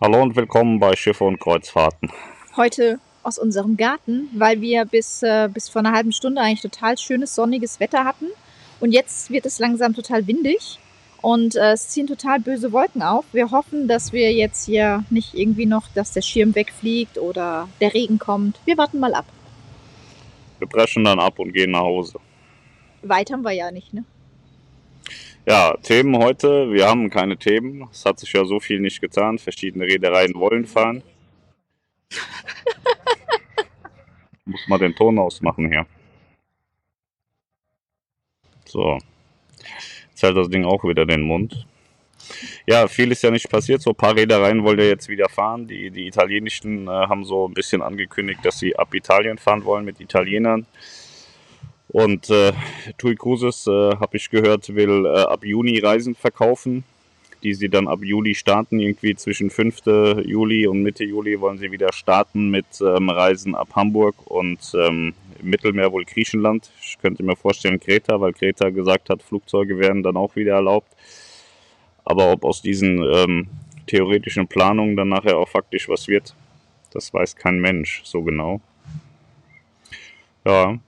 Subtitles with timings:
[0.00, 2.12] Hallo und willkommen bei Schiffe und Kreuzfahrten.
[2.56, 6.96] Heute aus unserem Garten, weil wir bis, äh, bis vor einer halben Stunde eigentlich total
[6.96, 8.26] schönes sonniges Wetter hatten.
[8.78, 10.78] Und jetzt wird es langsam total windig
[11.20, 13.24] und äh, es ziehen total böse Wolken auf.
[13.32, 17.92] Wir hoffen, dass wir jetzt hier nicht irgendwie noch, dass der Schirm wegfliegt oder der
[17.92, 18.60] Regen kommt.
[18.66, 19.26] Wir warten mal ab.
[20.60, 22.20] Wir brechen dann ab und gehen nach Hause.
[23.02, 24.04] Weit haben wir ja nicht, ne?
[25.48, 26.70] Ja, Themen heute.
[26.70, 27.88] Wir haben keine Themen.
[27.90, 29.38] Es hat sich ja so viel nicht getan.
[29.38, 31.02] Verschiedene Reedereien wollen fahren.
[34.44, 35.86] Muss mal den Ton ausmachen hier.
[38.66, 38.98] So.
[40.10, 41.66] Jetzt hält das Ding auch wieder den Mund.
[42.66, 43.80] Ja, viel ist ja nicht passiert.
[43.80, 45.66] So ein paar Reedereien wollen ja jetzt wieder fahren.
[45.66, 49.86] Die, die italienischen äh, haben so ein bisschen angekündigt, dass sie ab Italien fahren wollen
[49.86, 50.66] mit Italienern.
[51.88, 52.52] Und äh,
[52.98, 56.84] TUI Cruises, äh, habe ich gehört, will äh, ab Juni Reisen verkaufen,
[57.42, 58.78] die sie dann ab Juli starten.
[58.78, 59.86] Irgendwie zwischen 5.
[60.24, 65.14] Juli und Mitte Juli wollen sie wieder starten mit ähm, Reisen ab Hamburg und ähm,
[65.40, 66.70] im Mittelmeer wohl Griechenland.
[66.82, 70.92] Ich könnte mir vorstellen Kreta, weil Kreta gesagt hat, Flugzeuge werden dann auch wieder erlaubt.
[72.04, 73.48] Aber ob aus diesen ähm,
[73.86, 76.34] theoretischen Planungen dann nachher auch faktisch was wird,
[76.92, 78.60] das weiß kein Mensch so genau.
[80.44, 80.78] Ja.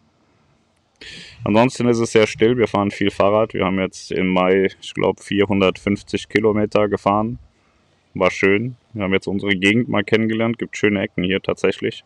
[1.44, 2.58] Ansonsten ist es sehr still.
[2.58, 3.54] Wir fahren viel Fahrrad.
[3.54, 7.38] Wir haben jetzt im Mai, ich glaube, 450 Kilometer gefahren.
[8.14, 8.76] War schön.
[8.92, 10.58] Wir haben jetzt unsere Gegend mal kennengelernt.
[10.58, 12.04] Gibt schöne Ecken hier tatsächlich.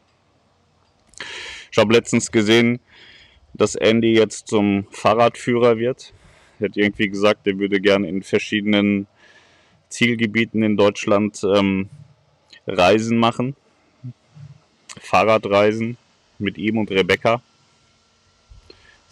[1.73, 2.79] Ich habe letztens gesehen,
[3.55, 6.13] dass Andy jetzt zum Fahrradführer wird.
[6.61, 9.09] Er hat irgendwie gesagt, er würde gerne in verschiedenen
[9.89, 11.89] Zielgebieten in Deutschland ähm,
[12.67, 13.57] Reisen machen.
[15.01, 15.97] Fahrradreisen
[16.39, 17.43] mit ihm und Rebecca.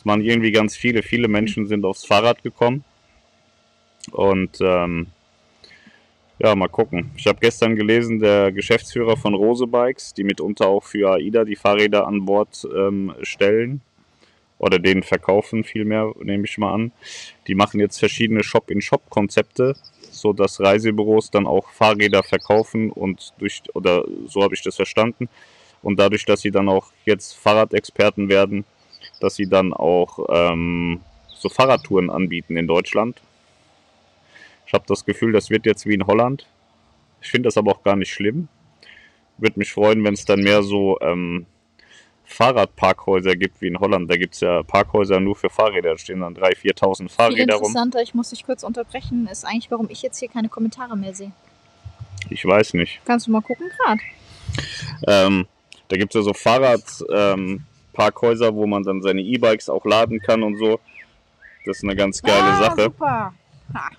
[0.03, 1.01] Das machen irgendwie ganz viele.
[1.01, 2.83] Viele Menschen sind aufs Fahrrad gekommen.
[4.11, 5.07] Und ähm,
[6.41, 7.13] ja, mal gucken.
[7.17, 11.55] Ich habe gestern gelesen, der Geschäftsführer von Rose Bikes, die mitunter auch für AIDA die
[11.55, 13.81] Fahrräder an Bord ähm, stellen
[14.59, 16.91] oder denen verkaufen, vielmehr, nehme ich mal an.
[17.47, 19.77] Die machen jetzt verschiedene Shop-in-Shop-Konzepte,
[20.11, 25.29] so dass Reisebüros dann auch Fahrräder verkaufen und durch, oder so habe ich das verstanden.
[25.81, 28.65] Und dadurch, dass sie dann auch jetzt Fahrradexperten werden,
[29.23, 33.21] dass sie dann auch ähm, so Fahrradtouren anbieten in Deutschland.
[34.67, 36.47] Ich habe das Gefühl, das wird jetzt wie in Holland.
[37.21, 38.49] Ich finde das aber auch gar nicht schlimm.
[39.39, 41.47] Würde mich freuen, wenn es dann mehr so ähm,
[42.25, 44.11] Fahrradparkhäuser gibt wie in Holland.
[44.11, 45.91] Da gibt es ja Parkhäuser nur für Fahrräder.
[45.91, 48.05] Da stehen dann 3.000, 4.000 Fahrräder Viel interessanter, rum.
[48.05, 51.33] ich muss dich kurz unterbrechen, ist eigentlich, warum ich jetzt hier keine Kommentare mehr sehe.
[52.31, 53.01] Ich weiß nicht.
[53.05, 54.01] Kannst du mal gucken gerade?
[55.07, 55.47] Ähm,
[55.89, 57.65] da gibt es ja so Fahrradparkhäuser, ähm,
[57.95, 60.81] wo man dann seine E-Bikes auch laden kann und so.
[61.65, 62.83] Das ist eine ganz geile ah, Sache.
[62.85, 63.35] Super.
[63.75, 63.91] Ha.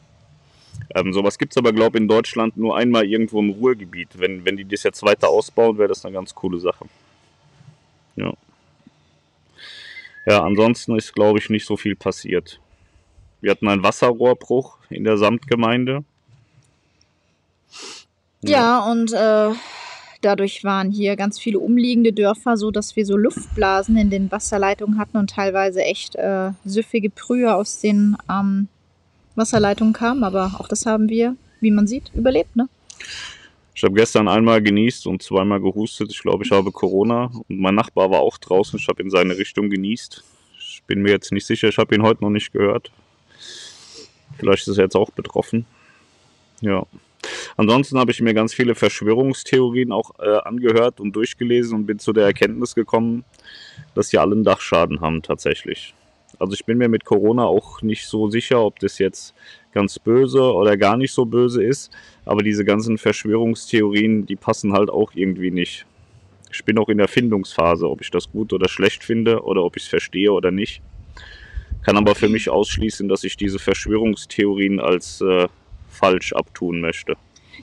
[0.95, 4.09] Ähm, sowas gibt es aber, glaube ich, in Deutschland nur einmal irgendwo im Ruhrgebiet.
[4.15, 6.85] Wenn, wenn die das jetzt weiter ausbauen, wäre das eine ganz coole Sache.
[8.15, 8.33] Ja.
[10.25, 12.59] Ja, ansonsten ist, glaube ich, nicht so viel passiert.
[13.41, 16.03] Wir hatten einen Wasserrohrbruch in der Samtgemeinde.
[18.41, 19.53] Ja, ja und äh,
[20.25, 24.97] dadurch waren hier ganz viele umliegende Dörfer so, dass wir so Luftblasen in den Wasserleitungen
[24.97, 28.67] hatten und teilweise echt äh, süffige Brühe aus den ähm,
[29.35, 30.23] Wasserleitungen kamen.
[30.23, 32.67] Aber auch das haben wir, wie man sieht, überlebt, ne?
[33.75, 36.11] Ich habe gestern einmal genießt und zweimal gehustet.
[36.11, 37.31] Ich glaube, ich habe Corona.
[37.49, 38.77] Und mein Nachbar war auch draußen.
[38.79, 40.23] Ich habe in seine Richtung genießt.
[40.59, 41.69] Ich bin mir jetzt nicht sicher.
[41.69, 42.91] Ich habe ihn heute noch nicht gehört.
[44.37, 45.65] Vielleicht ist er jetzt auch betroffen.
[46.61, 46.85] Ja.
[47.57, 52.13] Ansonsten habe ich mir ganz viele Verschwörungstheorien auch äh, angehört und durchgelesen und bin zu
[52.13, 53.23] der Erkenntnis gekommen,
[53.95, 55.93] dass sie alle einen Dachschaden haben tatsächlich.
[56.39, 59.33] Also ich bin mir mit Corona auch nicht so sicher, ob das jetzt
[59.71, 61.91] ganz böse oder gar nicht so böse ist.
[62.25, 65.85] Aber diese ganzen Verschwörungstheorien, die passen halt auch irgendwie nicht.
[66.51, 69.75] Ich bin auch in der Findungsphase, ob ich das gut oder schlecht finde oder ob
[69.77, 70.81] ich es verstehe oder nicht.
[71.83, 75.47] Kann aber für mich ausschließen, dass ich diese Verschwörungstheorien als äh,
[75.93, 77.15] falsch abtun möchte.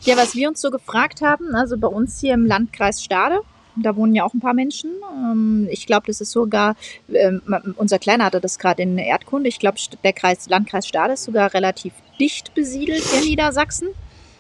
[0.03, 3.41] Ja, was wir uns so gefragt haben, also bei uns hier im Landkreis Stade,
[3.77, 4.91] da wohnen ja auch ein paar Menschen.
[5.13, 6.77] Ähm, ich glaube, das ist sogar,
[7.13, 7.43] ähm,
[7.77, 9.49] unser Kleiner hatte das gerade in Erdkunde.
[9.49, 13.89] Ich glaube, der Kreis, Landkreis Stade ist sogar relativ dicht besiedelt in Niedersachsen.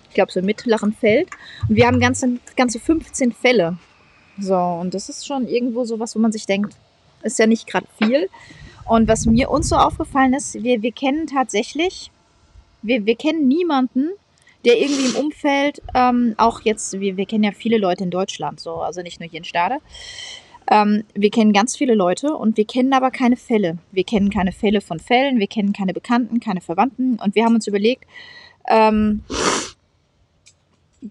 [0.08, 1.28] Ich glaube, so im mittleren Feld.
[1.68, 3.78] Und wir haben ganze, ganze 15 Fälle.
[4.38, 6.74] So, und das ist schon irgendwo so was, wo man sich denkt,
[7.22, 8.28] ist ja nicht gerade viel.
[8.86, 12.10] Und was mir uns so aufgefallen ist, wir, wir kennen tatsächlich,
[12.82, 14.10] wir, wir kennen niemanden,
[14.64, 18.60] der irgendwie im Umfeld, ähm, auch jetzt, wir, wir kennen ja viele Leute in Deutschland,
[18.60, 19.78] so, also nicht nur hier in Stade.
[20.70, 23.78] Ähm, wir kennen ganz viele Leute und wir kennen aber keine Fälle.
[23.90, 27.54] Wir kennen keine Fälle von Fällen, wir kennen keine Bekannten, keine Verwandten und wir haben
[27.54, 28.04] uns überlegt,
[28.68, 29.24] ähm,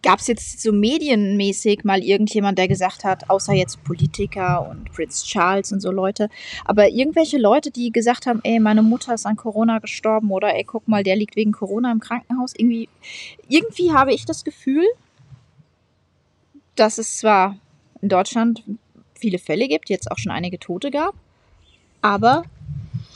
[0.04, 5.26] gab es jetzt so medienmäßig mal irgendjemand, der gesagt hat, außer jetzt Politiker und Prince
[5.26, 6.30] Charles und so Leute,
[6.64, 10.64] aber irgendwelche Leute, die gesagt haben, ey, meine Mutter ist an Corona gestorben oder ey,
[10.64, 12.54] guck mal, der liegt wegen Corona im Krankenhaus.
[12.56, 12.88] Irgendwie,
[13.48, 14.86] irgendwie habe ich das Gefühl,
[16.76, 17.58] dass es zwar
[18.02, 18.64] in Deutschland
[19.16, 21.16] viele Fälle gibt, jetzt auch schon einige Tote gab,
[22.02, 22.44] aber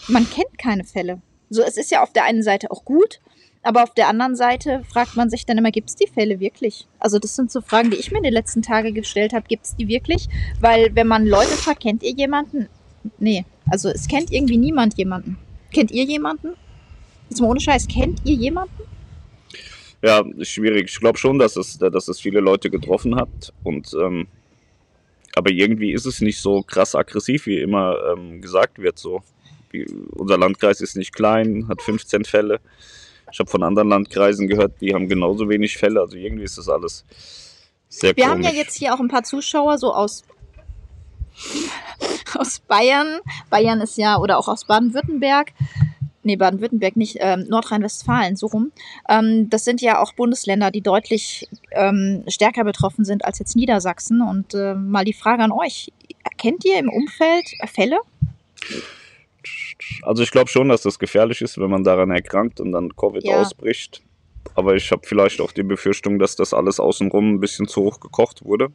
[0.07, 1.21] man kennt keine Fälle.
[1.49, 3.21] So, es ist ja auf der einen Seite auch gut,
[3.63, 6.85] aber auf der anderen Seite fragt man sich dann immer, gibt es die Fälle wirklich?
[6.99, 9.45] Also das sind so Fragen, die ich mir in den letzten Tagen gestellt habe.
[9.47, 10.27] Gibt es die wirklich?
[10.59, 12.67] Weil wenn man Leute fragt, kennt ihr jemanden?
[13.19, 15.37] Nee, also es kennt irgendwie niemand jemanden.
[15.73, 16.49] Kennt ihr jemanden?
[17.29, 18.83] Jetzt mal ohne Scheiß, kennt ihr jemanden?
[20.01, 20.89] Ja, schwierig.
[20.89, 23.53] Ich glaube schon, dass es, dass es viele Leute getroffen hat.
[23.63, 24.27] Und ähm,
[25.35, 28.99] aber irgendwie ist es nicht so krass aggressiv, wie immer ähm, gesagt wird.
[28.99, 29.23] So,
[29.71, 32.59] wie, unser Landkreis ist nicht klein, hat 15 Fälle.
[33.33, 35.99] Ich habe von anderen Landkreisen gehört, die haben genauso wenig Fälle.
[35.99, 37.03] Also irgendwie ist das alles
[37.89, 38.31] sehr Wir komisch.
[38.31, 40.23] haben ja jetzt hier auch ein paar Zuschauer so aus,
[42.35, 43.19] aus Bayern.
[43.49, 45.51] Bayern ist ja, oder auch aus Baden-Württemberg.
[46.21, 48.71] Nee, Baden-Württemberg nicht, ähm, Nordrhein-Westfalen, so rum.
[49.09, 54.21] Ähm, das sind ja auch Bundesländer, die deutlich ähm, stärker betroffen sind als jetzt Niedersachsen.
[54.21, 55.91] Und äh, mal die Frage an euch.
[56.37, 57.97] Kennt ihr im Umfeld Fälle?
[60.03, 63.23] Also ich glaube schon, dass das gefährlich ist, wenn man daran erkrankt und dann Covid
[63.23, 63.31] Ja.
[63.41, 64.01] ausbricht.
[64.55, 67.99] Aber ich habe vielleicht auch die Befürchtung, dass das alles außenrum ein bisschen zu hoch
[67.99, 68.69] gekocht wurde.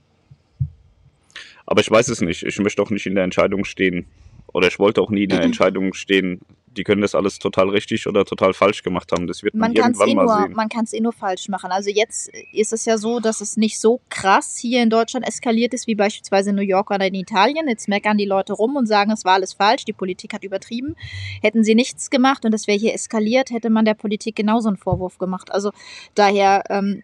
[1.67, 2.43] Aber ich weiß es nicht.
[2.43, 4.07] Ich möchte auch nicht in der Entscheidung stehen.
[4.53, 6.41] Oder ich wollte auch nie in der Entscheidung stehen.
[6.79, 9.27] Die können das alles total richtig oder total falsch gemacht haben.
[9.27, 10.53] Das wird man, Man kann es irgendwann eh, mal nur- sehen.
[10.55, 11.71] man kann's eh nur falsch machen.
[11.73, 15.75] Also jetzt ist es ja so, dass es nicht so krass hier in Deutschland eskaliert
[15.75, 17.69] ist, wie beispielsweise in New York oder in Italien.
[17.69, 20.95] Jetzt meckern die Leute rum und sagen, es war alles falsch, die Politik hat übertrieben.
[21.43, 24.77] Hätten sie nichts gemacht und es wäre hier eskaliert, hätte man der Politik genauso einen
[24.77, 25.51] Vorwurf gemacht.
[25.53, 25.73] Also
[26.15, 27.03] daher ähm,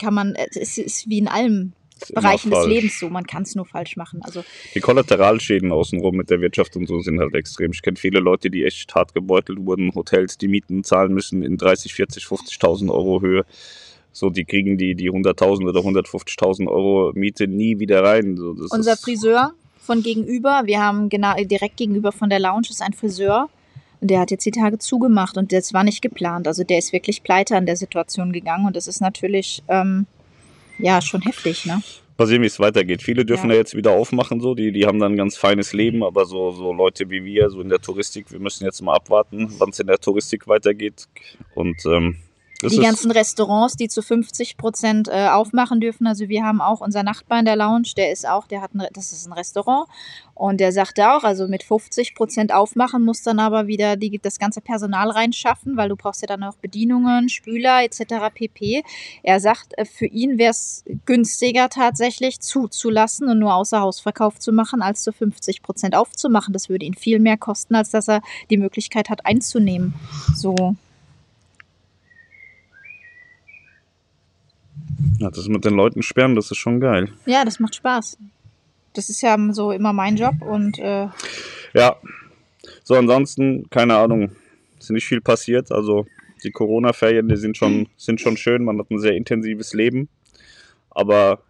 [0.00, 1.72] kann man, es ist wie in immer
[2.08, 2.66] Bereichen des.
[2.66, 4.20] Lebens so, man kann es nur falsch machen.
[4.22, 4.44] Also
[4.74, 7.72] Die Kollateralschäden außenrum mit der Wirtschaft und so sind halt extrem.
[7.72, 11.56] Ich kenne viele Leute, die echt hart gebeutelt wurden, Hotels, die Mieten zahlen müssen in
[11.56, 13.44] 30, 40, 50.000 Euro Höhe.
[14.12, 18.36] So, die kriegen die, die 100.000 oder 150.000 Euro Miete nie wieder rein.
[18.36, 22.92] So, unser Friseur von gegenüber, wir haben genau direkt gegenüber von der Lounge ist ein
[22.92, 23.48] Friseur
[24.00, 26.46] und der hat jetzt die Tage zugemacht und das war nicht geplant.
[26.46, 30.06] Also der ist wirklich pleite an der Situation gegangen und das ist natürlich ähm,
[30.78, 31.82] ja schon heftig, ne?
[32.18, 33.02] Mal sehen, wie es weitergeht.
[33.02, 33.54] Viele dürfen Ja.
[33.54, 33.60] ja.
[33.60, 36.72] jetzt wieder aufmachen, so, die, die haben dann ein ganz feines Leben, aber so, so
[36.72, 39.86] Leute wie wir, so in der Touristik, wir müssen jetzt mal abwarten, wann es in
[39.86, 41.08] der Touristik weitergeht.
[41.54, 42.16] Und ähm,
[42.70, 46.06] die ganzen Restaurants, die zu 50 Prozent äh, aufmachen dürfen.
[46.06, 48.86] Also wir haben auch unser Nachbar in der Lounge, der ist auch, der hat ein,
[48.92, 49.88] das ist ein Restaurant
[50.34, 54.38] und der sagte auch, also mit 50 Prozent aufmachen muss dann aber wieder die, das
[54.38, 58.32] ganze Personal reinschaffen, weil du brauchst ja dann auch Bedienungen, Spüler etc.
[58.34, 58.82] pp.
[59.22, 64.82] Er sagt, äh, für ihn wäre es günstiger tatsächlich zuzulassen und nur Außerhausverkauf zu machen,
[64.82, 66.52] als zu 50 Prozent aufzumachen.
[66.52, 69.94] Das würde ihn viel mehr kosten, als dass er die Möglichkeit hat einzunehmen.
[70.34, 70.76] So.
[75.18, 77.08] Ja, das mit den Leuten sperren, das ist schon geil.
[77.26, 78.18] Ja, das macht Spaß.
[78.94, 81.08] Das ist ja so immer mein Job und äh,
[81.72, 81.96] Ja,
[82.84, 84.32] so ansonsten, keine Ahnung,
[84.78, 85.72] ist nicht viel passiert.
[85.72, 86.06] Also
[86.42, 88.64] die Corona-Ferien, die sind schon, sind schon schön.
[88.64, 90.08] Man hat ein sehr intensives Leben.
[90.90, 91.40] Aber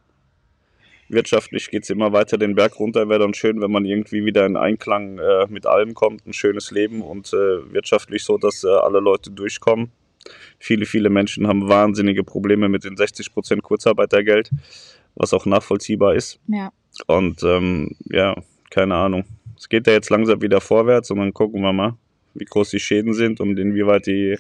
[1.08, 3.08] wirtschaftlich geht es immer weiter den Berg runter.
[3.08, 6.26] Wäre dann schön, wenn man irgendwie wieder in Einklang äh, mit allem kommt.
[6.26, 9.90] Ein schönes Leben und äh, wirtschaftlich so, dass äh, alle Leute durchkommen.
[10.58, 14.50] Viele, viele Menschen haben wahnsinnige Probleme mit den 60% Kurzarbeitergeld,
[15.14, 16.40] was auch nachvollziehbar ist.
[16.46, 16.72] ja.
[17.06, 18.36] Und ähm, ja,
[18.70, 19.24] keine Ahnung.
[19.56, 21.94] Es geht ja jetzt langsam wieder vorwärts und dann gucken wir mal,
[22.34, 24.36] wie groß die Schäden sind und inwieweit die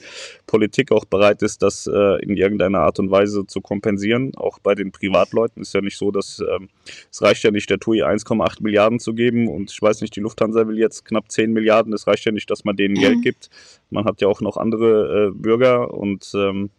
[0.46, 4.32] Politik auch bereit ist, das äh, in irgendeiner Art und Weise zu kompensieren.
[4.36, 6.68] Auch bei den Privatleuten ist ja nicht so, dass ähm,
[7.10, 10.20] es reicht ja nicht, der TUI 1,8 Milliarden zu geben und ich weiß nicht, die
[10.20, 11.92] Lufthansa will jetzt knapp 10 Milliarden.
[11.92, 13.50] Es reicht ja nicht, dass man denen Geld gibt.
[13.90, 16.70] Man hat ja auch noch andere äh, Bürger und ähm,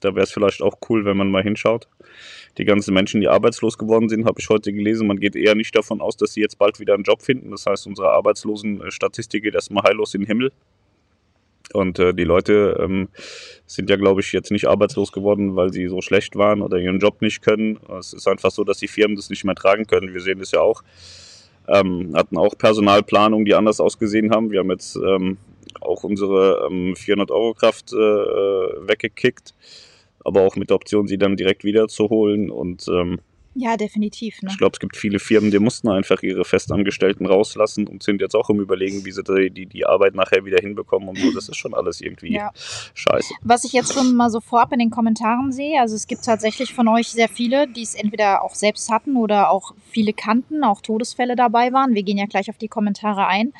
[0.00, 1.88] da wäre es vielleicht auch cool, wenn man mal hinschaut
[2.58, 5.06] die ganzen Menschen, die arbeitslos geworden sind, habe ich heute gelesen.
[5.06, 7.50] Man geht eher nicht davon aus, dass sie jetzt bald wieder einen Job finden.
[7.50, 10.52] Das heißt, unsere Arbeitslosenstatistik geht erstmal heillos in den Himmel.
[11.72, 13.08] Und äh, die Leute ähm,
[13.66, 16.98] sind ja, glaube ich, jetzt nicht arbeitslos geworden, weil sie so schlecht waren oder ihren
[16.98, 17.78] Job nicht können.
[17.98, 20.12] Es ist einfach so, dass die Firmen das nicht mehr tragen können.
[20.12, 20.82] Wir sehen das ja auch.
[21.68, 24.50] Ähm, hatten auch Personalplanungen, die anders ausgesehen haben.
[24.50, 25.38] Wir haben jetzt ähm,
[25.80, 29.54] auch unsere ähm, 400-Euro-Kraft äh, äh, weggekickt
[30.30, 32.50] aber auch mit der Option, sie dann direkt wieder zu holen.
[32.50, 33.18] Und ähm,
[33.54, 34.40] Ja, definitiv.
[34.42, 34.50] Ne?
[34.52, 38.36] Ich glaube, es gibt viele Firmen, die mussten einfach ihre Festangestellten rauslassen und sind jetzt
[38.36, 41.32] auch im Überlegen, wie sie die, die Arbeit nachher wieder hinbekommen und so.
[41.32, 42.52] Das ist schon alles irgendwie ja.
[42.94, 43.34] scheiße.
[43.42, 46.72] Was ich jetzt schon mal so vorab in den Kommentaren sehe, also es gibt tatsächlich
[46.74, 50.80] von euch sehr viele, die es entweder auch selbst hatten oder auch viele kannten, auch
[50.80, 51.94] Todesfälle dabei waren.
[51.94, 53.52] Wir gehen ja gleich auf die Kommentare ein.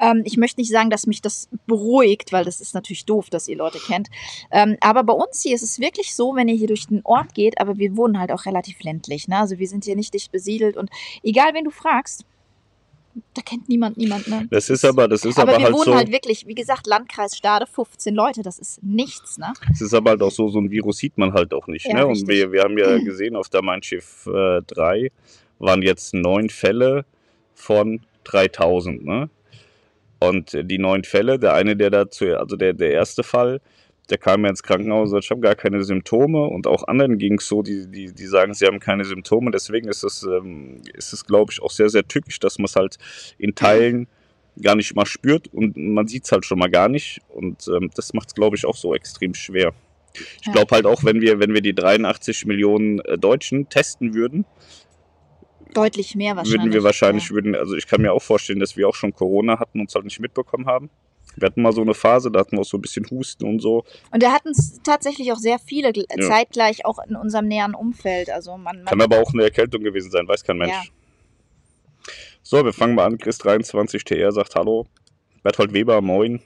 [0.00, 3.48] Ähm, ich möchte nicht sagen, dass mich das beruhigt, weil das ist natürlich doof, dass
[3.48, 4.08] ihr Leute kennt.
[4.50, 7.34] Ähm, aber bei uns hier ist es wirklich so, wenn ihr hier durch den Ort
[7.34, 9.28] geht, aber wir wohnen halt auch relativ ländlich.
[9.28, 9.38] Ne?
[9.38, 10.90] Also wir sind hier nicht dicht besiedelt und
[11.22, 12.24] egal, wen du fragst,
[13.34, 14.26] da kennt niemand niemand.
[14.28, 14.48] Ne?
[14.50, 16.86] Das ist aber, das ist aber, aber wir halt wohnen so, halt wirklich, wie gesagt,
[16.86, 19.38] Landkreis Stade, 15 Leute, das ist nichts.
[19.38, 19.52] Ne?
[19.72, 21.86] Es ist aber halt auch so, so ein Virus sieht man halt auch nicht.
[21.86, 22.06] Ja, ne?
[22.06, 25.10] Und wir, wir haben ja gesehen, auf der Mein Schiff äh, 3
[25.58, 27.04] waren jetzt neun Fälle
[27.54, 29.04] von 3000.
[29.04, 29.30] Ne?
[30.28, 33.60] Und die neun Fälle, der eine, der dazu, also der, der erste Fall,
[34.10, 37.18] der kam ja ins Krankenhaus und sagt, ich habe gar keine Symptome und auch anderen
[37.18, 39.50] ging es so, die, die, die sagen, sie haben keine Symptome.
[39.50, 42.76] Deswegen ist es, ähm, ist es glaube ich, auch sehr, sehr tückisch, dass man es
[42.76, 42.98] halt
[43.38, 44.06] in Teilen
[44.60, 47.20] gar nicht mal spürt und man sieht es halt schon mal gar nicht.
[47.28, 49.72] Und ähm, das macht es, glaube ich, auch so extrem schwer.
[50.42, 54.44] Ich glaube halt auch, wenn wir, wenn wir die 83 Millionen äh, Deutschen testen würden,
[55.74, 56.62] Deutlich mehr wahrscheinlich.
[56.62, 57.34] Würden wir wahrscheinlich, ja.
[57.34, 59.94] würden, also ich kann mir auch vorstellen, dass wir auch schon Corona hatten und es
[59.94, 60.88] halt nicht mitbekommen haben.
[61.36, 63.60] Wir hatten mal so eine Phase, da hatten wir auch so ein bisschen Husten und
[63.60, 63.84] so.
[64.12, 66.28] Und da hatten es tatsächlich auch sehr viele ja.
[66.28, 68.30] zeitgleich auch in unserem näheren Umfeld.
[68.30, 70.72] Also man, man kann aber auch eine Erkältung gewesen sein, weiß kein Mensch.
[70.72, 70.82] Ja.
[72.42, 73.16] So, wir fangen mal an.
[73.16, 74.86] Chris23 TR sagt Hallo.
[75.42, 76.40] Berthold Weber, moin.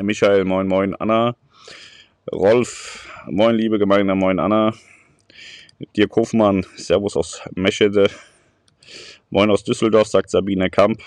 [0.00, 0.94] Michael, moin, moin.
[0.94, 1.36] Anna.
[2.32, 4.72] Rolf, moin, liebe Gemeinde, moin, Anna.
[5.96, 8.10] Dirk Hofmann, Servus aus Meschede.
[9.30, 11.00] Moin aus Düsseldorf, sagt Sabine Kamp.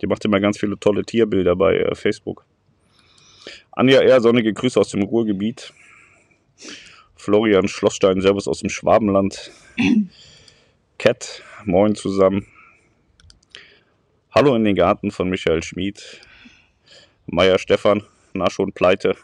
[0.00, 2.44] Die macht immer ganz viele tolle Tierbilder bei äh, Facebook.
[3.72, 5.72] Anja R., sonnige Grüße aus dem Ruhrgebiet.
[7.16, 9.50] Florian Schlossstein, Servus aus dem Schwabenland.
[10.98, 12.46] Cat, moin zusammen.
[14.30, 16.20] Hallo in den Garten von Michael Schmid.
[17.26, 18.02] Meier Stefan,
[18.34, 19.16] na schon pleite.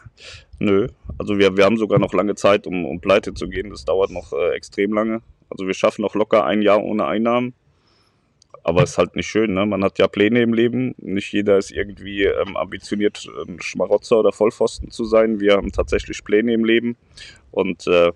[0.59, 3.69] Nö, also wir, wir haben sogar noch lange Zeit, um, um pleite zu gehen.
[3.69, 5.21] Das dauert noch äh, extrem lange.
[5.49, 7.53] Also wir schaffen noch locker ein Jahr ohne Einnahmen.
[8.63, 9.65] Aber es ist halt nicht schön, ne?
[9.65, 10.95] Man hat ja Pläne im Leben.
[10.97, 15.39] Nicht jeder ist irgendwie ähm, ambitioniert, ein Schmarotzer oder Vollpfosten zu sein.
[15.39, 16.97] Wir haben tatsächlich Pläne im Leben
[17.51, 18.11] und äh,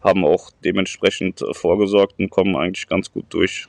[0.00, 3.68] haben auch dementsprechend äh, vorgesorgt und kommen eigentlich ganz gut durch.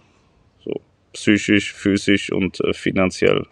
[0.64, 0.82] So
[1.14, 3.46] psychisch, physisch und äh, finanziell.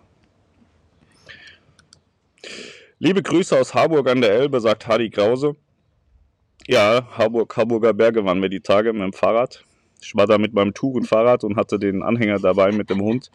[2.97, 5.57] Liebe Grüße aus Harburg an der Elbe, sagt Hardy Krause.
[6.65, 9.65] Ja, Harburg, Harburger Berge waren wir die Tage mit dem Fahrrad.
[10.01, 13.31] Ich war da mit meinem Tourenfahrrad und hatte den Anhänger dabei mit dem Hund.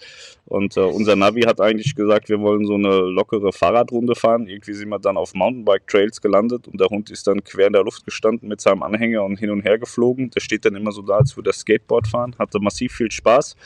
[0.47, 4.47] Und äh, unser Navi hat eigentlich gesagt, wir wollen so eine lockere Fahrradrunde fahren.
[4.47, 7.85] Irgendwie sind wir dann auf Mountainbike-Trails gelandet und der Hund ist dann quer in der
[7.85, 10.31] Luft gestanden mit seinem Anhänger und hin und her geflogen.
[10.31, 12.35] Der steht dann immer so da, als würde er Skateboard fahren.
[12.39, 13.57] Hatte massiv viel Spaß.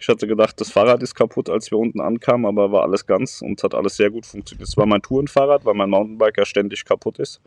[0.00, 3.42] Ich hatte gedacht, das Fahrrad ist kaputt, als wir unten ankamen, aber war alles ganz
[3.42, 4.68] und hat alles sehr gut funktioniert.
[4.68, 7.40] Es war mein Tourenfahrrad, weil mein Mountainbiker ständig kaputt ist.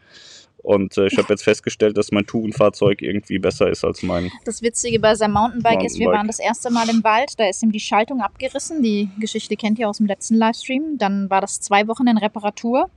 [0.58, 4.32] Und äh, ich habe jetzt festgestellt, dass mein Tourenfahrzeug irgendwie besser ist als mein.
[4.46, 7.50] Das Witzige bei seinem Mountainbike, Mountainbike, ist, wir waren das erste Mal im Wald, da
[7.50, 8.84] ist ihm die Schaltung abgerissen.
[8.84, 10.98] Die Geschichte kennt ihr aus dem letzten Livestream.
[10.98, 12.90] Dann war das zwei Wochen in Reparatur.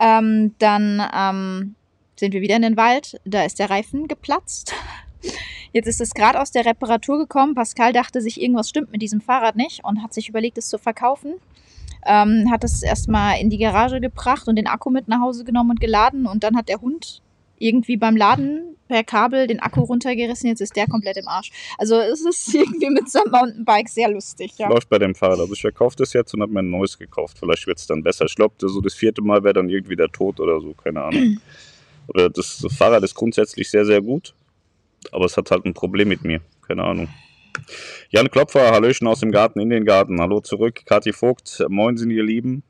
[0.00, 1.74] Ähm, dann ähm,
[2.18, 4.72] sind wir wieder in den Wald, da ist der Reifen geplatzt.
[5.72, 7.54] Jetzt ist es gerade aus der Reparatur gekommen.
[7.54, 10.78] Pascal dachte sich, irgendwas stimmt mit diesem Fahrrad nicht und hat sich überlegt, es zu
[10.78, 11.34] verkaufen.
[12.06, 15.70] Ähm, hat es erstmal in die Garage gebracht und den Akku mit nach Hause genommen
[15.70, 16.26] und geladen.
[16.26, 17.22] Und dann hat der Hund
[17.58, 20.48] irgendwie beim Laden per Kabel den Akku runtergerissen.
[20.48, 21.50] Jetzt ist der komplett im Arsch.
[21.76, 24.52] Also es ist irgendwie mit so einem Mountainbike sehr lustig.
[24.58, 24.68] Ja.
[24.68, 25.40] Läuft bei dem Fahrrad.
[25.40, 27.38] Also ich verkaufe das jetzt und habe mir ein neues gekauft.
[27.38, 28.24] Vielleicht wird es dann besser.
[28.24, 30.72] Ich glaube, so das vierte Mal wäre dann irgendwie der Tod oder so.
[30.72, 31.38] Keine Ahnung.
[32.08, 34.34] oder das Fahrrad ist grundsätzlich sehr, sehr gut.
[35.12, 36.40] Aber es hat halt ein Problem mit mir.
[36.66, 37.08] Keine Ahnung.
[38.10, 40.20] Jan Klopfer, Hallöchen aus dem Garten in den Garten.
[40.20, 40.82] Hallo zurück.
[40.86, 42.62] Kathi Vogt, moin sind ihr Lieben.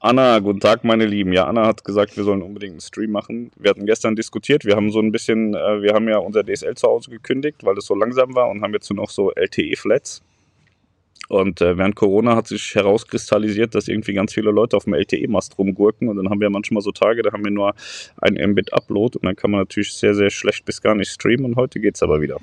[0.00, 1.32] Anna, guten Tag, meine Lieben.
[1.32, 3.50] Ja, Anna hat gesagt, wir sollen unbedingt einen Stream machen.
[3.56, 4.64] Wir hatten gestern diskutiert.
[4.64, 7.76] Wir haben so ein bisschen, äh, wir haben ja unser DSL zu Hause gekündigt, weil
[7.76, 10.22] es so langsam war und haben jetzt nur noch so LTE-Flats.
[11.28, 15.58] Und äh, während Corona hat sich herauskristallisiert, dass irgendwie ganz viele Leute auf dem LTE-Mast
[15.58, 16.08] rumgurken.
[16.08, 17.74] Und dann haben wir manchmal so Tage, da haben wir nur
[18.16, 21.44] ein Mbit Upload und dann kann man natürlich sehr, sehr schlecht bis gar nicht streamen.
[21.44, 22.38] Und heute geht es aber wieder.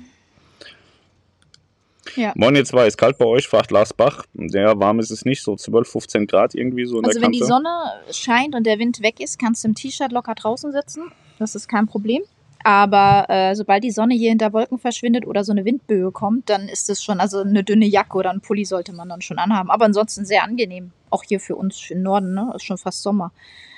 [2.14, 2.32] Ja.
[2.36, 4.24] Moin, jetzt war es kalt bei euch, fragt Lars Bach.
[4.34, 7.32] Sehr warm ist es nicht, so 12, 15 Grad irgendwie so in Also, der wenn
[7.32, 7.68] die Sonne
[8.12, 11.10] scheint und der Wind weg ist, kannst du im T-Shirt locker draußen sitzen.
[11.38, 12.22] Das ist kein Problem.
[12.66, 16.68] Aber äh, sobald die Sonne hier hinter Wolken verschwindet oder so eine Windböe kommt, dann
[16.68, 19.70] ist es schon, also eine dünne Jacke oder ein Pulli sollte man dann schon anhaben.
[19.70, 20.90] Aber ansonsten sehr angenehm.
[21.10, 22.52] Auch hier für uns im Norden, ne?
[22.56, 23.30] Ist schon fast Sommer.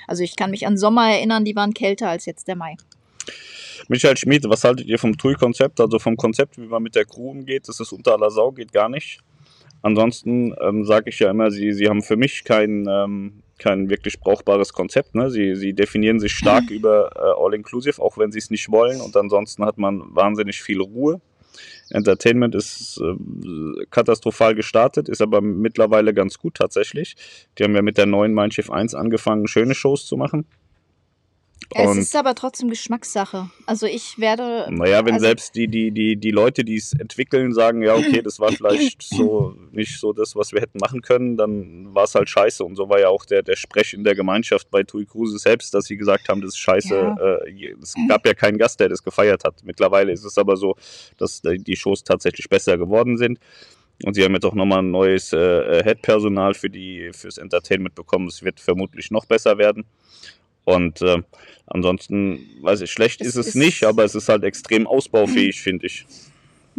[0.07, 2.77] Also ich kann mich an Sommer erinnern, die waren kälter als jetzt der Mai.
[3.89, 5.79] Michael Schmid, was haltet ihr vom TUI-Konzept?
[5.79, 8.73] Also vom Konzept, wie man mit der Crew umgeht, das ist unter aller Sau, geht
[8.73, 9.19] gar nicht.
[9.81, 14.19] Ansonsten ähm, sage ich ja immer, sie, sie haben für mich kein, ähm, kein wirklich
[14.19, 15.15] brauchbares Konzept.
[15.15, 15.29] Ne?
[15.29, 19.01] Sie, sie definieren sich stark über äh, All-Inclusive, auch wenn sie es nicht wollen.
[19.01, 21.21] Und ansonsten hat man wahnsinnig viel Ruhe.
[21.91, 27.15] Entertainment ist äh, katastrophal gestartet, ist aber mittlerweile ganz gut tatsächlich.
[27.57, 30.45] Die haben ja mit der neuen Mein Schiff 1 angefangen, schöne Shows zu machen.
[31.71, 33.49] Es ist aber trotzdem Geschmackssache.
[33.67, 34.67] Also ich werde.
[34.71, 38.21] Naja, wenn also, selbst die, die, die, die Leute, die es entwickeln, sagen, ja, okay,
[38.23, 42.15] das war vielleicht so nicht so das, was wir hätten machen können, dann war es
[42.15, 42.63] halt scheiße.
[42.63, 45.73] Und so war ja auch der, der Sprech in der Gemeinschaft bei Tui Kruse selbst,
[45.73, 46.95] dass sie gesagt haben, das ist scheiße.
[46.95, 47.15] Ja.
[47.15, 49.63] Äh, es gab ja keinen Gast, der das gefeiert hat.
[49.63, 50.75] Mittlerweile ist es aber so,
[51.17, 53.39] dass die Shows tatsächlich besser geworden sind.
[54.05, 58.27] Und sie haben jetzt auch nochmal ein neues äh, Head-Personal für die, fürs Entertainment bekommen.
[58.27, 59.85] Es wird vermutlich noch besser werden.
[60.65, 61.21] Und äh,
[61.67, 65.61] ansonsten, weiß ich, schlecht Es ist es ist- nicht, aber es ist halt extrem ausbaufähig,
[65.61, 66.05] finde ich.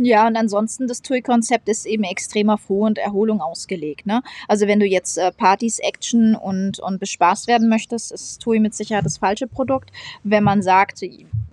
[0.03, 4.07] Ja, und ansonsten das TUI-Konzept ist eben extrem auf Ruhe und Erholung ausgelegt.
[4.07, 4.23] Ne?
[4.49, 8.73] Also wenn du jetzt äh, Partys, Action und, und bespaßt werden möchtest, ist TUI mit
[8.75, 9.91] Sicherheit das falsche Produkt.
[10.23, 11.03] Wenn man sagt,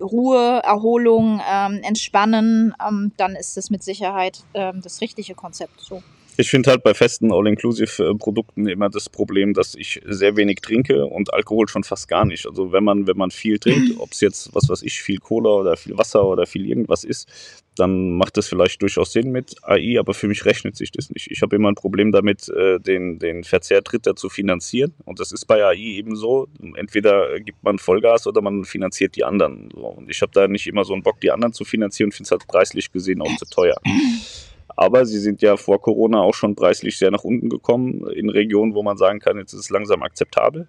[0.00, 5.80] Ruhe, Erholung, ähm, Entspannen, ähm, dann ist das mit Sicherheit ähm, das richtige Konzept.
[5.80, 6.02] So.
[6.40, 11.34] Ich finde halt bei festen All-Inclusive-Produkten immer das Problem, dass ich sehr wenig trinke und
[11.34, 12.46] Alkohol schon fast gar nicht.
[12.46, 15.50] Also wenn man, wenn man viel trinkt, ob es jetzt, was weiß ich, viel Cola
[15.50, 17.28] oder viel Wasser oder viel irgendwas ist,
[17.74, 21.28] dann macht das vielleicht durchaus Sinn mit AI, aber für mich rechnet sich das nicht.
[21.28, 24.94] Ich habe immer ein Problem damit, äh, den, den Verzehr Dritter zu finanzieren.
[25.06, 26.46] Und das ist bei AI eben so.
[26.76, 29.72] Entweder gibt man Vollgas oder man finanziert die anderen.
[29.72, 32.28] Und ich habe da nicht immer so einen Bock, die anderen zu finanzieren und finde
[32.28, 33.76] es halt preislich gesehen auch zu teuer.
[34.76, 38.74] Aber sie sind ja vor Corona auch schon preislich sehr nach unten gekommen, in Regionen,
[38.74, 40.68] wo man sagen kann, jetzt ist es langsam akzeptabel.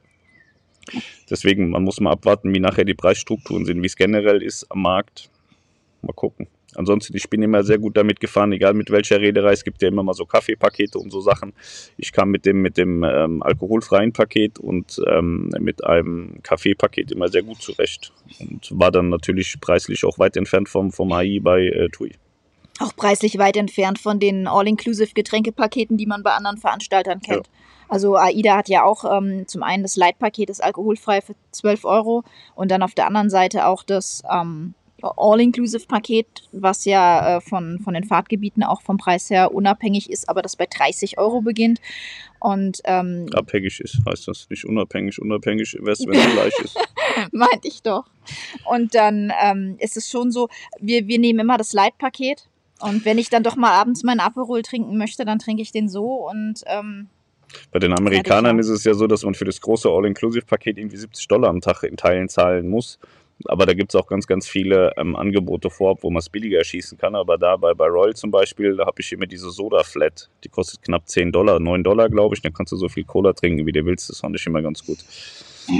[1.29, 4.81] Deswegen, man muss mal abwarten, wie nachher die Preisstrukturen sind, wie es generell ist am
[4.81, 5.29] Markt.
[6.01, 6.47] Mal gucken.
[6.75, 9.51] Ansonsten, ich bin immer sehr gut damit gefahren, egal mit welcher Reederei.
[9.51, 11.53] Es gibt ja immer mal so Kaffeepakete und so Sachen.
[11.97, 17.27] Ich kam mit dem, mit dem ähm, alkoholfreien Paket und ähm, mit einem Kaffeepaket immer
[17.27, 18.13] sehr gut zurecht.
[18.39, 22.11] Und war dann natürlich preislich auch weit entfernt vom, vom AI bei äh, TUI.
[22.79, 27.49] Auch preislich weit entfernt von den All-Inclusive-Getränkepaketen, die man bei anderen Veranstaltern kennt.
[27.89, 32.23] Also AIDA hat ja auch ähm, zum einen das Leitpaket, das alkoholfrei für 12 Euro
[32.55, 37.93] und dann auf der anderen Seite auch das ähm, All-Inclusive-Paket, was ja äh, von, von
[37.93, 41.79] den Fahrtgebieten auch vom Preis her unabhängig ist, aber das bei 30 Euro beginnt.
[42.39, 45.19] Und ähm, abhängig ist, heißt das nicht unabhängig.
[45.19, 46.77] Unabhängig wenn es gleich ist.
[47.31, 48.05] meinte ich doch.
[48.69, 50.47] Und dann ähm, ist es schon so,
[50.79, 52.47] wir, wir nehmen immer das Leitpaket.
[52.79, 55.89] Und wenn ich dann doch mal abends meinen Aperol trinken möchte, dann trinke ich den
[55.89, 57.07] so und ähm,
[57.71, 61.27] Bei den Amerikanern ist es ja so, dass man für das große All-Inclusive-Paket irgendwie 70
[61.27, 62.99] Dollar am Tag in Teilen zahlen muss.
[63.45, 66.63] Aber da gibt es auch ganz, ganz viele ähm, Angebote vorab, wo man es billiger
[66.63, 67.15] schießen kann.
[67.15, 70.29] Aber da bei, bei Royal zum Beispiel, da habe ich immer diese Soda-Flat.
[70.43, 72.41] Die kostet knapp 10 Dollar, 9 Dollar, glaube ich.
[72.41, 74.09] Dann kannst du so viel Cola trinken, wie du willst.
[74.09, 74.99] Das fand ich immer ganz gut.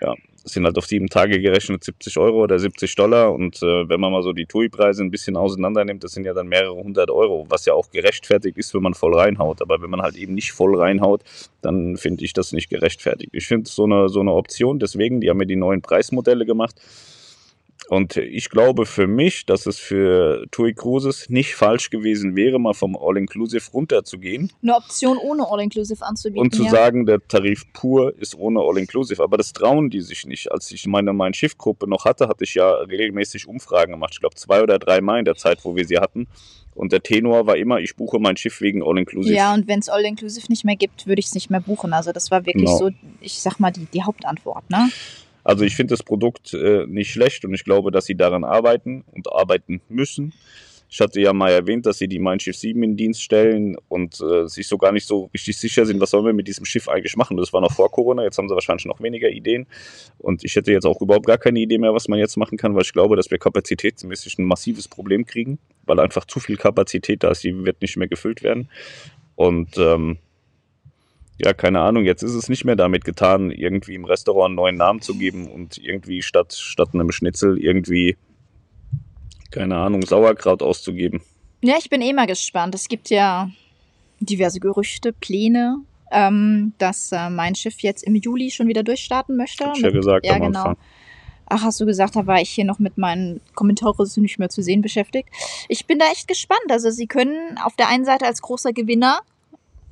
[0.00, 0.14] Ja,
[0.52, 3.32] sind halt auf sieben Tage gerechnet 70 Euro oder 70 Dollar.
[3.32, 6.34] Und äh, wenn man mal so die TUI-Preise ein bisschen auseinander nimmt, das sind ja
[6.34, 9.62] dann mehrere hundert Euro, was ja auch gerechtfertigt ist, wenn man voll reinhaut.
[9.62, 11.22] Aber wenn man halt eben nicht voll reinhaut,
[11.62, 13.30] dann finde ich das nicht gerechtfertigt.
[13.32, 16.76] Ich finde so eine, so eine Option, deswegen, die haben ja die neuen Preismodelle gemacht.
[17.88, 22.74] Und ich glaube für mich, dass es für TUI Cruises nicht falsch gewesen wäre, mal
[22.74, 26.42] vom All-Inclusive runterzugehen eine Option ohne All-Inclusive anzubieten.
[26.42, 26.70] und zu ja.
[26.70, 29.22] sagen, der Tarif pur ist ohne All-Inclusive.
[29.22, 30.52] Aber das trauen die sich nicht.
[30.52, 34.10] Als ich meine mein Schiffgruppe noch hatte, hatte ich ja regelmäßig Umfragen gemacht.
[34.12, 36.26] Ich glaube zwei oder drei Mal in der Zeit, wo wir sie hatten.
[36.74, 39.34] Und der Tenor war immer, ich buche mein Schiff wegen All-Inclusive.
[39.34, 41.92] Ja, und wenn es All-Inclusive nicht mehr gibt, würde ich es nicht mehr buchen.
[41.92, 42.78] Also das war wirklich Genau.
[42.78, 44.68] so, ich sag mal, die, die Hauptantwort.
[44.70, 44.90] Ne?
[45.48, 49.02] Also ich finde das Produkt äh, nicht schlecht und ich glaube, dass sie daran arbeiten
[49.12, 50.34] und arbeiten müssen.
[50.90, 54.20] Ich hatte ja mal erwähnt, dass sie die Mein Schiff 7 in Dienst stellen und
[54.20, 56.86] äh, sich so gar nicht so richtig sicher sind, was sollen wir mit diesem Schiff
[56.86, 57.38] eigentlich machen.
[57.38, 59.66] Das war noch vor Corona, jetzt haben sie wahrscheinlich noch weniger Ideen.
[60.18, 62.74] Und ich hätte jetzt auch überhaupt gar keine Idee mehr, was man jetzt machen kann,
[62.74, 67.22] weil ich glaube, dass wir kapazitätsmäßig ein massives Problem kriegen, weil einfach zu viel Kapazität
[67.22, 68.68] da ist, die wird nicht mehr gefüllt werden.
[69.34, 70.18] Und ähm,
[71.38, 74.76] ja, keine Ahnung, jetzt ist es nicht mehr damit getan, irgendwie im Restaurant einen neuen
[74.76, 78.16] Namen zu geben und irgendwie statt, statt einem Schnitzel irgendwie,
[79.52, 81.22] keine Ahnung, Sauerkraut auszugeben.
[81.62, 82.74] Ja, ich bin eh mal gespannt.
[82.74, 83.50] Es gibt ja
[84.20, 85.76] diverse Gerüchte, Pläne,
[86.10, 89.66] ähm, dass äh, mein Schiff jetzt im Juli schon wieder durchstarten möchte.
[89.66, 90.58] Hab ich ja gesagt ja, am genau.
[90.60, 90.76] Anfang.
[91.50, 94.62] Ach, hast du gesagt, da war ich hier noch mit meinen Kommentaren nicht mehr zu
[94.62, 95.30] sehen beschäftigt.
[95.68, 96.66] Ich bin da echt gespannt.
[96.68, 99.20] Also sie können auf der einen Seite als großer Gewinner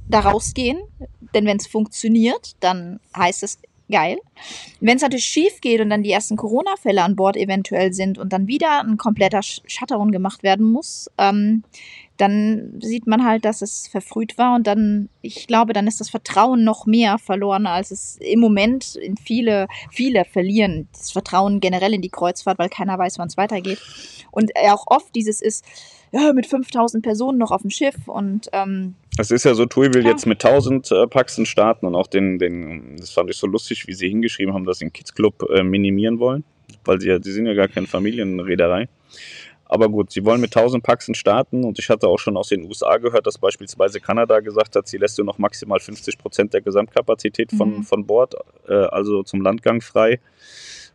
[0.08, 0.78] da rausgehen,
[1.34, 3.58] denn wenn es funktioniert, dann heißt es
[3.90, 4.18] geil.
[4.80, 8.32] Wenn es natürlich schief geht und dann die ersten Corona-Fälle an Bord eventuell sind und
[8.32, 11.62] dann wieder ein kompletter Shutdown gemacht werden muss, ähm,
[12.16, 16.08] dann sieht man halt, dass es verfrüht war und dann, ich glaube, dann ist das
[16.08, 21.92] Vertrauen noch mehr verloren, als es im Moment in viele, viele verlieren das Vertrauen generell
[21.92, 23.80] in die Kreuzfahrt, weil keiner weiß, wann es weitergeht.
[24.30, 25.64] Und auch oft dieses ist,
[26.12, 29.94] ja, mit 5000 Personen noch auf dem Schiff und ähm, es ist ja so, TUI
[29.94, 30.10] will ja.
[30.10, 33.86] jetzt mit 1000 äh, Paxen starten und auch den, den, das fand ich so lustig,
[33.86, 36.44] wie sie hingeschrieben haben, dass sie den Kids Club äh, minimieren wollen,
[36.84, 38.88] weil sie ja, die sind ja gar keine Familienreederei.
[39.68, 42.64] Aber gut, sie wollen mit 1000 Paxen starten und ich hatte auch schon aus den
[42.64, 46.60] USA gehört, dass beispielsweise Kanada gesagt hat, sie lässt nur noch maximal 50 Prozent der
[46.60, 47.82] Gesamtkapazität von, mhm.
[47.82, 48.34] von Bord,
[48.68, 50.20] äh, also zum Landgang frei.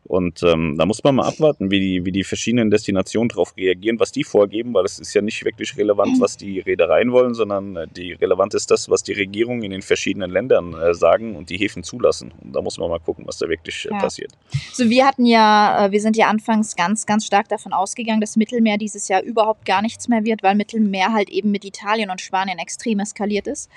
[0.03, 3.99] Und ähm, da muss man mal abwarten, wie die, wie die verschiedenen Destinationen darauf reagieren,
[3.99, 7.75] was die vorgeben, weil es ist ja nicht wirklich relevant, was die Reedereien wollen, sondern
[7.75, 11.49] äh, die relevant ist das, was die Regierungen in den verschiedenen Ländern äh, sagen und
[11.49, 12.33] die Häfen zulassen.
[12.41, 13.99] Und da muss man mal gucken, was da wirklich äh, ja.
[13.99, 14.31] passiert.
[14.73, 18.35] So, wir hatten ja, äh, wir sind ja anfangs ganz, ganz stark davon ausgegangen, dass
[18.35, 22.21] Mittelmeer dieses Jahr überhaupt gar nichts mehr wird, weil Mittelmeer halt eben mit Italien und
[22.21, 23.69] Spanien extrem eskaliert ist.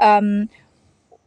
[0.00, 0.48] Ähm,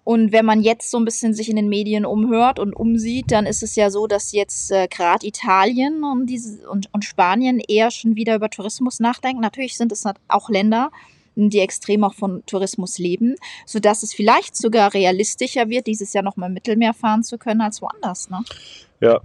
[0.07, 3.45] und wenn man jetzt so ein bisschen sich in den Medien umhört und umsieht, dann
[3.45, 7.91] ist es ja so, dass jetzt äh, gerade Italien und, diese, und, und Spanien eher
[7.91, 9.41] schon wieder über Tourismus nachdenken.
[9.41, 10.91] Natürlich sind es auch Länder,
[11.35, 16.47] die extrem auch von Tourismus leben, sodass es vielleicht sogar realistischer wird, dieses Jahr nochmal
[16.47, 18.29] im Mittelmeer fahren zu können als woanders.
[18.29, 18.39] Ne?
[19.01, 19.19] Ja.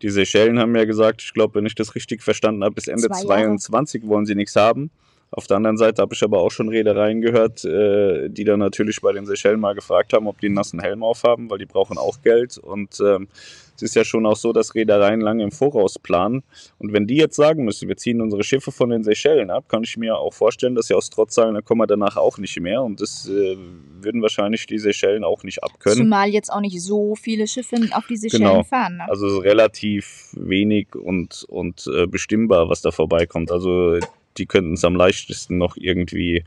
[0.00, 3.08] Die Seychellen haben ja gesagt, ich glaube, wenn ich das richtig verstanden habe, bis Ende
[3.08, 4.92] 2022 wollen sie nichts haben.
[5.34, 9.00] Auf der anderen Seite habe ich aber auch schon Redereien gehört, äh, die dann natürlich
[9.00, 11.96] bei den Seychellen mal gefragt haben, ob die einen nassen Helm aufhaben, weil die brauchen
[11.96, 12.58] auch Geld.
[12.58, 13.28] Und ähm,
[13.76, 16.42] es ist ja schon auch so, dass Reedereien lange im Voraus planen.
[16.78, 19.84] Und wenn die jetzt sagen müssen, wir ziehen unsere Schiffe von den Seychellen ab, kann
[19.84, 22.60] ich mir auch vorstellen, dass sie aus Trotz sagen, dann kommen wir danach auch nicht
[22.60, 22.82] mehr.
[22.82, 23.56] Und das äh,
[24.02, 25.98] würden wahrscheinlich die Seychellen auch nicht abkönnen.
[25.98, 28.64] Zumal jetzt auch nicht so viele Schiffe auf die Seychellen genau.
[28.64, 28.98] fahren.
[28.98, 29.08] Ne?
[29.08, 33.50] Also relativ wenig und, und äh, bestimmbar, was da vorbeikommt.
[33.50, 33.98] Also
[34.38, 36.44] die könnten es am leichtesten noch irgendwie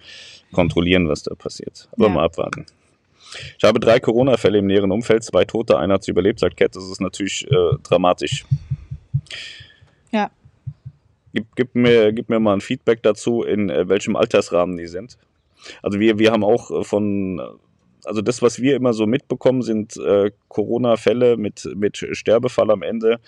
[0.52, 1.90] kontrollieren, was da passiert.
[1.94, 2.14] Aber ja.
[2.14, 2.66] mal abwarten.
[3.58, 6.76] Ich habe drei Corona-Fälle im näheren Umfeld, zwei Tote, einer hat es überlebt, sagt Cat.
[6.76, 8.46] Das ist natürlich äh, dramatisch.
[10.12, 10.32] Ja.
[11.34, 15.18] Gib, gib, mir, gib mir mal ein Feedback dazu, in äh, welchem Altersrahmen die sind.
[15.82, 17.42] Also wir, wir haben auch äh, von
[18.06, 23.20] also das, was wir immer so mitbekommen, sind äh, Corona-Fälle mit, mit Sterbefall am Ende,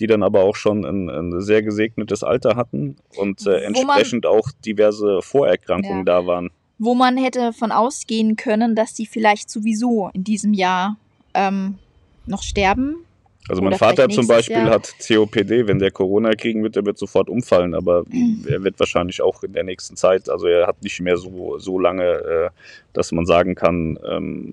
[0.00, 4.32] die dann aber auch schon ein, ein sehr gesegnetes Alter hatten und äh, entsprechend man,
[4.32, 6.50] auch diverse Vorerkrankungen ja, da waren.
[6.78, 10.96] Wo man hätte von ausgehen können, dass die vielleicht sowieso in diesem Jahr
[11.34, 11.78] ähm,
[12.26, 13.04] noch sterben,
[13.48, 14.70] also mein Vater zum Beispiel Jahr.
[14.70, 18.44] hat COPD, wenn der Corona kriegen wird, der wird sofort umfallen, aber mhm.
[18.48, 21.78] er wird wahrscheinlich auch in der nächsten Zeit, also er hat nicht mehr so, so
[21.78, 22.50] lange, äh,
[22.92, 24.52] dass man sagen kann, ähm,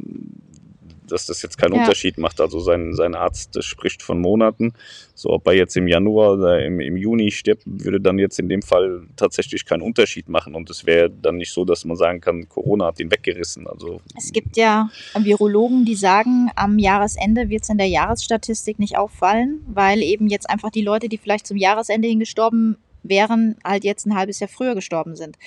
[1.11, 1.81] dass das jetzt keinen ja.
[1.81, 2.41] Unterschied macht.
[2.41, 4.73] Also sein, sein Arzt spricht von Monaten.
[5.13, 8.47] So, ob er jetzt im Januar oder im, im Juni stirbt, würde dann jetzt in
[8.47, 10.55] dem Fall tatsächlich keinen Unterschied machen.
[10.55, 13.67] Und es wäre dann nicht so, dass man sagen kann, Corona hat ihn weggerissen.
[13.67, 18.97] Also, es gibt ja Virologen, die sagen, am Jahresende wird es in der Jahresstatistik nicht
[18.97, 23.83] auffallen, weil eben jetzt einfach die Leute, die vielleicht zum Jahresende hin gestorben wären, halt
[23.83, 25.37] jetzt ein halbes Jahr früher gestorben sind.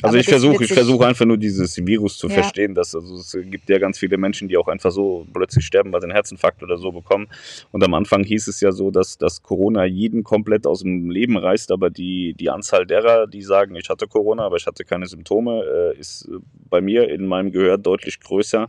[0.00, 2.34] Also Aber ich versuche, ich versuche einfach nur dieses Virus zu ja.
[2.34, 5.92] verstehen, dass also es gibt ja ganz viele Menschen, die auch einfach so plötzlich sterben,
[5.92, 7.26] weil sie einen Herzinfarkt oder so bekommen.
[7.72, 11.36] Und am Anfang hieß es ja so, dass, dass Corona jeden komplett aus dem Leben
[11.36, 15.06] reißt, aber die, die Anzahl derer, die sagen, ich hatte Corona, aber ich hatte keine
[15.06, 16.28] Symptome, äh, ist
[16.70, 18.68] bei mir in meinem Gehör deutlich größer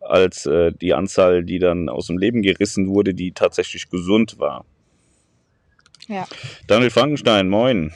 [0.00, 4.64] als äh, die Anzahl, die dann aus dem Leben gerissen wurde, die tatsächlich gesund war.
[6.08, 6.26] Ja.
[6.66, 7.92] Daniel Frankenstein, moin.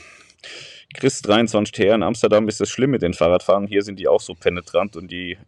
[0.94, 3.66] Chris 23 TR in Amsterdam ist das schlimm mit den Fahrradfahrern.
[3.66, 5.38] Hier sind die auch so penetrant und die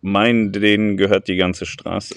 [0.00, 2.14] meinen, denen gehört die ganze Straße.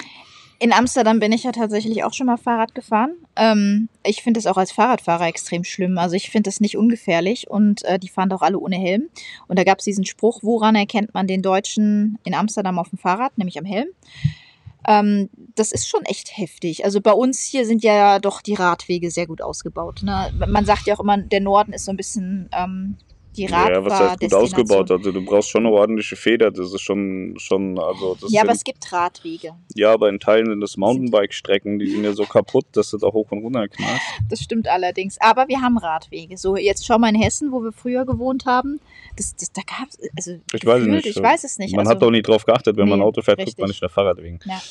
[0.61, 3.13] In Amsterdam bin ich ja tatsächlich auch schon mal Fahrrad gefahren.
[3.37, 5.97] Ähm, ich finde es auch als Fahrradfahrer extrem schlimm.
[5.97, 9.09] Also ich finde es nicht ungefährlich und äh, die fahren doch alle ohne Helm.
[9.47, 12.99] Und da gab es diesen Spruch, woran erkennt man den Deutschen in Amsterdam auf dem
[12.99, 13.87] Fahrrad, nämlich am Helm.
[14.89, 16.83] Ähm, das ist schon echt heftig.
[16.83, 20.01] Also bei uns hier sind ja doch die Radwege sehr gut ausgebaut.
[20.01, 20.33] Ne?
[20.47, 22.97] Man sagt ja auch immer, der Norden ist so ein bisschen ähm,
[23.39, 24.91] die Radfahr Ja, was heißt gut ausgebaut?
[24.91, 26.51] Also du brauchst schon eine ordentliche Feder.
[26.51, 29.53] Das ist schon, schon also Ja, sind, aber es gibt Radwege.
[29.75, 33.07] Ja, aber in Teilen sind das Mountainbike-Strecken, die sind ja so kaputt, dass du da
[33.07, 34.01] hoch und runter knallst.
[34.29, 35.17] Das stimmt allerdings.
[35.19, 36.37] Aber wir haben Radwege.
[36.37, 38.79] So, jetzt schau mal in Hessen, wo wir früher gewohnt haben.
[39.15, 41.05] Das, das, da gab es, also ich weiß, nicht.
[41.05, 41.71] ich weiß es nicht.
[41.75, 43.55] Man also, hat doch nie drauf geachtet, wenn nee, man Auto fährt, richtig.
[43.55, 44.39] guckt man nicht nach Fahrradwegen.
[44.45, 44.61] Ja.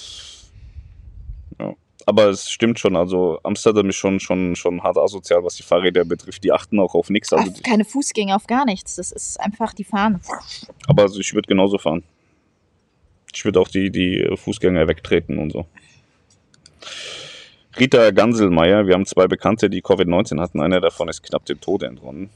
[1.59, 1.75] ja
[2.09, 6.07] aber es stimmt schon, also Amsterdam ist schon, schon, schon hart asozial, was die Fahrräder
[6.07, 6.43] betrifft.
[6.43, 7.35] Die achten auch auf nichts.
[7.35, 8.97] Also keine Fußgänger, auf gar nichts.
[8.97, 10.19] Das ist einfach, die fahren.
[10.87, 12.03] Aber also ich würde genauso fahren.
[13.35, 15.67] Ich würde auch die, die Fußgänger wegtreten und so.
[17.79, 20.63] Rita Ganselmeier, wir haben zwei Bekannte, die Covid-19 hatten.
[20.63, 22.31] Einer davon ist knapp dem Tode entronnen.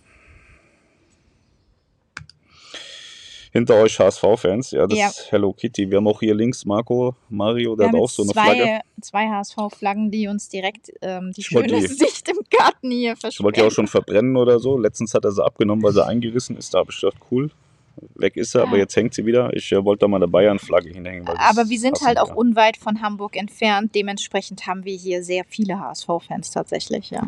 [3.53, 5.09] Hinter euch HSV-Fans, ja, das Ja.
[5.09, 5.91] ist Hello Kitty.
[5.91, 8.62] Wir haben auch hier links Marco, Mario, der Wir hat auch so eine Flagge.
[8.62, 13.15] zwei, zwei HSV-Flaggen, die uns direkt ähm, die Ich schöne die- Sicht im Garten hier
[13.29, 14.79] Ich wollte die auch schon verbrennen oder so.
[14.79, 16.73] Letztens hat er sie abgenommen, weil sie eingerissen ist.
[16.73, 17.51] Da habe ich gedacht, cool.
[18.15, 18.85] Weg ist sie, aber Ja.
[18.85, 19.55] jetzt hängt sie wieder.
[19.55, 21.29] Ich äh, wollte da mal eine Bayern-Flagge hinhängen.
[21.29, 23.95] Aber wir sind halt auch unweit von Hamburg entfernt.
[23.95, 27.23] Dementsprechend haben wir hier sehr viele HSV-Fans tatsächlich, ja.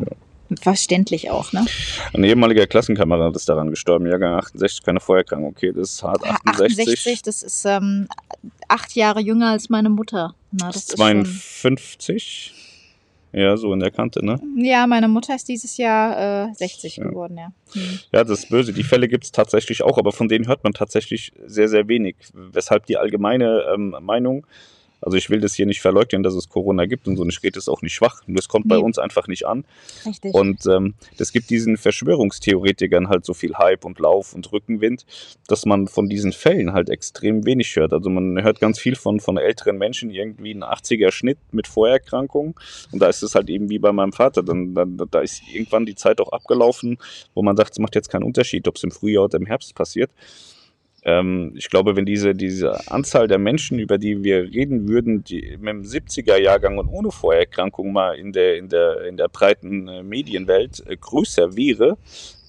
[0.61, 1.65] Verständlich auch, ne?
[2.13, 4.05] Ein ehemaliger Klassenkamerad ist daran gestorben.
[4.07, 5.49] Jahrgang 68, keine Vorerkrankung.
[5.49, 6.23] Okay, das ist hart.
[6.23, 6.79] 68.
[6.79, 8.07] 68, das ist ähm,
[8.67, 10.35] acht Jahre jünger als meine Mutter.
[10.51, 12.53] Na, das ist schon, 52.
[13.33, 14.39] Ja, so in der Kante, ne?
[14.55, 17.03] ja, meine Mutter ist dieses Jahr äh, 60 Ja.
[17.03, 17.51] geworden, ja.
[17.73, 17.99] Hm.
[18.13, 18.71] Ja, das ist böse.
[18.71, 22.15] Die Fälle gibt es tatsächlich auch, aber von denen hört man tatsächlich sehr, sehr wenig.
[22.33, 24.47] Weshalb die allgemeine ähm, Meinung,
[25.05, 27.41] also ich will das hier nicht verleugnen, dass es Corona gibt und so, und ich
[27.43, 28.23] rede es auch nicht schwach.
[28.25, 28.81] Nur es kommt bei Nee.
[28.83, 29.63] uns einfach nicht an.
[30.05, 30.33] Richtig.
[30.33, 35.05] Und ähm, das gibt diesen Verschwörungstheoretikern halt so viel Hype und Lauf und Rückenwind,
[35.47, 37.93] dass man von diesen Fällen halt extrem wenig hört.
[37.93, 42.55] Also man hört ganz viel von, von älteren Menschen, irgendwie ein 80er Schnitt mit Vorerkrankungen.
[42.91, 44.43] Und da ist es halt eben wie bei meinem Vater.
[44.43, 46.97] Dann, dann, da ist irgendwann die Zeit auch abgelaufen,
[47.35, 49.75] wo man sagt, es macht jetzt keinen Unterschied, ob es im Frühjahr oder im Herbst
[49.75, 50.09] passiert.
[51.05, 55.55] Ähm, ich glaube, wenn diese, diese Anzahl der Menschen, über die wir reden würden, die
[55.59, 60.01] mit dem 70er-Jahrgang und ohne Vorerkrankung mal in der, in der, in der breiten äh,
[60.03, 61.97] Medienwelt äh, größer wäre,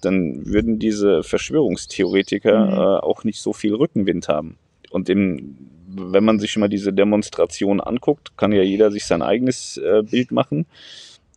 [0.00, 2.72] dann würden diese Verschwörungstheoretiker Mhm.
[2.72, 4.56] äh, auch nicht so viel Rückenwind haben.
[4.90, 5.56] Und im,
[5.88, 10.32] wenn man sich mal diese Demonstration anguckt, kann ja jeder sich sein eigenes äh, Bild
[10.32, 10.66] machen.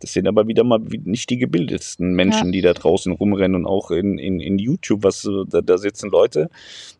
[0.00, 3.90] Das sind aber wieder mal nicht die gebildetsten Menschen, die da draußen rumrennen und auch
[3.90, 6.48] in, in, in YouTube, was so- da, da sitzen Leute,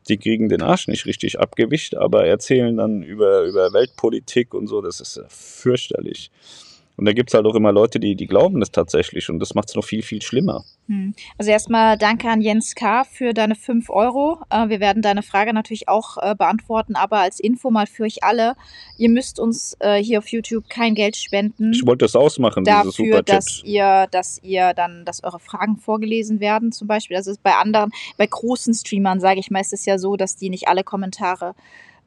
[0.08, 4.80] die kriegen den Arsch nicht richtig abgewischt, aber erzählen dann über, über Weltpolitik und so,
[4.82, 6.30] das ist äh, fürchterlich.
[6.96, 9.54] Und da gibt es halt auch immer Leute, die, die glauben das tatsächlich und das
[9.54, 10.64] macht es noch viel, viel schlimmer.
[10.86, 11.14] Hm.
[11.38, 13.04] Also erstmal danke an Jens K.
[13.04, 14.38] für deine 5 Euro.
[14.50, 18.22] Äh, wir werden deine Frage natürlich auch äh, beantworten, aber als Info mal für euch
[18.22, 18.54] alle,
[18.98, 21.72] ihr müsst uns äh, hier auf YouTube kein Geld spenden.
[21.72, 26.40] Ich wollte das ausmachen, diese dafür, dass ihr, dass ihr dann, dass eure Fragen vorgelesen
[26.40, 27.16] werden, zum Beispiel.
[27.16, 30.36] Das ist bei anderen, bei großen Streamern, sage ich mal, ist es ja so, dass
[30.36, 31.54] die nicht alle Kommentare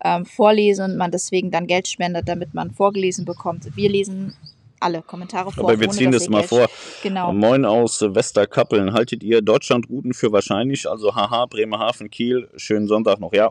[0.03, 3.75] ähm, vorlesen und man deswegen dann Geld spendet, damit man vorgelesen bekommt.
[3.75, 4.35] Wir lesen
[4.83, 5.63] alle Kommentare vor.
[5.63, 6.67] Aber wir ziehen das ihr mal vor.
[7.01, 7.31] Genau.
[7.33, 8.93] Moin aus Westerkappeln.
[8.93, 10.89] Haltet ihr Deutschlandrouten für wahrscheinlich?
[10.89, 12.49] Also haha, Bremerhaven, Kiel.
[12.55, 13.49] Schönen Sonntag noch, ja.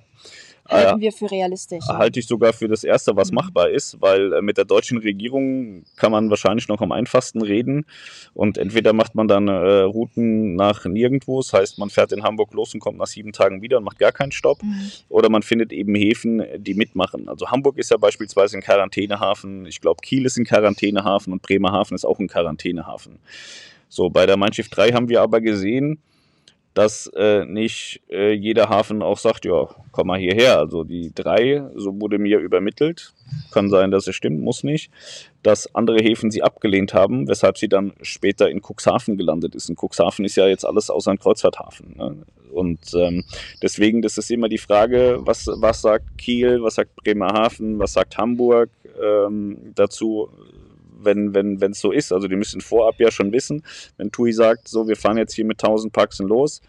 [0.69, 1.85] Äh, Halten wir für realistisch.
[1.89, 1.99] ja.
[1.99, 3.37] halte ich sogar für das Erste, was Mhm.
[3.37, 7.85] machbar ist, weil äh, mit der deutschen Regierung kann man wahrscheinlich noch am einfachsten reden.
[8.33, 12.55] Und entweder macht man dann äh, Routen nach nirgendwo, das heißt, man fährt in Hamburg
[12.55, 14.63] los und kommt nach sieben Tagen wieder und macht gar keinen Stopp.
[14.63, 14.91] Mhm.
[15.09, 17.29] Oder man findet eben Häfen, die mitmachen.
[17.29, 19.67] Also Hamburg ist ja beispielsweise ein Quarantänehafen.
[19.67, 23.19] Ich glaube, Kiel ist ein Quarantänehafen und Bremerhaven ist auch ein Quarantänehafen.
[23.89, 25.99] So, bei der Mein Schiff 3 haben wir aber gesehen,
[26.75, 30.59] dass äh, nicht äh, jeder Hafen auch sagt, ja, komm mal hierher.
[30.59, 33.13] Also die drei, so wurde mir übermittelt,
[33.51, 34.91] kann sein, dass es stimmt, muss nicht,
[35.43, 39.69] dass andere Häfen sie abgelehnt haben, weshalb sie dann später in Cuxhaven gelandet ist.
[39.69, 41.95] Und Cuxhaven ist ja jetzt alles außer ein Kreuzfahrthafen.
[41.97, 42.17] Ne?
[42.53, 43.25] Und ähm,
[43.63, 48.17] deswegen, das ist immer die Frage, was, was sagt Kiel, was sagt Bremerhaven, was sagt
[48.19, 48.71] Hamburg
[49.03, 50.29] ähm, dazu,
[51.05, 52.13] wenn wenn wenn, es so ist.
[52.13, 53.65] Also die müssen vorab ja schon wissen,
[53.97, 56.61] wenn TUI sagt, so, wir fahren jetzt hier mit 1000 Paxen los,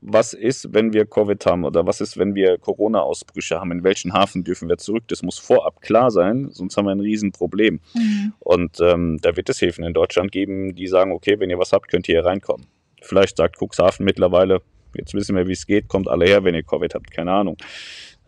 [0.00, 4.12] was ist, wenn wir Covid haben oder was ist, wenn wir Corona-Ausbrüche haben, in welchen
[4.12, 5.04] Hafen dürfen wir zurück?
[5.08, 7.80] Das muss vorab klar sein, sonst haben wir ein Riesenproblem.
[7.94, 8.32] Mhm.
[8.38, 11.72] Und ähm, da wird es Häfen in Deutschland geben, die sagen, okay, wenn ihr was
[11.72, 12.66] habt, könnt ihr hier reinkommen.
[13.02, 14.60] Vielleicht sagt Cuxhaven mittlerweile,
[14.94, 17.56] jetzt wissen wir, wie es geht, kommt alle her, wenn ihr Covid habt, keine Ahnung.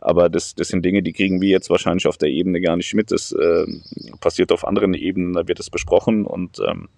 [0.00, 2.94] Aber das, das sind Dinge, die kriegen wir jetzt wahrscheinlich auf der Ebene gar nicht
[2.94, 3.10] mit.
[3.10, 3.66] Das äh,
[4.20, 6.88] passiert auf anderen Ebenen, da wird es besprochen und ähm,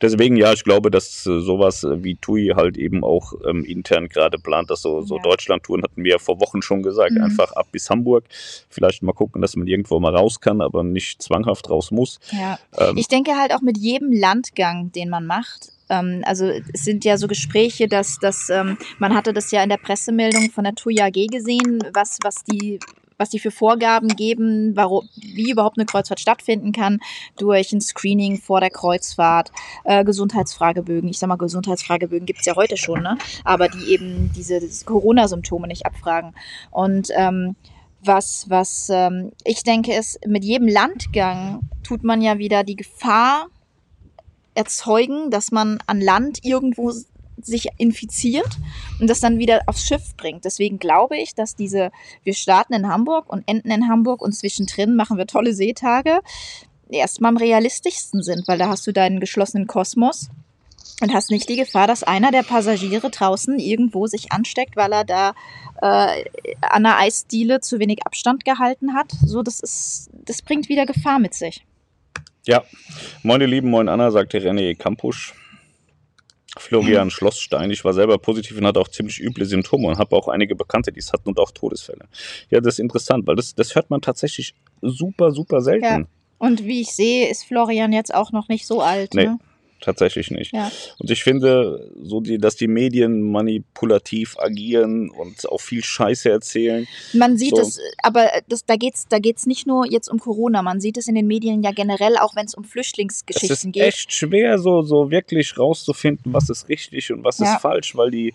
[0.00, 4.38] Deswegen, ja, ich glaube, dass äh, sowas wie TUI halt eben auch ähm, intern gerade
[4.38, 5.22] plant, dass so, so Ja.
[5.22, 7.22] Deutschlandtouren hatten wir ja vor Wochen schon gesagt, Mhm.
[7.22, 8.24] einfach ab bis Hamburg.
[8.70, 12.18] Vielleicht mal gucken, dass man irgendwo mal raus kann, aber nicht zwanghaft raus muss.
[12.32, 12.58] Ja.
[12.78, 15.70] Ähm, Ich denke halt auch mit jedem Landgang, den man macht.
[15.88, 19.68] Ähm, also es sind ja so Gespräche, dass, dass ähm, man hatte das ja in
[19.68, 22.78] der Pressemeldung von der TUI AG gesehen, was, was die
[23.18, 27.00] was die für Vorgaben geben, warum, wie überhaupt eine Kreuzfahrt stattfinden kann,
[27.36, 29.50] durch ein Screening vor der Kreuzfahrt,
[29.84, 31.10] äh, Gesundheitsfragebögen.
[31.10, 33.18] Ich sag mal, Gesundheitsfragebögen gibt's ja heute schon, ne?
[33.44, 36.32] aber die eben diese Corona-Symptome nicht abfragen.
[36.70, 37.56] Und ähm,
[38.04, 43.48] was, was ähm, ich denke, ist, mit jedem Landgang tut man ja wieder die Gefahr
[44.58, 46.92] erzeugen, dass man an Land irgendwo
[47.40, 48.58] sich infiziert
[49.00, 50.44] und das dann wieder aufs Schiff bringt.
[50.44, 51.92] Deswegen glaube ich, dass diese,
[52.24, 56.20] wir starten in Hamburg und enden in Hamburg und zwischendrin machen wir tolle Seetage,
[56.88, 60.30] erstmal am realistischsten sind, weil da hast du deinen geschlossenen Kosmos
[61.00, 65.04] und hast nicht die Gefahr, dass einer der Passagiere draußen irgendwo sich ansteckt, weil er
[65.04, 65.34] da
[65.80, 66.24] äh,
[66.60, 69.12] an der Eisdiele zu wenig Abstand gehalten hat.
[69.24, 71.64] So, das ist, das bringt wieder Gefahr mit sich.
[72.48, 72.64] Ja,
[73.22, 75.34] moin ihr Lieben, moin Anna, sagte René Kampusch.
[76.56, 77.70] Florian Schlossstein.
[77.70, 80.90] Ich war selber positiv und hatte auch ziemlich üble Symptome und habe auch einige Bekannte,
[80.90, 82.06] die es hatten und auch Todesfälle.
[82.48, 85.84] Ja, das ist interessant, weil das, das hört man tatsächlich super, super selten.
[85.84, 86.04] Ja.
[86.38, 89.12] Und wie ich sehe, ist Florian jetzt auch noch nicht so alt.
[89.12, 89.26] Nee.
[89.26, 89.38] Ne?
[89.80, 90.52] Tatsächlich nicht.
[90.52, 90.70] Ja.
[90.98, 96.86] Und ich finde, so die, dass die Medien manipulativ agieren und auch viel Scheiße erzählen.
[97.12, 97.62] Man sieht so.
[97.62, 100.96] es, aber das, da geht es da geht's nicht nur jetzt um Corona, man sieht
[100.96, 103.82] es in den Medien ja generell, auch wenn es um Flüchtlingsgeschichten geht.
[103.82, 107.54] Es ist echt schwer, so, so wirklich rauszufinden, was ist richtig und was ja.
[107.54, 108.34] ist falsch, weil die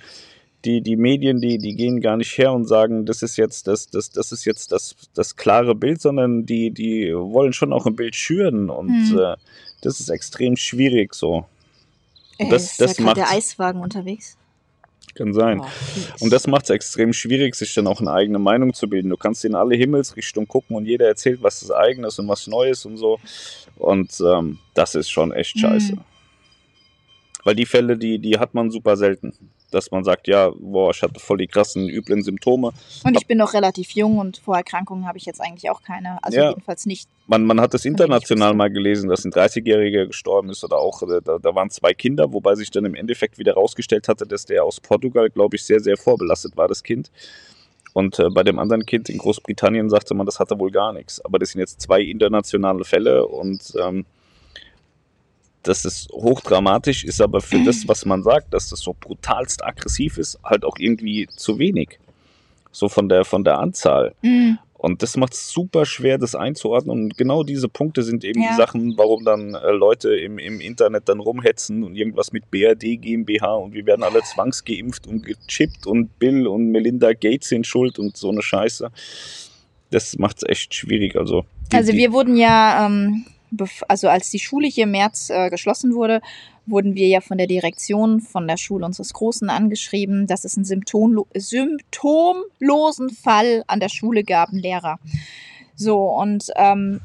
[0.65, 3.87] die, die Medien, die, die gehen gar nicht her und sagen, das ist jetzt das,
[3.87, 7.95] das, das ist jetzt das, das klare Bild, sondern die, die wollen schon auch ein
[7.95, 9.19] Bild schüren und hm.
[9.19, 9.35] äh,
[9.85, 11.45] das ist extrem schwierig so.
[12.39, 14.37] Und das, ist das macht der Eiswagen unterwegs.
[15.15, 15.59] Kann sein.
[15.61, 15.67] Oh,
[16.21, 19.09] und das macht es extrem schwierig, sich dann auch eine eigene Meinung zu bilden.
[19.09, 22.85] Du kannst in alle Himmelsrichtungen gucken und jeder erzählt, was das Eigenes und was Neues
[22.85, 23.19] und so.
[23.75, 25.93] Und ähm, das ist schon echt scheiße.
[25.95, 26.01] Mhm.
[27.43, 29.33] Weil die Fälle, die, die hat man super selten
[29.73, 32.71] dass man sagt, ja, boah, ich hatte voll die krassen, üblen Symptome.
[33.03, 36.23] Und ich bin noch relativ jung und Vorerkrankungen habe ich jetzt eigentlich auch keine.
[36.23, 36.49] Also ja.
[36.49, 37.09] jedenfalls nicht.
[37.27, 41.21] Man, man hat es international mal gelesen, dass ein 30-Jähriger gestorben ist oder auch, äh,
[41.23, 44.63] da, da waren zwei Kinder, wobei sich dann im Endeffekt wieder rausgestellt hatte, dass der
[44.63, 47.11] aus Portugal, glaube ich, sehr, sehr vorbelastet war, das Kind.
[47.93, 51.23] Und äh, bei dem anderen Kind in Großbritannien sagte man, das hatte wohl gar nichts.
[51.23, 54.05] Aber das sind jetzt zwei internationale Fälle und ähm,
[55.63, 60.17] das ist hochdramatisch, ist aber für das, was man sagt, dass das so brutalst aggressiv
[60.17, 61.99] ist, halt auch irgendwie zu wenig.
[62.71, 64.13] So von der, von der Anzahl.
[64.21, 64.57] Mhm.
[64.83, 67.03] Und das macht es super schwer, das einzuordnen.
[67.03, 68.49] Und genau diese Punkte sind eben ja.
[68.49, 72.99] die Sachen, warum dann äh, Leute im, im Internet dann rumhetzen und irgendwas mit BRD
[72.99, 77.97] GmbH und wir werden alle zwangsgeimpft und gechippt und Bill und Melinda Gates sind schuld
[77.97, 78.91] und so eine Scheiße.
[79.91, 81.15] Das macht es echt schwierig.
[81.15, 83.25] Also, die, also wir wurden ja ähm,
[83.87, 86.21] also als die Schule hier im März äh, geschlossen wurde,
[86.65, 90.65] wurden wir ja von der Direktion von der Schule unseres Großen angeschrieben, dass es einen
[90.65, 94.99] Symptomlo symptomlosen Fall an der Schule gab, einen Lehrer.
[95.75, 97.01] So, und ähm,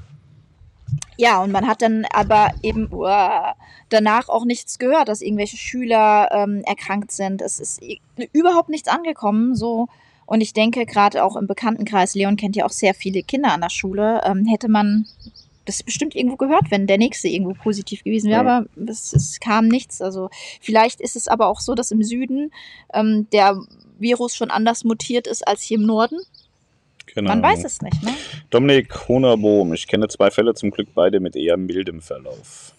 [1.17, 3.53] ja, und man hat dann aber eben uh,
[3.89, 7.43] danach auch nichts gehört, dass irgendwelche Schüler ähm, erkrankt sind.
[7.43, 7.81] Es ist
[8.33, 9.89] überhaupt nichts angekommen, so.
[10.27, 13.63] Und ich denke, gerade auch im Bekanntenkreis, Leon kennt ja auch sehr viele Kinder an
[13.63, 15.07] der Schule, ähm, hätte man
[15.69, 18.57] das bestimmt irgendwo gehört, wenn der nächste irgendwo positiv gewesen wäre, ja.
[18.59, 20.01] aber es, es, kam nichts.
[20.01, 22.53] Also vielleicht ist es aber auch so, dass im Süden
[22.95, 23.61] ähm, der
[23.99, 26.19] Virus schon anders mutiert ist als hier im Norden.
[27.15, 27.29] Genau.
[27.29, 28.13] Man weiß es nicht, ne?
[28.51, 32.75] Dominik Honerbohm, ich kenne zwei Fälle, zum Glück beide mit eher mildem Verlauf.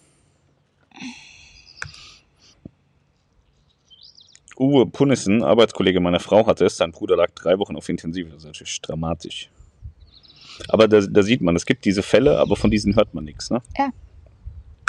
[4.57, 6.77] Uwe Punnissen, Arbeitskollege meiner Frau, hatte es.
[6.77, 8.27] Sein Bruder lag drei Wochen auf Intensiv.
[8.29, 9.49] Das ist natürlich dramatisch.
[10.67, 13.49] Aber da, da sieht man, es gibt diese Fälle, aber von diesen hört man nichts.
[13.49, 13.61] Ne?
[13.77, 13.89] Ja.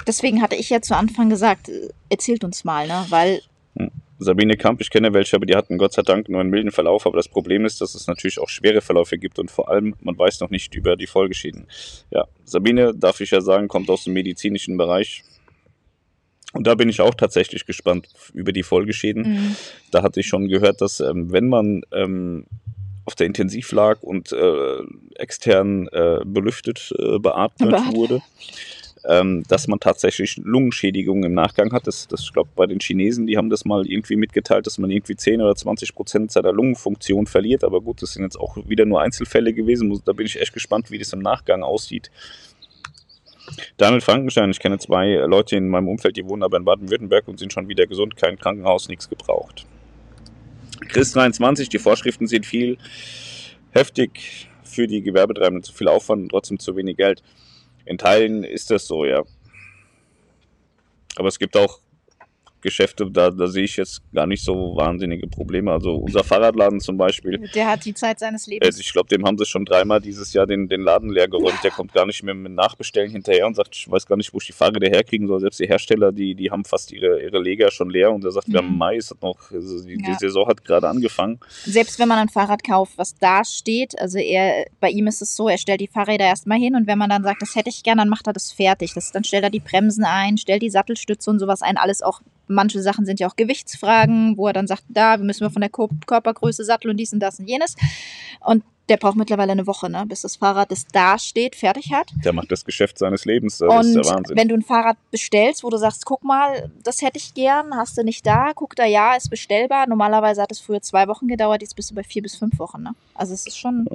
[0.06, 3.06] Deswegen hatte ich ja zu Anfang gesagt, äh, erzählt uns mal, ne?
[3.11, 3.42] weil.
[3.76, 3.90] Hm.
[4.22, 7.06] Sabine Kamp, ich kenne welche, aber die hatten Gott sei Dank nur einen milden Verlauf.
[7.06, 10.18] Aber das Problem ist, dass es natürlich auch schwere Verläufe gibt und vor allem, man
[10.18, 11.66] weiß noch nicht über die Folgeschäden.
[12.11, 15.24] Ja, Sabine, darf ich ja sagen, kommt aus dem medizinischen Bereich.
[16.52, 19.22] Und da bin ich auch tatsächlich gespannt über die Folgeschäden.
[19.22, 19.56] Mhm.
[19.90, 22.44] Da hatte ich schon gehört, dass ähm, wenn man ähm,
[23.04, 24.82] auf der Intensiv lag und äh,
[25.16, 28.22] extern äh, belüftet äh, beatmet Aber wurde.
[29.08, 31.86] Ähm, dass man tatsächlich Lungenschädigungen im Nachgang hat.
[31.86, 34.90] Das, das ich glaube, bei den Chinesen, die haben das mal irgendwie mitgeteilt, dass man
[34.90, 37.64] irgendwie 10 oder 20 Prozent seiner Lungenfunktion verliert.
[37.64, 40.02] Aber gut, das sind jetzt auch wieder nur Einzelfälle gewesen.
[40.04, 42.10] Da bin ich echt gespannt, wie das im Nachgang aussieht.
[43.78, 47.38] Daniel Frankenstein, ich kenne zwei Leute in meinem Umfeld, die wohnen aber in Baden-Württemberg und
[47.38, 49.64] sind schon wieder gesund, kein Krankenhaus, nichts gebraucht.
[50.88, 52.79] Chris 23, die Vorschriften sind viel
[53.71, 57.23] heftig für die Gewerbetreibenden, zu viel Aufwand und trotzdem zu wenig Geld.
[57.85, 59.23] In Teilen ist das so, ja.
[61.16, 61.81] Aber es gibt auch
[62.61, 65.73] Geschäfte, da, da sehe ich jetzt gar nicht so wahnsinnige Probleme.
[65.73, 67.39] Also unser Fahrradladen zum Beispiel.
[67.55, 68.78] Der hat die Zeit seines Lebens.
[68.78, 71.59] ich glaube, dem haben sie schon dreimal dieses Jahr den, den Laden leer geräumt.
[71.62, 74.39] Der kommt gar nicht mehr mit Nachbestellen hinterher und sagt, ich weiß gar nicht, wo
[74.39, 75.41] ich die Fahrräder herkriegen soll.
[75.41, 78.49] Selbst die Hersteller, die, die haben fast ihre, ihre Leger schon leer und er sagt,
[78.49, 78.53] mhm.
[78.53, 78.80] wir haben.
[78.80, 80.09] Mai, es hat noch, also die, ja.
[80.09, 81.39] die Saison hat gerade angefangen.
[81.64, 85.37] Selbst wenn man ein Fahrrad kauft, was da steht, also er, bei ihm ist es
[85.37, 87.82] so, er stellt die Fahrräder erstmal hin und wenn man dann sagt, das hätte ich
[87.82, 88.95] gern, dann macht er das fertig.
[88.95, 92.20] Das, dann stellt er die Bremsen ein, stellt die Sattelstütze und sowas ein, alles auch
[92.51, 95.70] manche Sachen sind ja auch Gewichtsfragen, wo er dann sagt, da müssen wir von der
[95.70, 97.76] Körpergröße Sattel und dies und das und jenes.
[98.40, 102.11] Und der braucht mittlerweile eine Woche, ne, bis das Fahrrad das da steht, fertig hat.
[102.24, 103.59] Der macht das Geschäft seines Lebens.
[103.59, 104.36] Das und ist der Wahnsinn.
[104.36, 107.96] wenn du ein Fahrrad bestellst, wo du sagst, guck mal, das hätte ich gern, hast
[107.96, 109.86] du nicht da, guck da, ja, ist bestellbar.
[109.86, 112.82] Normalerweise hat es früher zwei Wochen gedauert, jetzt bist du bei vier bis fünf Wochen.
[112.82, 112.94] Ne?
[113.14, 113.86] Also es ist schon.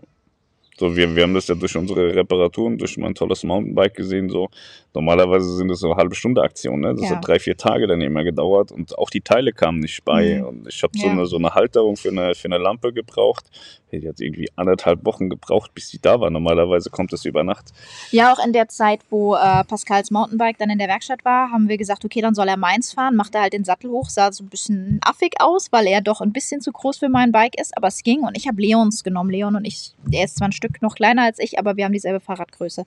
[0.78, 4.30] So, wir, wir haben das ja durch unsere Reparaturen, durch mein tolles Mountainbike gesehen.
[4.30, 4.50] So,
[4.94, 6.82] normalerweise sind das so halbe Stunde Aktionen.
[6.82, 6.96] Ne?
[6.96, 7.16] Das ja.
[7.16, 10.40] hat drei, vier Tage dann immer gedauert und auch die Teile kamen nicht bei.
[10.40, 10.46] Mhm.
[10.46, 13.46] Und ich habe so, eine, so eine Halterung für eine, für eine Lampe gebraucht.
[13.92, 16.30] Die hat irgendwie anderthalb Wochen gebraucht, bis die da war.
[16.30, 17.72] Normalerweise kommt das über Nacht.
[18.12, 21.70] Ja, auch in der Zeit, wo äh, Pascals Mountainbike dann in der Werkstatt war, haben
[21.70, 23.16] wir gesagt, okay, dann soll er meins fahren.
[23.16, 26.22] Macht er halt den Sattel hoch, sah so ein bisschen affig aus, weil er doch
[26.22, 28.22] ein bisschen zu groß für mein Bike ist, aber es ging.
[28.22, 29.30] Und ich habe Leons genommen.
[29.30, 31.94] Leon und ich, der ist zwar ein Stück noch kleiner als ich, aber wir haben
[31.94, 32.86] dieselbe Fahrradgröße.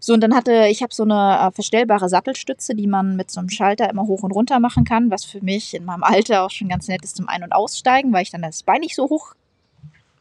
[0.00, 3.40] So, und dann hatte, ich habe so eine äh, verstellbare Sattelstütze, die man mit so
[3.40, 6.50] einem Schalter immer hoch und runter machen kann, was für mich in meinem Alter auch
[6.50, 9.08] schon ganz nett ist zum Ein- und Aussteigen, weil ich dann das Bein nicht so
[9.08, 9.34] hoch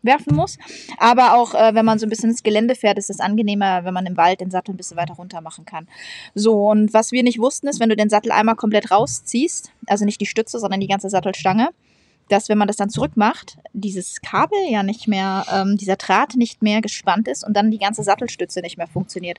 [0.05, 0.57] werfen muss.
[0.97, 3.93] Aber auch, äh, wenn man so ein bisschen ins Gelände fährt, ist es angenehmer, wenn
[3.93, 5.87] man im Wald den Sattel ein bisschen weiter runter machen kann.
[6.33, 10.05] So, und was wir nicht wussten, ist, wenn du den Sattel einmal komplett rausziehst, also
[10.05, 11.69] nicht die Stütze, sondern die ganze Sattelstange,
[12.29, 16.63] dass wenn man das dann zurückmacht, dieses Kabel ja nicht mehr, ähm, dieser Draht nicht
[16.63, 19.37] mehr gespannt ist und dann die ganze Sattelstütze nicht mehr funktioniert.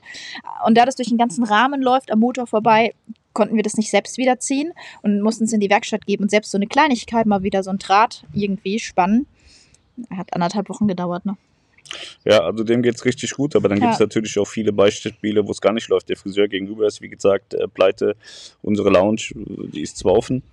[0.65, 2.93] Und da das durch den ganzen Rahmen läuft, am Motor vorbei,
[3.33, 6.51] konnten wir das nicht selbst wiederziehen und mussten es in die Werkstatt geben und selbst
[6.51, 9.27] so eine Kleinigkeit, mal wieder so ein Draht irgendwie spannen,
[10.15, 11.37] hat anderthalb Wochen gedauert, ne?
[12.25, 13.85] Ja, also dem geht es richtig gut, aber dann ja.
[13.85, 16.09] gibt es natürlich auch viele Beispiele, wo es gar nicht läuft.
[16.09, 18.15] Der Friseur gegenüber ist, wie gesagt, äh, pleite.
[18.61, 20.43] Unsere Lounge, die ist zwar offen,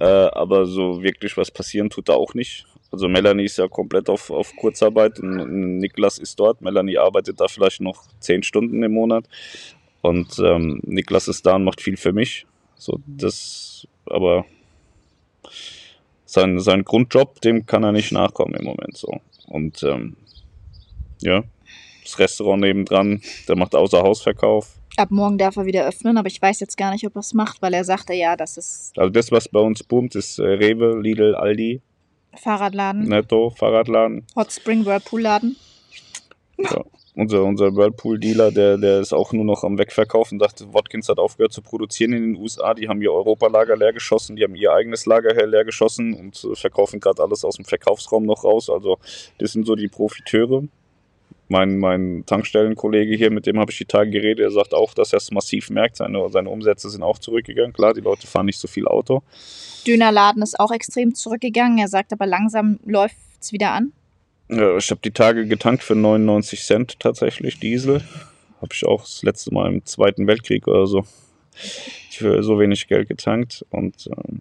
[0.00, 2.66] äh, aber so wirklich was passieren tut da auch nicht.
[2.90, 6.62] Also Melanie ist ja komplett auf, auf Kurzarbeit und Niklas ist dort.
[6.62, 9.24] Melanie arbeitet da vielleicht noch zehn Stunden im Monat
[10.00, 12.46] und ähm, Niklas ist da und macht viel für mich.
[12.76, 14.46] So, das, aber
[16.28, 19.20] sein, sein Grundjob, dem kann er nicht nachkommen im Moment so.
[19.46, 20.16] Und ähm,
[21.22, 21.42] ja,
[22.04, 24.74] das Restaurant nebendran, der macht Außerhausverkauf.
[24.96, 27.32] Ab morgen darf er wieder öffnen, aber ich weiß jetzt gar nicht, ob er es
[27.32, 28.92] macht, weil er sagte ja, dass es.
[28.96, 31.80] Also das, was bei uns boomt, ist äh, Rewe, Lidl, Aldi.
[32.34, 33.04] Fahrradladen.
[33.08, 34.26] Netto, Fahrradladen.
[34.36, 35.56] Hot Spring Whirlpool Laden.
[36.58, 36.84] Ja
[37.18, 41.52] unser, unser Whirlpool-Dealer, der, der ist auch nur noch am Wegverkaufen, dachte, Watkins hat aufgehört
[41.52, 42.74] zu produzieren in den USA.
[42.74, 47.00] Die haben ihr Europalager leer geschossen, die haben ihr eigenes Lager leer geschossen und verkaufen
[47.00, 48.70] gerade alles aus dem Verkaufsraum noch raus.
[48.70, 48.98] Also,
[49.38, 50.62] das sind so die Profiteure.
[51.48, 55.12] Mein, mein Tankstellenkollege hier, mit dem habe ich die Tage geredet, der sagt auch, dass
[55.12, 55.96] er es massiv merkt.
[55.96, 57.72] Seine, seine Umsätze sind auch zurückgegangen.
[57.72, 59.22] Klar, die Leute fahren nicht so viel Auto.
[59.84, 61.78] Dönerladen ist auch extrem zurückgegangen.
[61.78, 63.92] Er sagt aber langsam läuft es wieder an.
[64.50, 68.02] Ja, ich habe die Tage getankt für 99 Cent tatsächlich, Diesel.
[68.60, 71.04] Habe ich auch das letzte Mal im Zweiten Weltkrieg oder so
[72.10, 73.64] für so wenig Geld getankt.
[73.70, 74.40] Und, ähm,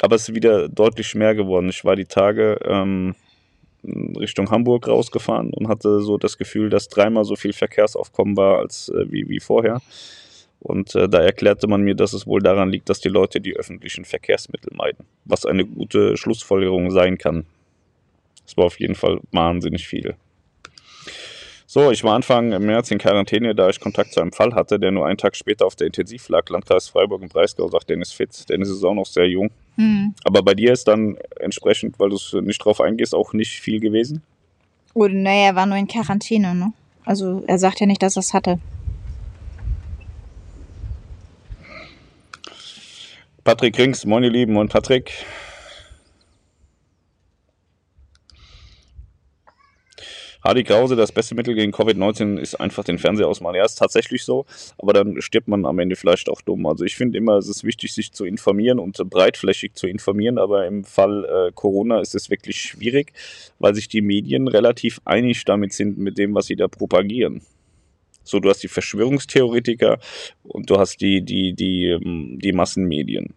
[0.00, 1.68] aber es ist wieder deutlich mehr geworden.
[1.68, 3.14] Ich war die Tage ähm,
[3.84, 8.88] Richtung Hamburg rausgefahren und hatte so das Gefühl, dass dreimal so viel Verkehrsaufkommen war als
[8.88, 9.80] äh, wie, wie vorher.
[10.60, 13.54] Und äh, da erklärte man mir, dass es wohl daran liegt, dass die Leute die
[13.54, 15.06] öffentlichen Verkehrsmittel meiden.
[15.24, 17.46] Was eine gute Schlussfolgerung sein kann.
[18.48, 20.16] Das war auf jeden Fall wahnsinnig viel.
[21.66, 24.90] So, ich war Anfang März in Quarantäne, da ich Kontakt zu einem Fall hatte, der
[24.90, 26.48] nur einen Tag später auf der Intensiv lag.
[26.48, 28.48] Landkreis Freiburg im Breisgau sagt, Dennis fit.
[28.48, 29.50] Dennis ist auch noch sehr jung.
[29.76, 30.14] Hm.
[30.24, 33.80] Aber bei dir ist dann entsprechend, weil du es nicht drauf eingehst, auch nicht viel
[33.80, 34.22] gewesen?
[34.94, 36.72] Oh, naja, er war nur in Quarantäne, ne?
[37.04, 38.58] Also er sagt ja nicht, dass er es hatte.
[43.44, 45.12] Patrick Rings, moin ihr Lieben und Patrick.
[50.44, 53.56] Hardy Krause, das beste Mittel gegen Covid-19 ist einfach den Fernseher ausmachen.
[53.56, 54.46] Ja, ist tatsächlich so,
[54.78, 56.64] aber dann stirbt man am Ende vielleicht auch dumm.
[56.66, 60.66] Also ich finde immer, es ist wichtig, sich zu informieren und breitflächig zu informieren, aber
[60.66, 63.12] im Fall äh, Corona ist es wirklich schwierig,
[63.58, 67.42] weil sich die Medien relativ einig damit sind mit dem, was sie da propagieren.
[68.22, 69.98] So, du hast die Verschwörungstheoretiker
[70.44, 73.34] und du hast die, die, die, ähm, die Massenmedien.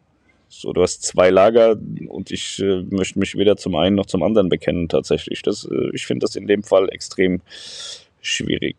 [0.54, 1.78] So, du hast zwei Lager
[2.10, 5.42] und ich äh, möchte mich weder zum einen noch zum anderen bekennen tatsächlich.
[5.44, 7.40] Das, äh, ich finde das in dem Fall extrem
[8.22, 8.76] schwierig.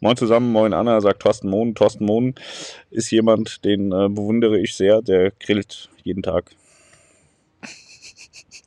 [0.00, 1.74] Moin zusammen, moin Anna, sagt Thorsten Mohn.
[1.74, 2.34] Thorsten Mohn
[2.90, 6.50] ist jemand, den äh, bewundere ich sehr, der grillt jeden Tag.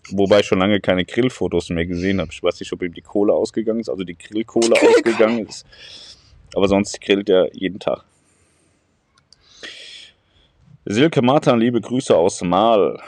[0.10, 2.32] Wobei ich schon lange keine Grillfotos mehr gesehen habe.
[2.32, 5.68] Ich weiß nicht, ob ihm die Kohle ausgegangen ist, also die Grillkohle ausgegangen ist.
[6.56, 8.06] Aber sonst grillt er jeden Tag.
[10.92, 13.00] Silke Martin, liebe Grüße aus Mal.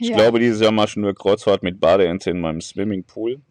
[0.00, 0.16] Ich ja.
[0.16, 3.42] glaube, dieses Jahr mache ich nur Kreuzfahrt mit Badeente in meinem Swimmingpool.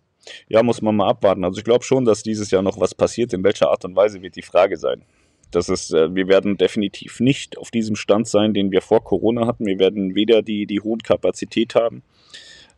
[0.49, 1.43] Ja, muss man mal abwarten.
[1.43, 3.31] Also ich glaube schon, dass dieses Jahr noch was passiert.
[3.33, 5.03] In welcher Art und Weise wird die Frage sein.
[5.51, 9.45] Das ist, äh, wir werden definitiv nicht auf diesem Stand sein, den wir vor Corona
[9.45, 9.67] hatten.
[9.67, 12.01] Wir werden weder die, die hohen Kapazität haben,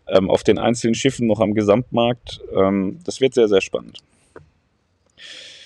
[0.08, 2.42] ähm, auf den einzelnen Schiffen noch am Gesamtmarkt.
[2.56, 4.00] Ähm, das wird sehr, sehr spannend.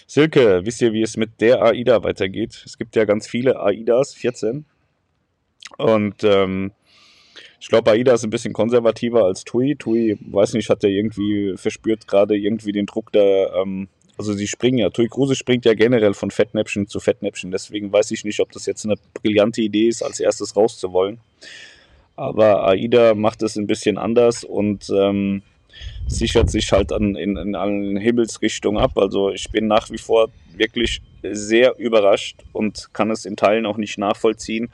[0.05, 2.63] Silke, wisst ihr, wie es mit der AIDA weitergeht?
[2.65, 4.65] Es gibt ja ganz viele AIDAs, 14.
[5.77, 6.71] Und ähm,
[7.59, 9.75] ich glaube, AIDA ist ein bisschen konservativer als TUI.
[9.75, 13.61] TUI, weiß nicht, hat ja irgendwie verspürt gerade irgendwie den Druck da.
[13.61, 17.51] Ähm, also sie springen ja, TUI Cruise springt ja generell von Fettnäpfchen zu Fettnäpfchen.
[17.51, 21.19] Deswegen weiß ich nicht, ob das jetzt eine brillante Idee ist, als erstes rauszuwollen.
[22.17, 25.43] Aber AIDA macht es ein bisschen anders und ähm,
[26.07, 28.97] sichert sich halt an, in, in allen Himmelsrichtungen ab.
[28.97, 33.77] Also ich bin nach wie vor wirklich sehr überrascht und kann es in Teilen auch
[33.77, 34.69] nicht nachvollziehen,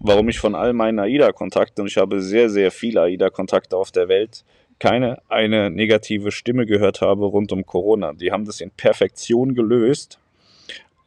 [0.00, 4.08] warum ich von all meinen AIDA-Kontakten, und ich habe sehr, sehr viele AIDA-Kontakte auf der
[4.08, 4.44] Welt,
[4.78, 8.14] keine eine negative Stimme gehört habe rund um Corona.
[8.14, 10.18] Die haben das in Perfektion gelöst.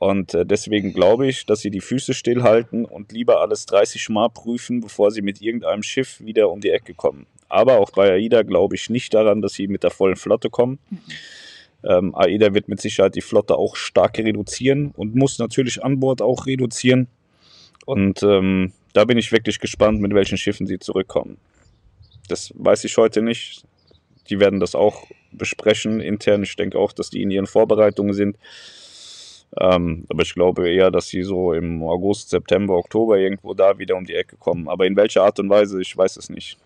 [0.04, 4.28] Und äh, deswegen glaube ich, dass sie die Füße stillhalten und lieber alles 30 Mal
[4.28, 7.26] prüfen, bevor sie mit irgendeinem Schiff wieder um die Ecke kommen.
[7.48, 10.78] Aber auch bei AIDA glaube ich nicht daran, dass sie mit der vollen Flotte kommen.
[11.86, 16.22] Ähm, AIDA wird mit Sicherheit die Flotte auch stark reduzieren und muss natürlich an Bord
[16.22, 17.08] auch reduzieren.
[17.86, 21.38] Und ähm, da bin ich wirklich gespannt, mit welchen Schiffen sie zurückkommen.
[22.28, 23.64] Das weiß ich heute nicht.
[24.30, 26.44] Die werden das auch besprechen intern.
[26.44, 28.36] Ich denke auch, dass die in ihren Vorbereitungen sind.
[29.60, 33.96] Ähm, aber ich glaube eher, dass sie so im August, September, Oktober irgendwo da wieder
[33.96, 34.68] um die Ecke kommen.
[34.68, 36.58] Aber in welcher Art und Weise, ich weiß es nicht.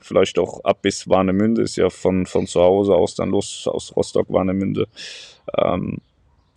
[0.00, 3.94] Vielleicht auch ab bis Warnemünde ist ja von, von zu Hause aus dann los, aus
[3.96, 4.86] Rostock, Warnemünde.
[5.56, 5.98] Ähm,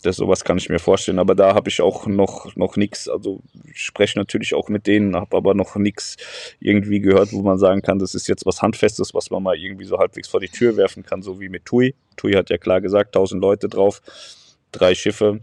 [0.02, 3.10] das sowas kann ich mir vorstellen, aber da habe ich auch noch, noch nichts.
[3.10, 6.16] Also ich spreche natürlich auch mit denen, habe aber noch nichts
[6.60, 9.84] irgendwie gehört, wo man sagen kann, das ist jetzt was Handfestes, was man mal irgendwie
[9.84, 11.96] so halbwegs vor die Tür werfen kann, so wie mit TUI.
[12.16, 14.02] TUI hat ja klar gesagt, 1000 Leute drauf,
[14.72, 15.42] drei Schiffe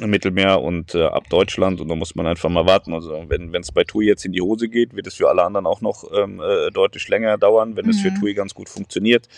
[0.00, 2.94] im Mittelmeer und äh, ab Deutschland und da muss man einfach mal warten.
[2.94, 5.66] Also wenn es bei TUI jetzt in die Hose geht, wird es für alle anderen
[5.66, 7.90] auch noch ähm, äh, deutlich länger dauern, wenn mhm.
[7.90, 8.20] es für mhm.
[8.20, 9.28] TUI ganz gut funktioniert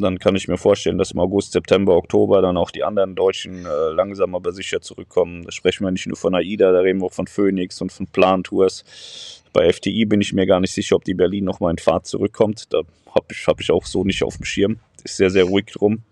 [0.00, 3.66] dann kann ich mir vorstellen, dass im August, September, Oktober dann auch die anderen Deutschen
[3.66, 5.44] äh, langsam aber sicher zurückkommen.
[5.44, 8.06] Da sprechen wir nicht nur von AIDA, da reden wir auch von Phoenix und von
[8.06, 9.42] Plan Tours.
[9.52, 12.72] Bei FTI bin ich mir gar nicht sicher, ob die Berlin nochmal in Fahrt zurückkommt.
[12.72, 12.78] Da
[13.14, 14.78] habe ich, hab ich auch so nicht auf dem Schirm.
[15.04, 16.02] Ist sehr, sehr ruhig drum.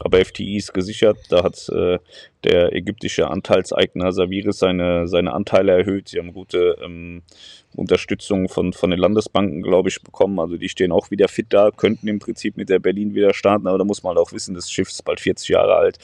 [0.00, 1.18] Aber FTI ist gesichert.
[1.28, 1.98] Da hat äh,
[2.42, 6.08] der ägyptische Anteilseigner Saviris seine, seine Anteile erhöht.
[6.08, 7.22] Sie haben gute ähm,
[7.76, 10.40] Unterstützung von, von den Landesbanken, glaube ich, bekommen.
[10.40, 13.68] Also die stehen auch wieder fit da, könnten im Prinzip mit der Berlin wieder starten.
[13.68, 15.98] Aber da muss man auch wissen, das Schiff ist bald 40 Jahre alt.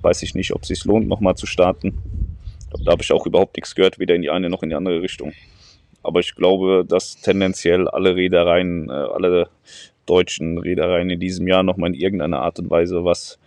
[0.00, 1.98] Weiß ich nicht, ob es sich lohnt, nochmal zu starten.
[2.84, 5.02] Da habe ich auch überhaupt nichts gehört, weder in die eine noch in die andere
[5.02, 5.32] Richtung.
[6.02, 9.48] Aber ich glaube, dass tendenziell alle Reedereien, äh, alle
[10.06, 13.38] deutschen Reedereien in diesem Jahr nochmal in irgendeiner Art und Weise was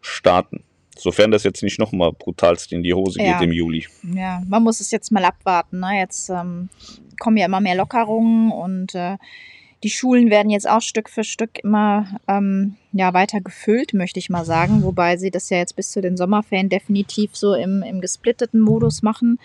[0.00, 0.62] starten.
[0.98, 3.32] Sofern das jetzt nicht nochmal brutalst in die Hose ja.
[3.38, 3.86] geht im Juli.
[4.14, 5.80] Ja, man muss es jetzt mal abwarten.
[5.80, 5.98] Ne?
[5.98, 6.70] Jetzt ähm,
[7.20, 9.16] kommen ja immer mehr Lockerungen und äh,
[9.82, 14.30] die Schulen werden jetzt auch Stück für Stück immer ähm, ja, weiter gefüllt, möchte ich
[14.30, 14.82] mal sagen.
[14.82, 19.02] Wobei sie das ja jetzt bis zu den Sommerferien definitiv so im, im gesplitteten Modus
[19.02, 19.38] machen.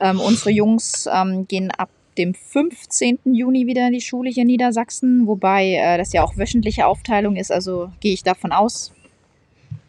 [0.00, 3.20] Ähm, unsere Jungs ähm, gehen ab dem 15.
[3.24, 7.36] Juni wieder in die Schule hier in Niedersachsen, wobei äh, das ja auch wöchentliche Aufteilung
[7.36, 7.52] ist.
[7.52, 8.92] Also gehe ich davon aus,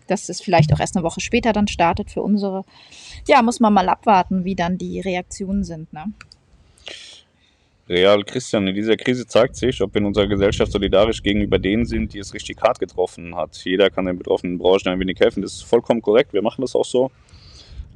[0.08, 2.64] dass es vielleicht auch erst eine Woche später dann startet für unsere.
[3.28, 5.92] Ja, muss man mal abwarten, wie dann die Reaktionen sind.
[5.92, 6.06] Ne?
[7.90, 11.86] Real, Christian, in dieser Krise zeigt sich, ob wir in unserer Gesellschaft solidarisch gegenüber denen
[11.86, 13.58] sind, die es richtig hart getroffen hat.
[13.66, 15.42] Jeder kann den betroffenen Branchen ein wenig helfen.
[15.42, 16.32] Das ist vollkommen korrekt.
[16.32, 17.10] Wir machen das auch so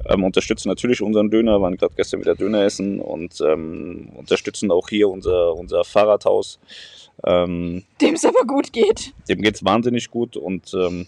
[0.08, 4.88] ähm, unterstützen natürlich unseren Döner, waren gerade gestern wieder Döner essen und ähm, unterstützen auch
[4.88, 6.58] hier unser, unser Fahrradhaus.
[7.24, 9.12] Ähm, dem es aber gut geht.
[9.28, 11.06] Dem geht es wahnsinnig gut und ähm,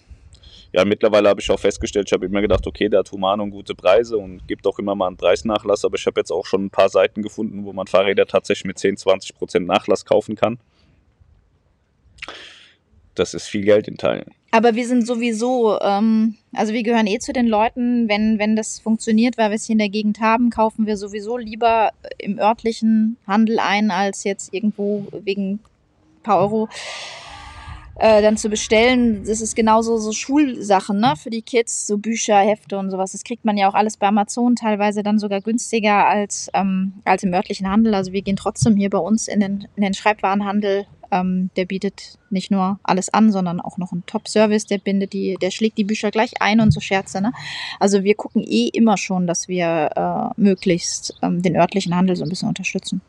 [0.72, 3.50] ja, mittlerweile habe ich auch festgestellt, ich habe immer gedacht, okay, der hat human und
[3.50, 6.66] gute Preise und gibt auch immer mal einen Preisnachlass, aber ich habe jetzt auch schon
[6.66, 10.58] ein paar Seiten gefunden, wo man Fahrräder tatsächlich mit 10, 20 Prozent Nachlass kaufen kann.
[13.18, 14.30] Das ist viel Geld in Teilen.
[14.50, 18.78] Aber wir sind sowieso, ähm, also wir gehören eh zu den Leuten, wenn, wenn das
[18.78, 23.16] funktioniert, weil wir es hier in der Gegend haben, kaufen wir sowieso lieber im örtlichen
[23.26, 25.60] Handel ein, als jetzt irgendwo wegen ein
[26.22, 26.68] paar Euro
[27.98, 29.24] äh, dann zu bestellen.
[29.26, 33.12] Das ist genauso so Schulsachen, ne, für die Kids, so Bücher, Hefte und sowas.
[33.12, 37.22] Das kriegt man ja auch alles bei Amazon, teilweise dann sogar günstiger als, ähm, als
[37.22, 37.94] im örtlichen Handel.
[37.94, 42.18] Also wir gehen trotzdem hier bei uns in den, in den Schreibwarenhandel ähm, der bietet
[42.30, 44.66] nicht nur alles an, sondern auch noch einen Top-Service.
[44.66, 47.20] Der bindet die, der schlägt die Bücher gleich ein und so Scherze.
[47.20, 47.32] Ne?
[47.80, 49.90] Also wir gucken eh immer schon, dass wir
[50.36, 53.00] äh, möglichst ähm, den örtlichen Handel so ein bisschen unterstützen.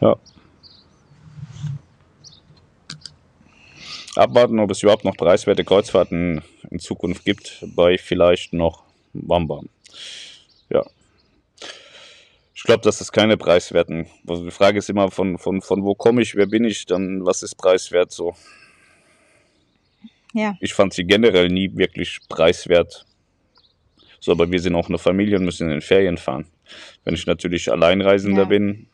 [0.00, 0.16] Ja.
[4.16, 9.68] Abwarten, ob es überhaupt noch preiswerte Kreuzfahrten in Zukunft gibt, bei vielleicht noch Bambam.
[10.70, 10.84] Ja.
[12.66, 14.06] Ich glaube, dass es keine preiswerten.
[14.26, 17.24] Also die Frage ist immer, von, von, von wo komme ich, wer bin ich, dann
[17.24, 18.34] was ist preiswert so.
[20.32, 20.56] Ja.
[20.58, 23.06] Ich fand sie generell nie wirklich preiswert.
[24.18, 26.46] So, aber wir sind auch eine Familie und müssen in den Ferien fahren.
[27.04, 28.48] Wenn ich natürlich Alleinreisender Ja.
[28.48, 28.88] bin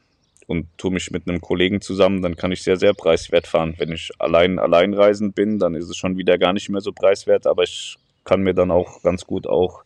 [0.46, 3.76] und tue mich mit einem Kollegen zusammen, dann kann ich sehr, sehr preiswert fahren.
[3.78, 7.46] Wenn ich allein alleinreisend bin, dann ist es schon wieder gar nicht mehr so preiswert,
[7.46, 9.82] aber ich kann mir dann auch ganz gut auch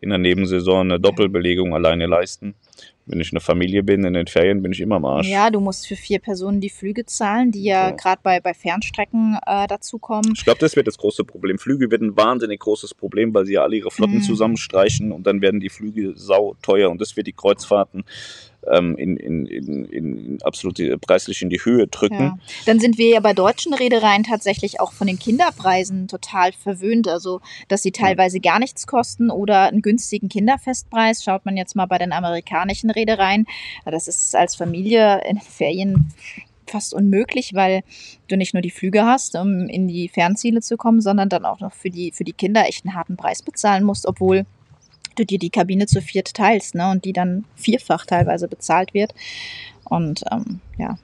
[0.00, 2.54] in der Nebensaison eine Doppelbelegung alleine leisten.
[3.06, 5.28] Wenn ich eine Familie bin, in den Ferien bin ich immer am Arsch.
[5.28, 7.96] Ja, du musst für vier Personen die Flüge zahlen, die ja Ja.
[7.96, 10.32] gerade bei, bei Fernstrecken äh, dazukommen.
[10.34, 11.58] Ich glaube, das wird das große Problem.
[11.58, 14.22] Flüge wird ein wahnsinnig großes Problem, weil sie ja alle ihre Flotten Mhm.
[14.22, 18.04] zusammenstreichen und dann werden die Flüge sau teuer und das wird die Kreuzfahrten
[18.70, 22.20] ähm, in, in, in, in absolut preislich in die Höhe drücken.
[22.20, 22.38] Ja.
[22.66, 27.08] Dann sind wir ja bei deutschen Reedereien tatsächlich auch von den Kinderpreisen total verwöhnt.
[27.08, 31.24] Also, dass sie teilweise gar nichts kosten oder einen günstigen Kinderfestpreis.
[31.24, 33.46] Schaut man jetzt mal bei den amerikanischen Reedereien.
[33.84, 36.12] Das ist als Familie in Ferien
[36.66, 37.82] fast unmöglich, weil
[38.28, 41.60] du nicht nur die Flüge hast, um in die Fernziele zu kommen, sondern dann auch
[41.60, 44.46] noch für die, für die Kinder echt einen harten Preis bezahlen musst, obwohl
[45.18, 46.90] du dir die Kabine zu viert teilst, ne?
[46.90, 49.14] Und die dann vierfach teilweise bezahlt wird.
[49.84, 50.96] Und ähm, ja,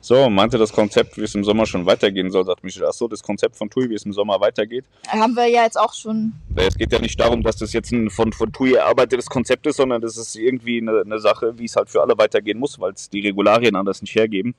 [0.00, 2.84] So, meinte das Konzept, wie es im Sommer schon weitergehen soll, sagt Michel.
[2.88, 4.84] Ach so, das Konzept von TUI, wie es im Sommer weitergeht.
[5.08, 6.32] haben wir ja jetzt auch schon.
[6.56, 9.76] Es geht ja nicht darum, dass das jetzt ein von, von TUI erarbeitetes Konzept ist,
[9.76, 12.92] sondern das ist irgendwie eine, eine Sache, wie es halt für alle weitergehen muss, weil
[12.92, 14.54] es die Regularien anders nicht hergeben.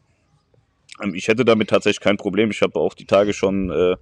[1.01, 2.51] Ähm, Ich hätte damit tatsächlich kein Problem.
[2.51, 3.95] Ich habe auch die Tage schon äh,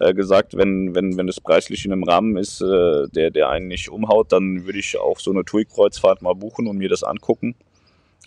[0.00, 3.68] äh, gesagt, wenn, wenn, wenn es preislich in einem Rahmen ist, äh, der, der einen
[3.68, 7.54] nicht umhaut, dann würde ich auch so eine TUI-Kreuzfahrt mal buchen und mir das angucken.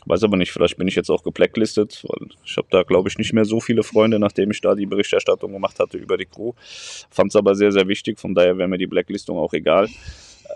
[0.05, 3.17] Weiß aber nicht, vielleicht bin ich jetzt auch geblacklistet, weil ich habe da, glaube ich,
[3.17, 6.51] nicht mehr so viele Freunde, nachdem ich da die Berichterstattung gemacht hatte über die Crew.
[7.09, 9.88] Fand es aber sehr, sehr wichtig, von daher wäre mir die Blacklistung auch egal.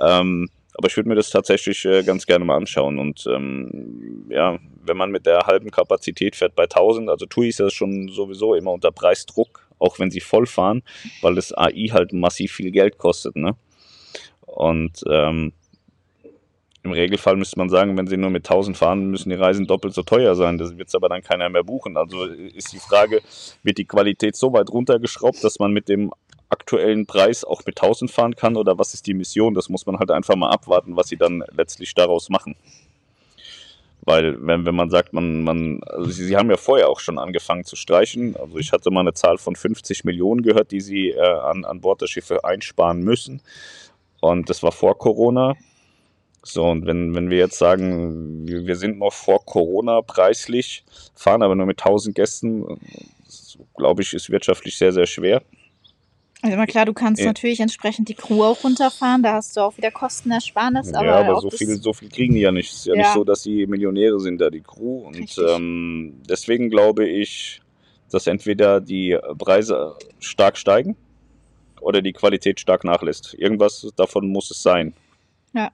[0.01, 2.99] Ähm, aber ich würde mir das tatsächlich äh, ganz gerne mal anschauen.
[2.99, 7.59] Und ähm, ja, wenn man mit der halben Kapazität fährt bei 1000, also TUI ist
[7.59, 10.83] ja schon sowieso immer unter Preisdruck, auch wenn sie voll fahren,
[11.21, 13.35] weil das AI halt massiv viel Geld kostet.
[13.35, 13.55] Ne?
[14.45, 15.53] Und ähm,
[16.83, 19.93] im Regelfall müsste man sagen, wenn sie nur mit 1000 fahren, müssen die Reisen doppelt
[19.93, 20.57] so teuer sein.
[20.57, 21.97] Das wird aber dann keiner mehr buchen.
[21.97, 23.21] Also ist die Frage,
[23.63, 26.11] wird die Qualität so weit runtergeschraubt, dass man mit dem
[26.49, 29.53] aktuellen Preis auch mit 1000 fahren kann oder was ist die Mission?
[29.53, 32.55] Das muss man halt einfach mal abwarten, was sie dann letztlich daraus machen.
[34.07, 37.19] Weil, wenn, wenn man sagt, man, man, also sie, sie haben ja vorher auch schon
[37.19, 38.37] angefangen zu streichen.
[38.37, 41.81] Also ich hatte mal eine Zahl von 50 Millionen gehört, die sie äh, an, an
[41.81, 43.41] Bord der Schiffe einsparen müssen.
[44.21, 45.55] Und das war vor Corona.
[46.41, 51.43] So, und wenn, wenn wir jetzt sagen, wir, wir sind noch vor Corona preislich, fahren
[51.43, 52.79] aber nur mit 1000 Gästen,
[53.75, 55.41] glaube ich, ist wirtschaftlich sehr, sehr schwer.
[56.41, 57.27] Also immer klar, du kannst Ja.
[57.27, 61.41] natürlich entsprechend die Crew auch runterfahren, da hast du auch wieder Kostenersparnis, aber, ja, aber
[61.41, 62.71] so viel, so viel kriegen die ja nicht.
[62.71, 62.99] Es ist ja, Ja.
[62.99, 65.07] nicht so, dass die Millionäre sind, da die Crew.
[65.07, 67.61] Und ähm, deswegen glaube ich,
[68.11, 70.95] dass entweder die Preise stark steigen
[71.81, 73.33] oder die Qualität stark nachlässt.
[73.33, 74.93] Irgendwas davon muss es sein.
[75.53, 75.71] Ja.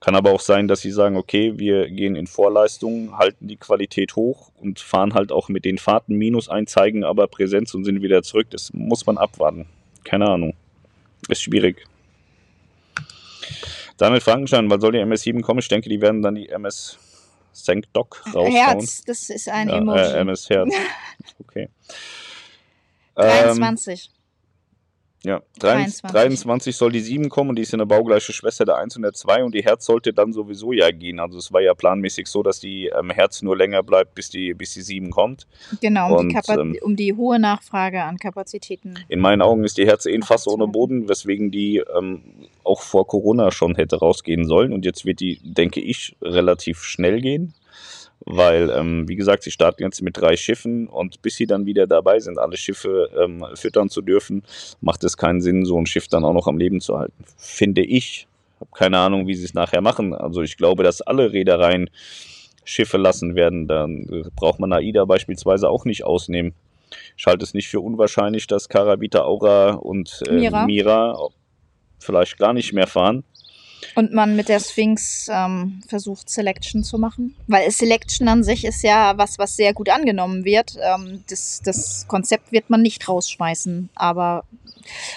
[0.00, 4.16] Kann aber auch sein, dass sie sagen, okay, wir gehen in Vorleistungen, halten die Qualität
[4.16, 8.02] hoch und fahren halt auch mit den Fahrten Minus ein, zeigen aber Präsenz und sind
[8.02, 8.48] wieder zurück.
[8.50, 9.66] Das muss man abwarten.
[10.04, 10.54] Keine Ahnung.
[11.28, 11.84] Ist schwierig.
[13.98, 15.58] Daniel Frankenstein, wann soll die MS7 kommen?
[15.58, 16.98] Ich denke, die werden dann die MS
[17.52, 18.52] Sank Dock raushauen.
[18.52, 20.00] Herz, das ist ein ja, Emoji.
[20.00, 20.74] Äh, MS Herz.
[21.40, 21.68] Okay.
[23.16, 24.10] Ähm, 23.
[25.24, 26.02] ja, 23.
[26.02, 26.12] 23.
[26.12, 29.12] 23 soll die 7 kommen und die ist eine baugleiche Schwester der 1 und der
[29.12, 31.18] 2 und die Herz sollte dann sowieso ja gehen.
[31.18, 34.54] Also es war ja planmäßig so, dass die ähm, Herz nur länger bleibt, bis die,
[34.54, 35.46] bis die 7 kommt.
[35.80, 38.94] Genau, um, die und, Kapa- ähm, um die hohe Nachfrage an Kapazitäten.
[39.08, 40.68] In meinen Augen ist die Herz eh Fass ohne.
[40.68, 42.22] Boden, weswegen die ähm,
[42.62, 44.72] auch vor Corona schon hätte rausgehen sollen.
[44.72, 47.54] Und jetzt wird die, denke ich, relativ schnell gehen.
[48.20, 51.86] Weil, ähm, wie gesagt, sie starten jetzt mit drei Schiffen und bis sie dann wieder
[51.86, 54.42] dabei sind, alle Schiffe ähm, füttern zu dürfen,
[54.80, 57.24] macht es keinen Sinn, so ein Schiff dann auch noch am Leben zu halten.
[57.36, 58.26] Finde ich.
[58.60, 60.14] Habe keine Ahnung, wie sie es nachher machen.
[60.14, 61.88] Also ich glaube, dass alle Reedereien
[62.68, 63.66] Schiffe lassen werden.
[63.66, 66.54] Dann braucht man AIDA beispielsweise auch nicht ausnehmen.
[67.16, 70.66] Ich halte es nicht für unwahrscheinlich, dass Karabita Aura und äh, Mira.
[70.66, 71.28] Mira.
[71.98, 73.24] vielleicht gar nicht mehr fahren.
[73.94, 77.34] Und man mit der Sphinx ähm, versucht, Selection zu machen.
[77.46, 80.76] Weil Selection an sich ist ja was, was sehr gut angenommen wird.
[80.80, 83.90] Ähm, das, das Konzept wird man nicht rausschmeißen.
[83.94, 84.44] Aber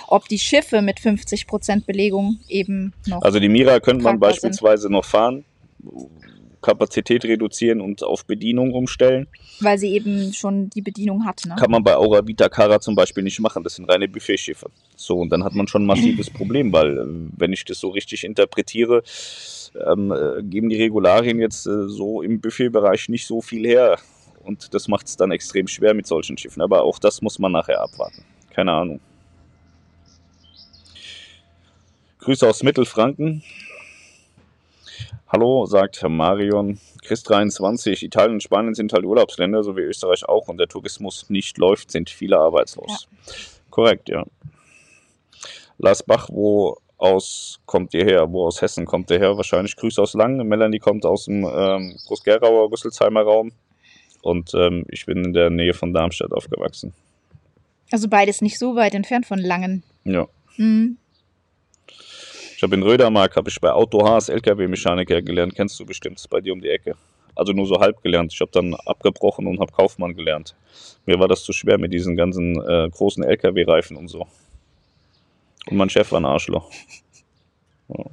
[0.08, 3.22] ob die Schiffe mit 50% Belegung eben noch.
[3.22, 4.42] Also die Mira könnte man Tragbar sind.
[4.42, 5.46] beispielsweise noch fahren.
[6.62, 9.28] Kapazität reduzieren und auf Bedienung umstellen.
[9.60, 11.56] Weil sie eben schon die Bedienung hat, ne?
[11.60, 13.64] Kann man bei Aura Vita Cara zum Beispiel nicht machen.
[13.64, 14.70] Das sind reine Buffetschiffe.
[14.96, 17.06] So, und dann hat man schon ein massives Problem, weil, äh,
[17.38, 19.04] wenn ich das so richtig interpretiere,
[19.88, 23.98] ähm, äh, geben die Regularien jetzt äh, so im Buffetbereich nicht so viel her.
[24.44, 26.62] Und das macht es dann extrem schwer mit solchen Schiffen.
[26.62, 28.24] Aber auch das muss man nachher abwarten.
[28.52, 29.00] Keine Ahnung.
[32.20, 33.44] Grüße aus Mittelfranken.
[35.32, 36.78] Hallo, sagt Herr Marion.
[37.04, 38.04] Chris 23.
[38.04, 40.50] Italien und Spanien sind halt Urlaubsländer, so wie Österreich auch.
[40.50, 43.08] Und der Tourismus nicht läuft, sind viele arbeitslos.
[43.08, 43.34] Ja.
[43.70, 44.26] Korrekt, ja.
[45.78, 48.30] Lars Bach, wo aus kommt ihr her?
[48.30, 49.38] Wo aus Hessen kommt ihr her?
[49.38, 50.46] Wahrscheinlich Grüße aus Langen.
[50.46, 53.54] Melanie kommt aus dem ähm, Groß-Gerauer, Rüsselsheimer Raum.
[54.22, 56.94] Und ähm, ich bin in der Nähe von Darmstadt aufgewachsen.
[57.90, 59.84] Also beides nicht so weit entfernt von Langen.
[60.04, 60.28] Ja.
[60.58, 60.98] Mhm.
[62.62, 65.56] Ich habe in Rödermark habe ich bei Auto Haas LKW-Mechaniker gelernt.
[65.56, 66.96] Kennst du bestimmt, ist bei dir um die Ecke.
[67.34, 68.32] Also nur so halb gelernt.
[68.32, 70.56] Ich habe dann abgebrochen und habe Kaufmann gelernt.
[71.08, 74.28] Mir war das zu schwer mit diesen ganzen äh, großen LKW-Reifen und so.
[75.66, 76.70] Und mein Chef war ein Arschloch.
[77.88, 78.06] Ja.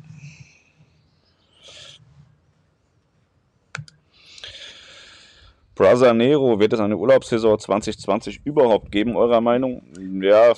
[5.75, 9.83] Brother Nero, wird es eine Urlaubssaison 2020 überhaupt geben, eurer Meinung?
[10.23, 10.55] Ja,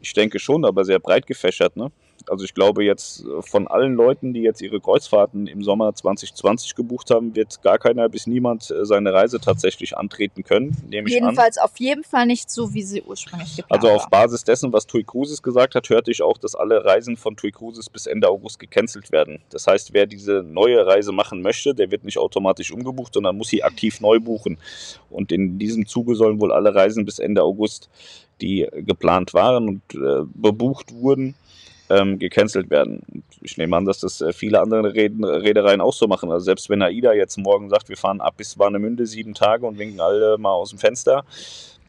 [0.00, 1.76] ich denke schon, aber sehr breit gefächert.
[1.76, 1.92] Ne?
[2.30, 6.74] Also ich glaube jetzt äh, von allen Leuten, die jetzt ihre Kreuzfahrten im Sommer 2020
[6.74, 11.14] gebucht haben, wird gar keiner bis niemand äh, seine Reise tatsächlich antreten können, nehme ich
[11.14, 14.86] Jedenfalls auf jeden Fall nicht so, wie sie ursprünglich geplant Also auf Basis dessen, was
[14.86, 18.28] Tui Cruises gesagt hat, hörte ich auch, dass alle Reisen von Tui Cruises bis Ende
[18.28, 19.40] August gecancelt werden.
[19.50, 23.48] Das heißt, wer diese neue Reise machen möchte, der wird nicht automatisch umgebucht, sondern muss
[23.48, 24.58] sie aktiv neu buchen.
[25.10, 27.88] Und in diesem Zuge sollen wohl alle Reisen bis Ende August,
[28.40, 31.34] die geplant waren und äh, bebucht wurden,
[31.90, 33.02] ähm, gecancelt werden.
[33.42, 36.30] Ich nehme an, dass das äh, viele andere Reden, Reedereien auch so machen.
[36.30, 39.78] Also selbst wenn AIDA jetzt morgen sagt, wir fahren ab bis Warnemünde sieben Tage und
[39.78, 41.24] winken alle mal aus dem Fenster,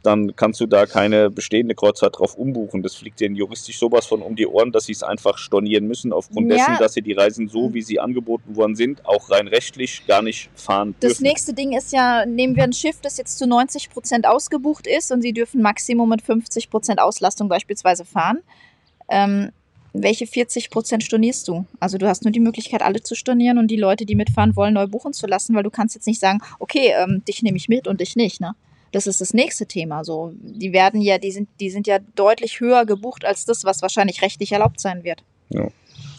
[0.06, 2.84] dann kannst du da keine bestehende Kreuzfahrt drauf umbuchen.
[2.84, 6.14] Das fliegt denen juristisch sowas von um die Ohren, dass sie es einfach stornieren müssen,
[6.14, 6.58] aufgrund ja.
[6.58, 10.22] dessen, dass sie die Reisen so, wie sie angeboten worden sind, auch rein rechtlich gar
[10.22, 11.10] nicht fahren dürfen.
[11.10, 14.86] Das nächste Ding ist ja, nehmen wir ein Schiff, das jetzt zu 90 Prozent ausgebucht
[14.86, 18.40] ist und sie dürfen Maximum mit 50 Prozent Auslastung beispielsweise fahren.
[19.10, 19.52] Ähm,
[20.02, 21.66] welche 40 Prozent stornierst du?
[21.80, 24.74] Also du hast nur die Möglichkeit, alle zu stornieren und die Leute, die mitfahren wollen,
[24.74, 27.70] neu buchen zu lassen, weil du kannst jetzt nicht sagen, okay, ähm, dich nehme ich
[27.70, 28.56] mit und dich nicht, ne?
[28.92, 30.06] Das ist das nächste Thema.
[30.06, 33.82] So, die werden ja, die sind, die sind ja deutlich höher gebucht als das, was
[33.82, 35.24] wahrscheinlich rechtlich erlaubt sein wird.
[35.50, 35.68] Ja.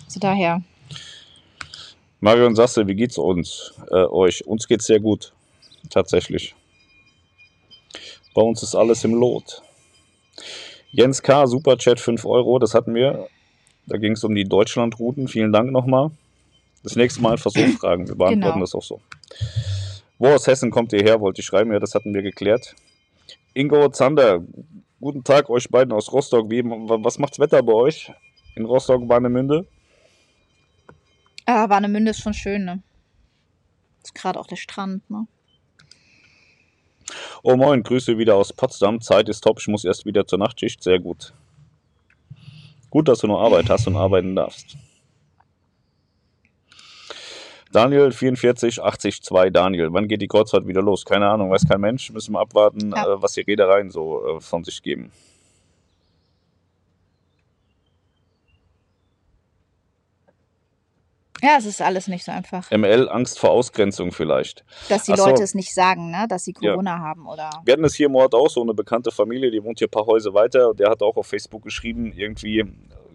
[0.04, 0.62] Also daher.
[2.20, 4.46] Marion Sasse, wie geht's uns, äh, euch?
[4.46, 5.32] Uns geht's sehr gut.
[5.88, 6.54] Tatsächlich.
[8.34, 9.62] Bei uns ist alles im Lot.
[10.90, 13.28] Jens K., Superchat 5 Euro, das hatten wir.
[13.86, 15.28] Da ging es um die Deutschlandrouten.
[15.28, 16.10] Vielen Dank nochmal.
[16.82, 18.08] Das nächste Mal einfach so fragen.
[18.08, 18.60] Wir beantworten genau.
[18.60, 19.00] das auch so.
[20.18, 21.72] Wo aus Hessen kommt ihr her, wollte ich schreiben.
[21.72, 22.74] Ja, das hatten wir geklärt.
[23.54, 24.42] Ingo Zander,
[25.00, 26.50] guten Tag euch beiden aus Rostock.
[26.50, 28.12] Wie, was macht's Wetter bei euch?
[28.54, 29.66] In Rostock, Warnemünde?
[31.44, 32.82] Ah, Warnemünde ist schon schön, ne?
[34.02, 35.26] Ist gerade auch der Strand, ne?
[37.42, 39.00] Oh moin, Grüße wieder aus Potsdam.
[39.00, 40.82] Zeit ist top, ich muss erst wieder zur Nachtschicht.
[40.82, 41.32] Sehr gut.
[42.96, 44.78] Gut, dass du noch Arbeit hast und arbeiten darfst.
[47.70, 49.92] Daniel 44 80 2 Daniel.
[49.92, 51.04] Wann geht die Kreuzfahrt wieder los?
[51.04, 52.10] Keine Ahnung, weiß kein Mensch.
[52.10, 53.04] Müssen wir abwarten, ja.
[53.04, 55.12] äh, was die Reedereien so äh, von sich geben.
[61.42, 62.70] Ja, es ist alles nicht so einfach.
[62.70, 64.64] ML, Angst vor Ausgrenzung vielleicht.
[64.88, 65.26] Dass die Achso.
[65.26, 66.26] Leute es nicht sagen, ne?
[66.28, 66.98] dass sie Corona ja.
[67.00, 67.50] haben oder.
[67.64, 69.90] Wir hatten es hier im Ort auch so, eine bekannte Familie, die wohnt hier ein
[69.90, 70.72] paar Häuser weiter.
[70.74, 72.64] Der hat auch auf Facebook geschrieben, irgendwie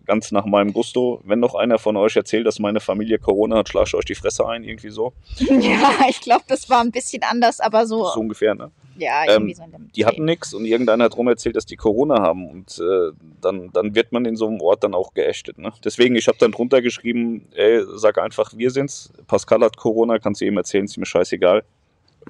[0.06, 1.22] ganz nach meinem Gusto.
[1.24, 4.16] Wenn noch einer von euch erzählt, dass meine Familie Corona hat, schlage ich euch die
[4.16, 5.14] Fresse ein, irgendwie so.
[5.40, 8.06] Ja, ich glaube, das war ein bisschen anders, aber so.
[8.06, 8.72] So ungefähr, ne?
[9.02, 11.66] Ja, irgendwie ähm, so in dem Die hatten nichts und irgendeiner hat rum erzählt, dass
[11.66, 15.16] die Corona haben und äh, dann, dann wird man in so einem Ort dann auch
[15.16, 15.58] geächtet.
[15.58, 15.74] Ne?
[15.84, 19.12] Deswegen, ich habe dann drunter geschrieben, ey, sag einfach, wir sind's.
[19.26, 21.64] Pascal hat Corona, kannst du ihm erzählen, ist mir scheißegal.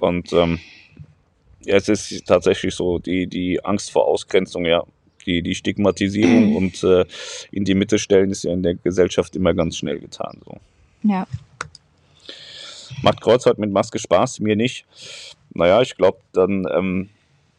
[0.00, 0.60] Und ähm,
[1.66, 4.84] ja, es ist tatsächlich so, die, die Angst vor Ausgrenzung, ja.
[5.26, 7.04] Die, die Stigmatisierung und äh,
[7.50, 10.40] in die Mitte stellen ist ja in der Gesellschaft immer ganz schnell getan.
[10.42, 10.56] So.
[11.02, 11.26] Ja.
[13.02, 14.40] Macht Kreuzfahrt mit Maske Spaß?
[14.40, 14.86] Mir nicht.
[15.54, 17.10] Naja, ich glaube, dann, ähm,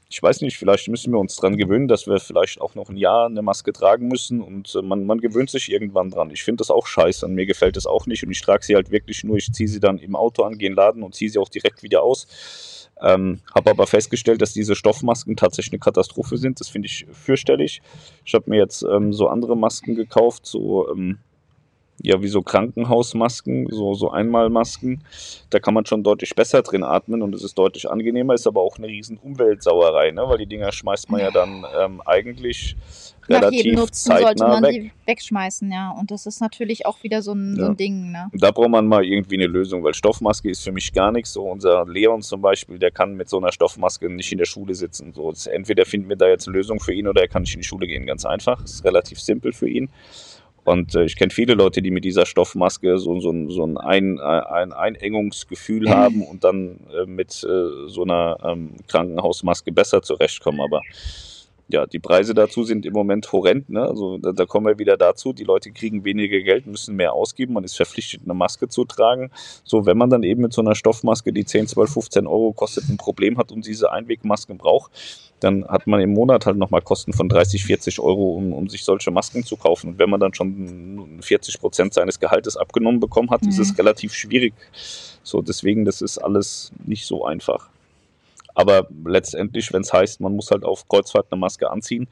[0.10, 2.98] ich weiß nicht, vielleicht müssen wir uns dran gewöhnen, dass wir vielleicht auch noch ein
[2.98, 6.30] Jahr eine Maske tragen müssen und äh, man, man gewöhnt sich irgendwann dran.
[6.32, 8.76] Ich finde das auch scheiße und mir gefällt das auch nicht und ich trage sie
[8.76, 11.16] halt wirklich nur, ich ziehe sie dann im Auto an, gehe in den Laden und
[11.16, 12.28] ziehe sie auch direkt wieder aus.
[13.02, 16.60] Ähm, habe aber festgestellt, dass diese Stoffmasken tatsächlich eine Katastrophe sind.
[16.60, 17.82] Das finde ich fürchterlich.
[18.24, 21.18] Ich habe mir jetzt ähm, so andere Masken gekauft, so ähm,
[22.02, 25.04] ja wie so Krankenhausmasken, so, so Einmalmasken.
[25.50, 28.62] Da kann man schon deutlich besser drin atmen und es ist deutlich angenehmer, ist aber
[28.62, 30.24] auch eine riesen Umweltsauerei, ne?
[30.28, 32.76] weil die Dinger schmeißt man ja dann ähm, eigentlich
[33.30, 34.82] Nach jedem relativ sollte zeitnah man weg.
[34.82, 35.92] die wegschmeißen, ja.
[35.92, 37.68] Und das ist natürlich auch wieder so ein, so Ja.
[37.70, 38.30] ein Ding, ne?
[38.34, 41.34] Da braucht man mal irgendwie eine Lösung, weil Stoffmaske ist für mich gar nichts.
[41.34, 44.74] So unser Leon zum Beispiel, der kann mit so einer Stoffmaske nicht in der Schule
[44.76, 45.14] sitzen.
[45.14, 47.62] So, entweder finden wir da jetzt eine Lösung für ihn oder er kann nicht in
[47.62, 48.06] die Schule gehen.
[48.06, 48.64] Ganz einfach.
[48.64, 49.90] Ist relativ simpel für ihn.
[50.66, 53.78] Und äh, ich kenne viele Leute, die mit dieser Stoffmaske so, so, ein- so ein,
[53.78, 60.62] ein, ein Einengungsgefühl haben und dann äh, mit äh, so einer ähm, Krankenhausmaske besser zurechtkommen.
[60.62, 60.82] Aber
[61.70, 63.70] ja, die Preise dazu sind im Moment horrend.
[63.70, 63.82] Ne?
[63.82, 65.34] Also da, da kommen wir wieder dazu.
[65.34, 67.54] Die Leute kriegen weniger Geld, müssen mehr ausgeben.
[67.54, 69.32] Man ist verpflichtet, eine Maske zu tragen.
[69.64, 72.90] So, wenn man dann eben mit so einer Stoffmaske, die 10, 12, 15 Euro kostet,
[72.90, 74.92] ein Problem hat und diese Einwegmasken braucht,
[75.40, 78.84] dann hat man im Monat halt nochmal Kosten von 30, 40 Euro, um, um sich
[78.84, 79.90] solche Masken zu kaufen.
[79.92, 83.62] Und wenn man dann schon 40 Prozent seines Gehaltes abgenommen bekommen hat, ist Mhm.
[83.64, 84.54] es relativ schwierig.
[85.24, 87.70] So, deswegen, das ist alles nicht so einfach.
[88.54, 92.08] Aber letztendlich, wenn es heißt, man muss halt auf Kreuzfahrt eine Maske anziehen,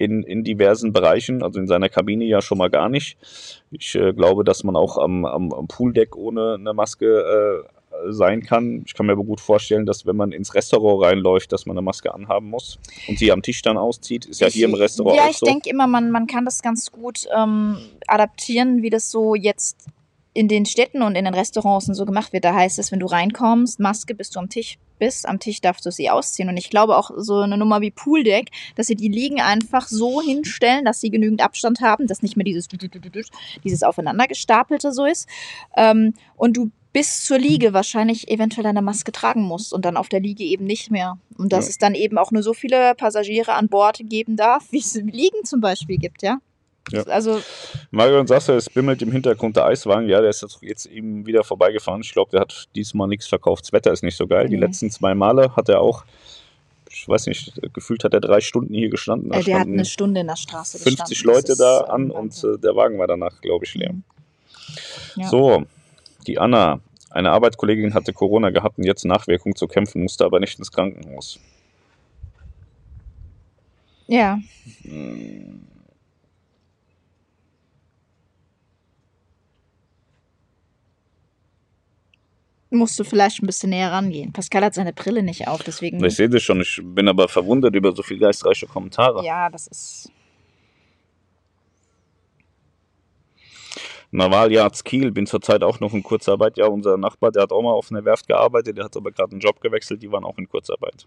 [0.00, 3.16] in, in diversen Bereichen, also in seiner Kabine ja schon mal gar nicht.
[3.72, 8.44] Ich äh, glaube, dass man auch am, am, am Pooldeck ohne eine Maske äh, sein
[8.44, 8.84] kann.
[8.86, 11.82] Ich kann mir aber gut vorstellen, dass wenn man ins Restaurant reinläuft, dass man eine
[11.84, 14.24] Maske anhaben muss und sie am Tisch dann auszieht.
[14.26, 15.46] Ist ja Ich- hier im Restaurant Ja, auch ich so.
[15.46, 19.86] denke immer, man, man kann das ganz gut ähm, adaptieren, wie das so jetzt
[20.38, 22.44] in den Städten und in den Restaurants und so gemacht wird.
[22.44, 25.84] Da heißt es, wenn du reinkommst, Maske, bis du am Tisch bist, am Tisch darfst
[25.84, 26.48] du sie ausziehen.
[26.48, 30.22] Und ich glaube auch so eine Nummer wie Pooldeck, dass sie die Liegen einfach so
[30.22, 32.68] hinstellen, dass sie genügend Abstand haben, dass nicht mehr dieses,
[33.64, 35.28] dieses aufeinander gestapelte so ist.
[35.76, 40.08] Ähm, und du bis zur Liege wahrscheinlich eventuell eine Maske tragen musst und dann auf
[40.08, 41.18] der Liege eben nicht mehr.
[41.36, 41.70] Und dass Ja.
[41.70, 45.44] es dann eben auch nur so viele Passagiere an Bord geben darf, wie es Liegen
[45.44, 46.38] zum Beispiel gibt, ja.
[46.90, 47.02] Ja.
[47.04, 47.40] Also,
[47.90, 50.08] Marion sagte, es bimmelt im Hintergrund der Eiswagen.
[50.08, 52.00] Ja, der ist jetzt- eben wieder vorbeigefahren.
[52.00, 53.64] Ich glaube, der hat diesmal nichts verkauft.
[53.64, 54.48] Das Wetter ist nicht so geil.
[54.48, 54.60] Die Nee.
[54.62, 56.04] letzten zwei Male hat er auch,
[56.90, 59.32] ich weiß nicht, gefühlt hat er drei Stunden hier gestanden.
[59.32, 61.34] Äh, der hat eine Stunde in der Straße 50 gestanden.
[61.42, 63.92] Leute da an und äh, der Wagen war danach, glaube ich, leer.
[63.92, 64.02] Mhm.
[65.16, 65.28] Ja.
[65.28, 65.64] So,
[66.26, 66.80] die Anna.
[67.10, 71.40] Eine Arbeitskollegin hatte Corona gehabt und jetzt Nachwirkung zu kämpfen, musste aber nicht ins Krankenhaus.
[74.06, 74.38] Ja,
[74.82, 75.60] Hm.
[82.70, 84.32] Musst du vielleicht ein bisschen näher rangehen.
[84.32, 86.02] Pascal hat seine Brille nicht auf, deswegen.
[86.04, 89.24] Ich sehe das schon, ich bin aber verwundert über so viele geistreiche Kommentare.
[89.24, 90.12] Ja, das ist.
[94.10, 96.56] Navaljards Kiel, bin zurzeit auch noch in Kurzarbeit.
[96.56, 99.32] Ja, unser Nachbar, der hat auch mal auf einer Werft gearbeitet, der hat aber gerade
[99.32, 101.06] einen Job gewechselt, die waren auch in Kurzarbeit.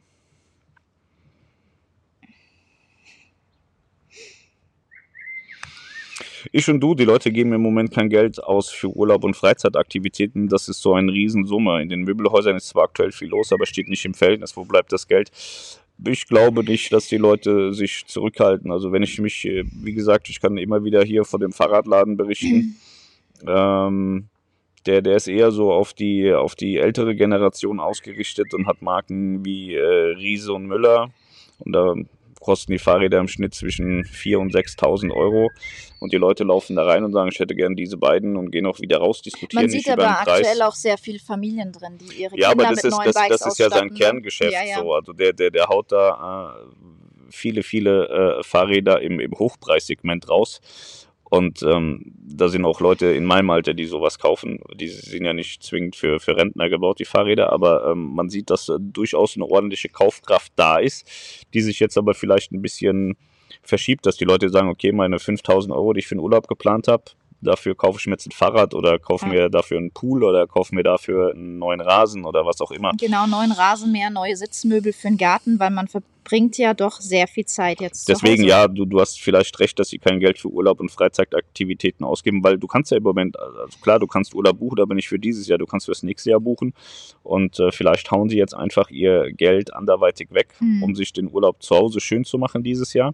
[6.52, 10.48] Ich und du, die Leute geben im Moment kein Geld aus für Urlaub und Freizeitaktivitäten.
[10.48, 11.82] Das ist so eine Riesensumme.
[11.82, 14.56] In den Möbelhäusern ist zwar aktuell viel los, aber steht nicht im Verhältnis.
[14.58, 15.32] Wo bleibt das Geld?
[16.06, 18.72] Ich glaube nicht, dass die Leute sich zurückhalten.
[18.72, 22.18] Also wenn ich mich, äh, wie gesagt, ich kann immer wieder hier vor dem Fahrradladen
[22.18, 22.78] berichten.
[23.48, 24.30] Ähm,
[24.86, 29.44] der, der ist eher so auf die, auf die ältere Generation ausgerichtet und hat Marken
[29.44, 29.82] wie äh,
[30.16, 31.10] Riese und Müller.
[31.58, 31.96] Und da
[32.42, 35.50] kosten die Fahrräder im Schnitt zwischen 4.000 und 6.000 Euro.
[36.00, 38.66] Und die Leute laufen da rein und sagen, ich hätte gern diese beiden und gehen
[38.66, 40.40] auch wieder raus, diskutieren Man nicht sieht über aber den Preis.
[40.40, 43.06] aktuell auch sehr viele Familien drin, die ihre Ja, Kinder aber das mit ist, neuen
[43.06, 43.94] das, Bikes das ist ja sein ne?
[43.94, 44.52] Kerngeschäft.
[44.52, 44.80] Ja, ja.
[44.80, 44.94] So.
[44.94, 46.66] Also der, der, der haut da äh,
[47.30, 50.60] viele, viele äh, Fahrräder im, im Hochpreissegment raus.
[51.32, 54.60] Und ähm, da sind auch Leute in meinem Alter, die sowas kaufen.
[54.76, 58.50] Die sind ja nicht zwingend für, für Rentner gebaut, die Fahrräder, aber ähm, man sieht,
[58.50, 61.08] dass äh, durchaus eine ordentliche Kaufkraft da ist,
[61.54, 63.16] die sich jetzt aber vielleicht ein bisschen
[63.64, 66.90] verschiebt, dass die Leute sagen, okay, meine 5000 Euro, die ich für den Urlaub geplant
[66.90, 67.06] habe,
[67.42, 69.32] dafür kaufe ich mir jetzt ein Fahrrad oder kaufe Ja.
[69.32, 72.92] mir dafür einen Pool oder kaufe mir dafür einen neuen Rasen oder was auch immer.
[73.00, 77.46] Genau, neuen Rasenmäher, neue Sitzmöbel für den Garten, weil man verbringt ja doch sehr viel
[77.46, 80.80] Zeit jetzt Deswegen, ja, du, du hast vielleicht recht, dass sie kein Geld für Urlaub
[80.80, 84.80] und Freizeitaktivitäten ausgeben, weil du kannst ja im Moment, also klar, du kannst Urlaub buchen,
[84.80, 86.74] aber nicht für dieses Jahr, du kannst fürs nächste Jahr buchen
[87.24, 90.84] und äh, vielleicht hauen sie jetzt einfach ihr Geld anderweitig weg, Hm.
[90.84, 93.14] um sich den Urlaub zu Hause schön zu machen dieses Jahr.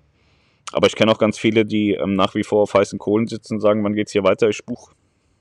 [0.73, 3.55] Aber ich kenne auch ganz viele, die ähm, nach wie vor auf heißen Kohlen sitzen
[3.55, 4.93] und sagen, wann geht's hier weiter, ich buche.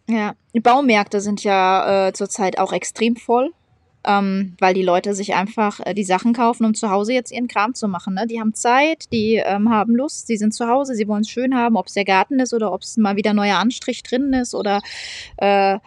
[0.09, 3.51] Ja, die Baumärkte sind ja äh, zurzeit auch extrem voll,
[4.07, 7.49] ähm, weil die Leute sich einfach äh, die Sachen kaufen, um zu Hause jetzt ihren
[7.49, 8.15] Kram zu machen.
[8.15, 8.27] Ne?
[8.29, 11.57] Die haben Zeit, die ähm, haben Lust, sie sind zu Hause, sie wollen es schön
[11.57, 14.55] haben, ob es der Garten ist oder ob es mal wieder neuer Anstrich drin ist
[14.55, 14.81] oder
[15.39, 15.79] äh,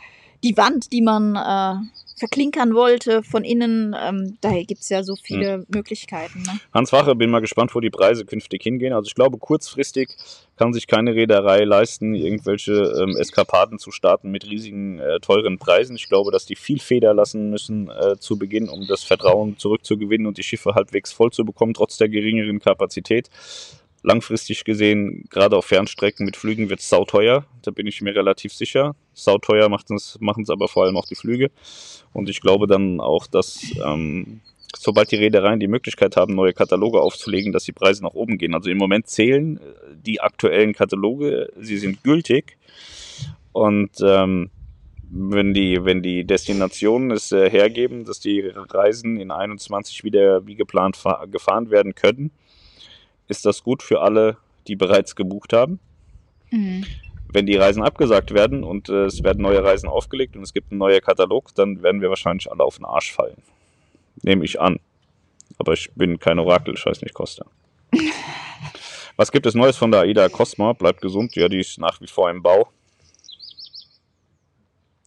[0.43, 1.85] die Wand, die man äh,
[2.19, 3.95] verklinkern wollte von innen.
[3.99, 5.65] Ähm, daher gibt es ja so viele hm.
[5.69, 6.43] Möglichkeiten.
[6.43, 6.59] Ne?
[6.73, 8.93] Hans Wache, bin mal gespannt, wo die Preise künftig hingehen.
[8.93, 10.09] Also ich glaube, kurzfristig
[10.57, 15.95] kann sich keine Reederei leisten, irgendwelche ähm, Eskapaden zu starten mit riesigen, äh, teuren Preisen.
[15.95, 20.27] Ich glaube, dass die viel Feder lassen müssen äh, zu Beginn, um das Vertrauen zurückzugewinnen
[20.27, 23.29] und die Schiffe halbwegs voll zu bekommen, trotz der geringeren Kapazität
[24.03, 27.45] langfristig gesehen, gerade auf Fernstrecken mit Flügen wird es sauteuer.
[27.63, 28.95] Da bin ich mir relativ sicher.
[29.13, 31.51] Sauteuer machen es aber vor allem auch die Flüge.
[32.13, 34.41] Und ich glaube dann auch, dass ähm,
[34.77, 38.53] sobald die Reedereien die Möglichkeit haben, neue Kataloge aufzulegen, dass die Preise nach oben gehen.
[38.53, 39.61] Also im Moment zählen äh,
[39.95, 42.57] die aktuellen Kataloge, sie sind gültig.
[43.51, 44.49] Und ähm,
[45.11, 50.55] wenn die, wenn die Destinationen es äh, hergeben, dass die Reisen in 21 wieder wie
[50.55, 52.31] geplant gefahren werden können,
[53.29, 55.79] ist das gut für alle, die bereits gebucht haben.
[56.51, 56.85] Mhm.
[57.31, 60.71] Wenn die Reisen abgesagt werden und äh, es werden neue Reisen aufgelegt und es gibt
[60.71, 63.41] einen neuen Katalog, dann werden wir wahrscheinlich alle auf den Arsch fallen.
[64.23, 64.79] Nehme ich an.
[65.57, 67.45] Aber ich bin kein Orakel, ich weiß nicht, Costa.
[69.15, 70.73] Was gibt es Neues von der AIDA Cosma?
[70.73, 72.69] Bleibt gesund, ja, die ist nach wie vor im Bau.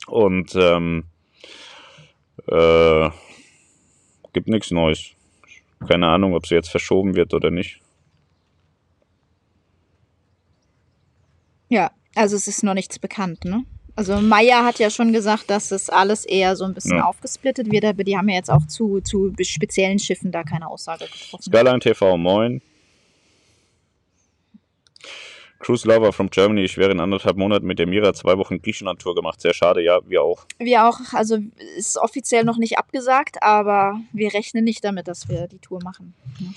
[0.07, 1.05] Und ähm,
[2.47, 3.11] äh,
[4.33, 5.11] gibt nichts Neues.
[5.89, 7.82] Keine Ahnung, ob sie jetzt verschoben wird oder nicht.
[11.73, 13.65] Ja, also es ist noch nichts bekannt, ne?
[13.97, 17.05] Also Meier hat ja schon gesagt, dass es alles eher so ein bisschen ja.
[17.05, 21.07] aufgesplittet wird, aber die haben ja jetzt auch zu, zu speziellen Schiffen da keine Aussage
[21.07, 21.43] getroffen.
[21.43, 22.61] Skyline TV, moin.
[25.61, 26.63] Cruise Lover from Germany.
[26.63, 29.41] Ich wäre in anderthalb Monaten mit der Mira zwei Wochen Griechenland-Tour gemacht.
[29.41, 30.45] Sehr schade, ja, wir auch.
[30.59, 30.99] Wir auch.
[31.13, 31.39] Also
[31.79, 36.15] ist offiziell noch nicht abgesagt, aber wir rechnen nicht damit, dass wir die Tour machen.
[36.39, 36.49] Ja.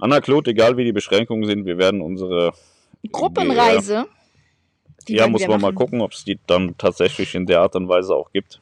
[0.00, 2.52] Anna Claude, egal wie die Beschränkungen sind, wir werden unsere
[3.10, 4.06] Gruppenreise.
[4.06, 4.19] Die
[5.08, 5.62] ja, muss man machen.
[5.62, 8.60] mal gucken, ob es die dann tatsächlich in der Art und Weise auch gibt.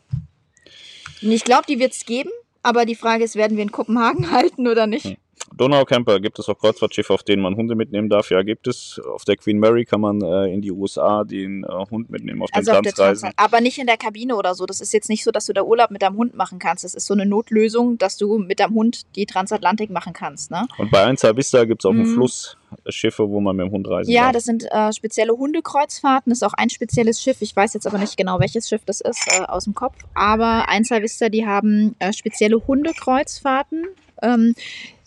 [1.21, 2.31] Ich glaube, die wird es geben,
[2.63, 5.07] aber die Frage ist, werden wir in Kopenhagen halten oder nicht?
[5.07, 5.17] Hm.
[5.57, 8.31] Donaukemper gibt es auch Kreuzfahrtschiffe, auf denen man Hunde mitnehmen darf.
[8.31, 9.01] Ja, gibt es.
[9.13, 12.51] Auf der Queen Mary kann man äh, in die USA den äh, Hund mitnehmen auf
[12.53, 13.31] also den Transreisen.
[13.37, 14.67] Aber nicht in der Kabine oder so.
[14.67, 16.85] Das ist jetzt nicht so, dass du da Urlaub mit deinem Hund machen kannst.
[16.85, 20.51] Das ist so eine Notlösung, dass du mit deinem Hund die Transatlantik machen kannst.
[20.51, 20.67] Ne?
[20.79, 22.01] Und bei Einza Vista gibt es auch mhm.
[22.01, 22.57] einen Fluss
[22.89, 24.29] Schiffe, wo man mit dem Hund reisen ja, kann.
[24.29, 26.31] Ja, das sind äh, spezielle Hundekreuzfahrten.
[26.31, 27.39] Das ist auch ein spezielles Schiff.
[27.41, 29.97] Ich weiß jetzt aber nicht genau, welches Schiff das ist äh, aus dem Kopf.
[30.15, 33.85] Aber Einza Vista, die haben äh, spezielle Hundekreuzfahrten.
[34.23, 34.55] Ähm,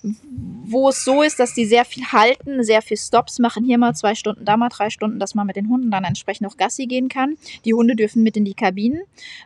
[0.04, 3.94] wo es so ist, dass die sehr viel halten, sehr viel Stops machen, hier mal
[3.94, 6.88] zwei Stunden, da mal drei Stunden, dass man mit den Hunden dann entsprechend auch Gassi
[6.88, 7.38] gehen kann.
[7.66, 9.04] Die Hunde dürfen mit in die Kabinen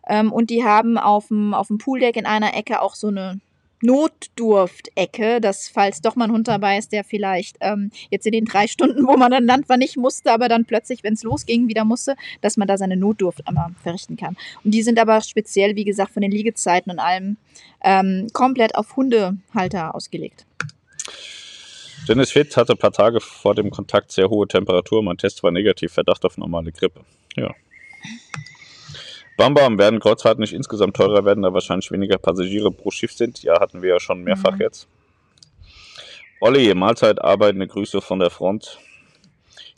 [0.08, 3.40] ähm, und die haben auf dem, auf dem Pooldeck in einer Ecke auch so eine
[3.82, 8.46] Notdurft-Ecke, dass falls doch mal ein Hund dabei ist, der vielleicht ähm, jetzt in den
[8.46, 11.68] drei Stunden, wo man dann Land war, nicht musste, aber dann plötzlich, wenn es losging,
[11.68, 14.38] wieder musste, dass man da seine Notdurft einmal verrichten kann.
[14.64, 17.38] Und die sind aber speziell, wie gesagt, von den Liegezeiten und allem
[17.84, 20.46] ähm, komplett auf Hundehalter ausgelegt.
[22.08, 25.02] Dennis Fit hatte ein paar Tage vor dem Kontakt sehr hohe Temperatur.
[25.02, 27.02] Mein Test war negativ, Verdacht auf normale Grippe.
[27.36, 27.54] Ja.
[29.38, 33.44] Bam Bam, werden Kreuzfahrten nicht insgesamt teurer werden, da wahrscheinlich weniger Passagiere pro Schiff sind.
[33.44, 34.62] Ja, hatten wir ja schon mehrfach mhm.
[34.62, 34.88] jetzt.
[36.40, 38.80] Olli, Mahlzeit, arbeitende Grüße von der Front.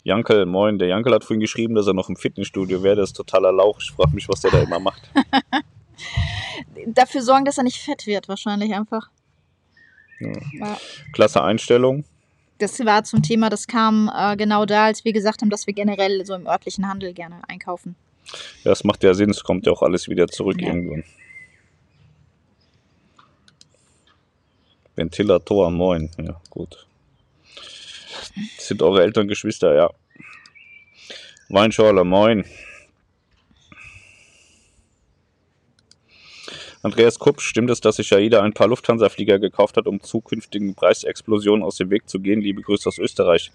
[0.04, 0.78] Jankel, moin.
[0.78, 2.96] Der Jankel hat vorhin geschrieben, dass er noch im Fitnessstudio wäre.
[2.96, 3.78] Das ist totaler Lauch.
[3.80, 5.10] Ich frage mich, was der da immer macht.
[6.86, 9.10] Dafür sorgen, dass er nicht fett wird, wahrscheinlich einfach.
[10.20, 10.32] Ja.
[10.52, 10.76] Ja.
[11.12, 12.04] Klasse Einstellung.
[12.58, 15.74] Das war zum Thema, das kam äh, genau da, als wir gesagt haben, dass wir
[15.74, 17.94] generell so im örtlichen Handel gerne einkaufen.
[18.64, 20.68] Ja, es macht ja Sinn, es kommt ja auch alles wieder zurück ja.
[20.68, 21.04] irgendwann.
[24.96, 26.10] Ventilator, moin.
[26.18, 26.86] Ja, gut.
[28.58, 29.90] Sind eure Eltern, Geschwister, ja.
[31.48, 32.44] Weinschorle, moin.
[36.82, 41.64] Andreas Kupp, stimmt es, dass sich AIDA ein paar Lufthansa-Flieger gekauft hat, um zukünftigen Preisexplosionen
[41.64, 42.40] aus dem Weg zu gehen?
[42.40, 43.50] Liebe Grüße aus Österreich.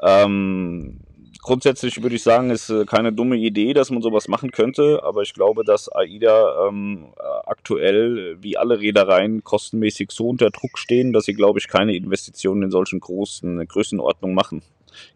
[0.00, 1.00] Ähm,
[1.42, 5.22] grundsätzlich würde ich sagen, ist äh, keine dumme Idee, dass man sowas machen könnte, aber
[5.22, 7.12] ich glaube, dass AIDA ähm,
[7.46, 12.64] aktuell wie alle Reedereien kostenmäßig so unter Druck stehen, dass sie, glaube ich, keine Investitionen
[12.64, 14.62] in solchen großen Größenordnungen machen.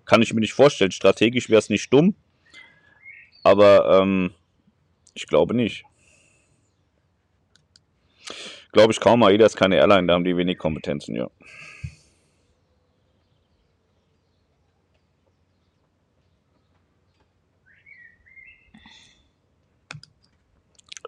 [0.04, 0.92] Kann ich mir nicht vorstellen.
[0.92, 2.14] Strategisch wäre es nicht dumm,
[3.42, 4.30] aber ähm,
[5.14, 5.84] ich glaube nicht.
[8.72, 11.30] Glaube ich kaum, AIDA ist keine Airline, da haben die wenig Kompetenzen, ja.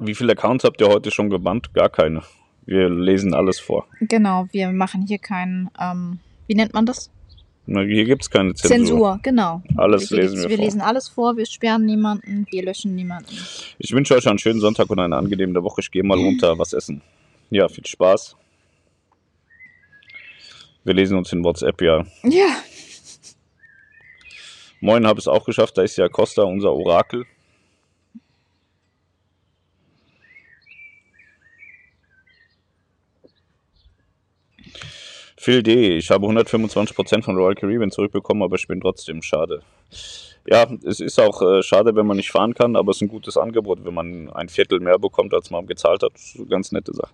[0.01, 1.73] Wie viele Accounts habt ihr heute schon gebannt?
[1.73, 2.23] Gar keine.
[2.67, 3.87] Wir lesen alles vor.
[4.01, 7.11] Genau, wir machen hier keinen, ähm, wie nennt man das?
[7.67, 8.77] Na, hier gibt es keine Zensur.
[8.77, 9.63] Zensur, genau.
[9.77, 10.65] Alles Hier lesen wir wir vor.
[10.65, 13.37] lesen alles vor, wir sperren niemanden, wir löschen niemanden.
[13.79, 15.81] Ich wünsche euch einen schönen Sonntag und eine angenehme Woche.
[15.81, 17.03] Ich gehe mal runter was essen.
[17.51, 18.37] Ja, viel Spaß.
[20.85, 22.05] Wir lesen uns in WhatsApp, ja.
[22.23, 22.47] Ja.
[24.81, 25.77] Moin, habe es auch geschafft.
[25.79, 27.25] Da ist ja Costa, unser Orakel.
[35.47, 39.63] Phil D., ich habe 125% von Royal Caribbean zurückbekommen, aber ich bin trotzdem schade.
[40.45, 43.09] Ja, es ist auch äh, schade, wenn man nicht fahren kann, aber es ist ein
[43.09, 46.15] gutes Angebot, wenn man ein Viertel mehr bekommt, als man gezahlt hat.
[46.15, 47.13] Das ist eine ganz nette Sache.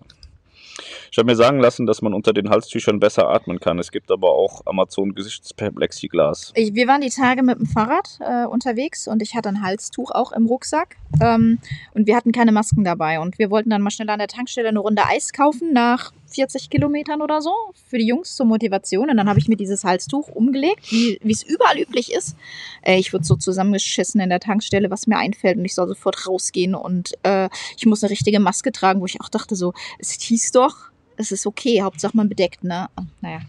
[1.11, 3.77] Ich habe mir sagen lassen, dass man unter den Halstüchern besser atmen kann.
[3.77, 6.53] Es gibt aber auch Amazon-Gesichtsplexiglas.
[6.55, 10.09] Ich, wir waren die Tage mit dem Fahrrad äh, unterwegs und ich hatte ein Halstuch
[10.09, 10.95] auch im Rucksack.
[11.21, 11.59] Ähm,
[11.93, 13.19] und wir hatten keine Masken dabei.
[13.19, 16.69] Und wir wollten dann mal schnell an der Tankstelle eine Runde Eis kaufen nach 40
[16.69, 17.53] Kilometern oder so
[17.87, 19.09] für die Jungs zur Motivation.
[19.09, 22.35] Und dann habe ich mir dieses Halstuch umgelegt, wie es überall üblich ist.
[22.81, 25.57] Äh, ich wurde so zusammengeschissen in der Tankstelle, was mir einfällt.
[25.57, 26.75] Und ich soll sofort rausgehen.
[26.75, 30.51] Und äh, ich muss eine richtige Maske tragen, wo ich auch dachte so, es hieß
[30.51, 30.75] doch,
[31.17, 32.89] es ist okay, Hauptsache man bedeckt, ne?
[33.21, 33.41] Naja.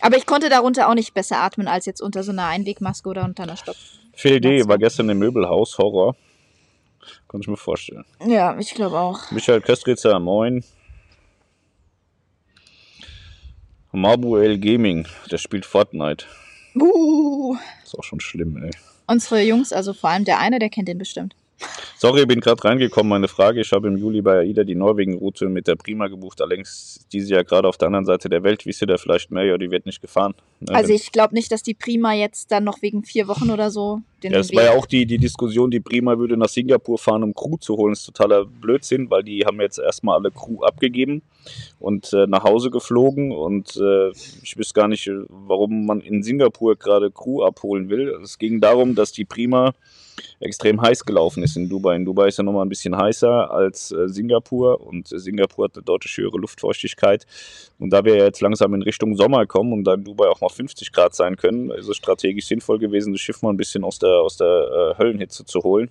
[0.00, 3.24] Aber ich konnte darunter auch nicht besser atmen als jetzt unter so einer Einwegmaske oder
[3.24, 3.76] unter einer Stopp.
[4.14, 4.56] Phil D.
[4.56, 4.68] Maske.
[4.68, 6.16] war gestern im Möbelhaus, Horror.
[7.28, 8.04] Kann ich mir vorstellen.
[8.26, 9.30] Ja, ich glaube auch.
[9.30, 10.64] Michael Köstritzer, moin.
[13.92, 16.24] Mabuel Gaming, der spielt Fortnite.
[16.74, 18.70] Uh, Ist auch schon schlimm, ey.
[19.06, 21.34] unsere Jungs, also vor allem der eine, der kennt den bestimmt.
[21.96, 23.10] Sorry, bin gerade reingekommen.
[23.10, 26.40] Meine Frage: Ich habe im Juli bei AIDA die Norwegen-Route mit der Prima gebucht.
[26.40, 28.66] Allerdings ist diese ja gerade auf der anderen Seite der Welt.
[28.66, 29.44] Wisst ihr da vielleicht mehr?
[29.44, 30.34] Ja, die wird nicht gefahren.
[30.60, 33.70] Ne, Also ich glaube nicht, dass die Prima jetzt dann noch wegen vier Wochen oder
[33.70, 36.98] so den Ja, es war ja auch die, die Diskussion, die Prima würde nach Singapur
[36.98, 37.92] fahren, um Crew zu holen.
[37.92, 41.22] Das ist totaler Blödsinn, weil die haben jetzt erstmal alle Crew abgegeben
[41.78, 43.32] und äh, nach Hause geflogen.
[43.32, 44.10] Und äh,
[44.42, 48.18] ich wüsste gar nicht, warum man in Singapur gerade Crew abholen will.
[48.22, 49.72] Es ging darum, dass die Prima
[50.40, 51.96] extrem heiß gelaufen ist in Dubai.
[51.96, 55.76] In Dubai ist ja nochmal ein bisschen heißer als äh, Singapur und äh, Singapur hat
[55.76, 57.26] eine deutlich höhere Luftfeuchtigkeit.
[57.78, 60.92] Und da wir jetzt langsam in Richtung Sommer kommen und dann Dubai auch mal 50
[60.92, 64.20] Grad sein können, ist es strategisch sinnvoll gewesen, das Schiff mal ein bisschen aus der,
[64.20, 65.90] aus der äh, Höllenhitze zu holen.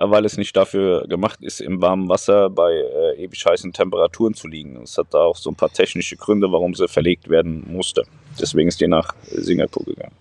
[0.00, 4.46] Weil es nicht dafür gemacht ist, im warmen Wasser bei äh, ewig heißen Temperaturen zu
[4.46, 4.80] liegen.
[4.82, 8.04] Es hat da auch so ein paar technische Gründe, warum sie verlegt werden musste.
[8.40, 10.14] Deswegen ist die nach Singapur gegangen.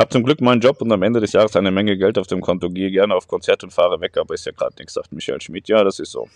[0.00, 2.40] Hab zum Glück meinen Job und am Ende des Jahres eine Menge Geld auf dem
[2.40, 2.70] Konto.
[2.70, 5.68] Gehe gerne auf Konzerte und fahre weg, aber ist ja gerade nichts, sagt Michael Schmidt.
[5.68, 6.26] Ja, das ist so.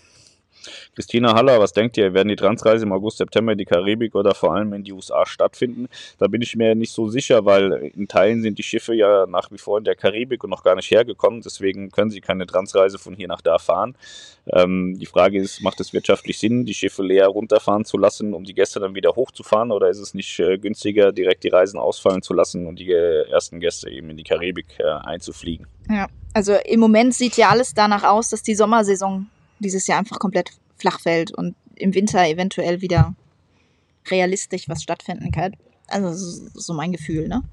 [0.95, 2.13] Christina Haller, was denkt ihr?
[2.13, 5.25] Werden die Transreise im August, September in die Karibik oder vor allem in die USA
[5.25, 5.87] stattfinden?
[6.17, 9.51] Da bin ich mir nicht so sicher, weil in Teilen sind die Schiffe ja nach
[9.51, 11.41] wie vor in der Karibik und noch gar nicht hergekommen.
[11.41, 13.95] Deswegen können sie keine Transreise von hier nach da fahren.
[14.51, 18.43] Ähm, die Frage ist, macht es wirtschaftlich Sinn, die Schiffe leer runterfahren zu lassen, um
[18.43, 19.71] die Gäste dann wieder hochzufahren?
[19.71, 23.29] Oder ist es nicht äh, günstiger, direkt die Reisen ausfallen zu lassen und die äh,
[23.29, 25.67] ersten Gäste eben in die Karibik äh, einzufliegen?
[25.89, 29.27] Ja, also im Moment sieht ja alles danach aus, dass die Sommersaison
[29.59, 33.15] dieses Jahr einfach komplett flach fällt und im Winter eventuell wieder
[34.09, 35.55] realistisch was stattfinden kann.
[35.87, 37.43] Also so, mein Gefühl, ne?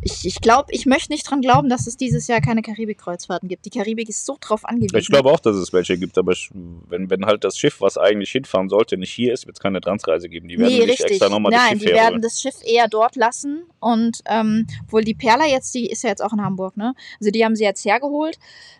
[0.00, 3.64] Ich, ich glaube, ich möchte nicht dran glauben, dass es dieses Jahr keine Karibik-Kreuzfahrten gibt.
[3.64, 4.96] Die Karibik ist so drauf angewiesen.
[4.96, 6.50] Ich glaube auch, dass es welche gibt, aber ich,
[6.88, 9.80] wenn, wenn halt das Schiff, was eigentlich hinfahren sollte, nicht hier ist, wird es keine
[9.80, 10.48] Transreise geben.
[10.48, 11.10] Die werden nee, sich richtig.
[11.12, 12.22] extra nochmal das Nein, Schiff die werden herholen.
[12.22, 13.62] das Schiff eher dort lassen.
[13.80, 16.94] Und ähm, wohl die Perla jetzt, die ist ja jetzt auch in Hamburg, ne?
[17.20, 18.38] Also die haben sie jetzt hergeholt.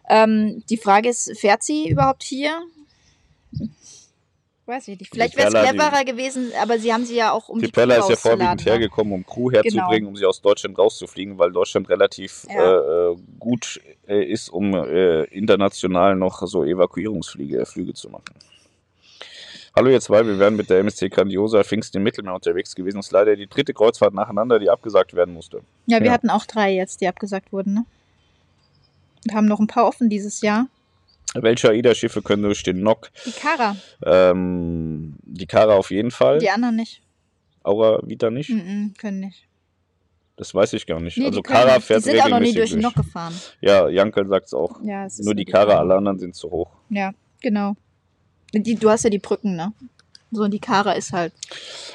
[0.09, 2.63] Ähm, die Frage ist, fährt sie überhaupt hier?
[4.65, 5.11] Weiß ich nicht.
[5.13, 7.67] Vielleicht wäre es Perla, die- cleverer gewesen, aber sie haben sie ja auch um die,
[7.67, 8.71] Die Perla ist ja vorwiegend ne?
[8.71, 10.09] hergekommen, um Crew herzubringen, Genau.
[10.11, 13.11] um sie aus Deutschland rauszufliegen, weil Deutschland relativ Ja.
[13.11, 18.35] äh, äh, gut äh, ist, um äh, international noch so Evakuierungsflüge äh, Flüge zu machen.
[19.75, 22.99] Hallo ihr zwei, wir wären mit der MSC Grandiosa Pfingsten im Mittelmeer unterwegs gewesen.
[22.99, 25.63] Das ist leider die dritte Kreuzfahrt nacheinander, die abgesagt werden musste.
[25.87, 26.13] Ja, wir Ja.
[26.13, 27.85] hatten auch drei jetzt, die abgesagt wurden, ne?
[29.25, 30.67] Wir haben noch ein paar offen dieses Jahr.
[31.35, 33.11] Welche AIDA-Schiffe können durch den NOC?
[33.25, 36.39] Die Kara, Ähm, die Kara auf jeden Fall.
[36.39, 37.01] die anderen nicht.
[37.63, 38.51] Aura Vita nicht?
[38.51, 39.45] Mm-mm, können nicht.
[40.37, 41.17] Das weiß ich gar nicht.
[41.19, 43.35] Nee, also Kara fährt die sind auch noch nie durch regelmäßig den Nock gefahren.
[43.61, 44.81] Ja, Jankel sagt es auch.
[44.83, 46.71] Ja, es Nur die Kara, alle anderen sind zu hoch.
[46.91, 47.77] Ja, genau.
[48.53, 49.73] Die, du hast ja die Brücken, ne?
[50.33, 51.33] So, die Kara ist halt.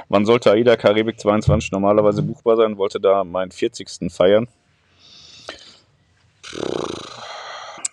[0.10, 2.78] Wann sollte AIDA Karibik 22 normalerweise buchbar sein?
[2.78, 4.12] Wollte da meinen 40.
[4.12, 4.48] feiern.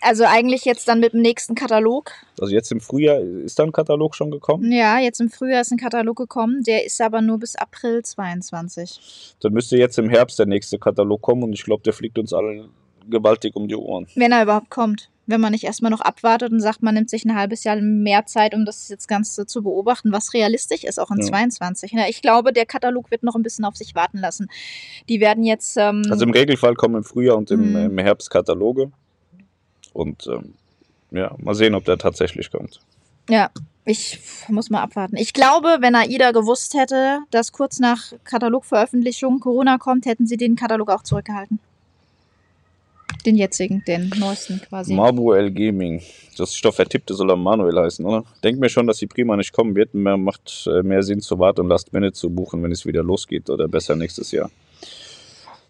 [0.04, 2.12] Also eigentlich jetzt dann mit dem nächsten Katalog.
[2.40, 4.70] Also jetzt im Frühjahr ist da ein Katalog schon gekommen.
[4.70, 6.62] Ja, jetzt im Frühjahr ist ein Katalog gekommen.
[6.62, 9.36] Der ist aber nur bis April 22.
[9.40, 12.32] Dann müsste jetzt im Herbst der nächste Katalog kommen und ich glaube, der fliegt uns
[12.32, 12.68] allen
[13.08, 14.06] gewaltig um die Ohren.
[14.14, 15.10] Wenn er überhaupt kommt.
[15.26, 18.26] Wenn man nicht erstmal noch abwartet und sagt, man nimmt sich ein halbes Jahr mehr
[18.26, 21.24] Zeit, um das jetzt Ganze zu beobachten, was realistisch ist, auch in Ja.
[21.28, 21.92] 22.
[21.92, 24.48] Ja, ich glaube, der Katalog wird noch ein bisschen auf sich warten lassen.
[25.08, 25.78] Die werden jetzt.
[25.78, 27.76] Ähm, Also im Regelfall kommen im Frühjahr und im, Mhm.
[27.76, 28.92] im Herbst Kataloge.
[29.94, 30.52] Und ähm,
[31.10, 32.80] ja, mal sehen, ob der tatsächlich kommt.
[33.30, 33.50] Ja,
[33.86, 34.18] ich
[34.48, 35.16] muss mal abwarten.
[35.16, 40.56] Ich glaube, wenn AIDA gewusst hätte, dass kurz nach Katalogveröffentlichung Corona kommt, hätten sie den
[40.56, 41.58] Katalog auch zurückgehalten.
[43.24, 44.92] Den jetzigen, den neuesten quasi.
[44.92, 46.02] Marbu L Gaming.
[46.36, 48.24] Das ist doch vertippte, soll er Manuel heißen, oder?
[48.42, 49.94] Denk mir schon, dass die Prima nicht kommen wird.
[49.94, 53.02] Mehr, macht äh, mehr Sinn zu warten und Last Minute zu buchen, wenn es wieder
[53.02, 54.50] losgeht oder besser nächstes Jahr.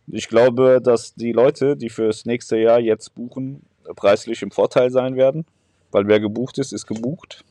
[0.07, 3.63] Ich glaube, dass die Leute, die fürs nächste Jahr jetzt buchen,
[3.97, 5.45] preislich im Vorteil sein werden,
[5.91, 7.45] weil wer gebucht ist, ist gebucht.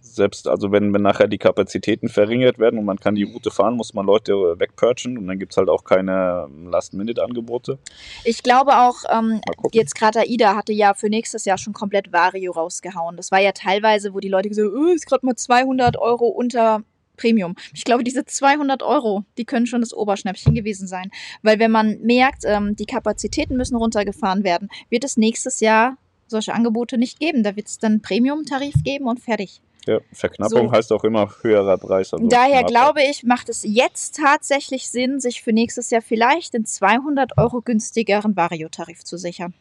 [0.00, 3.76] Selbst, also wenn, wenn nachher die Kapazitäten verringert werden und man kann die Route fahren,
[3.76, 7.78] muss man Leute wegpurchen und dann gibt es halt auch keine Last-Minute-Angebote.
[8.24, 9.40] Ich glaube auch, ähm,
[9.72, 13.16] jetzt gerade AIDA hatte ja für nächstes Jahr schon komplett Vario rausgehauen.
[13.16, 16.26] Das war ja teilweise, wo die Leute gesagt haben, oh, ist gerade mal 200 Euro
[16.26, 16.82] unter
[17.22, 17.54] Premium.
[17.72, 21.10] Ich glaube, diese 200 Euro, die können schon das Oberschnäppchen gewesen sein.
[21.42, 25.96] Weil wenn man merkt, ähm, die Kapazitäten müssen runtergefahren werden, wird es nächstes Jahr
[26.26, 27.44] solche Angebote nicht geben.
[27.44, 29.60] Da wird es dann Premium-Tarif geben und fertig.
[29.86, 30.72] Ja, Verknappung So.
[30.72, 32.12] heißt auch immer höherer Preis.
[32.20, 37.36] Daher glaube ich, macht es jetzt tatsächlich Sinn, sich für nächstes Jahr vielleicht den 200
[37.36, 39.54] Euro günstigeren Vario-Tarif zu sichern.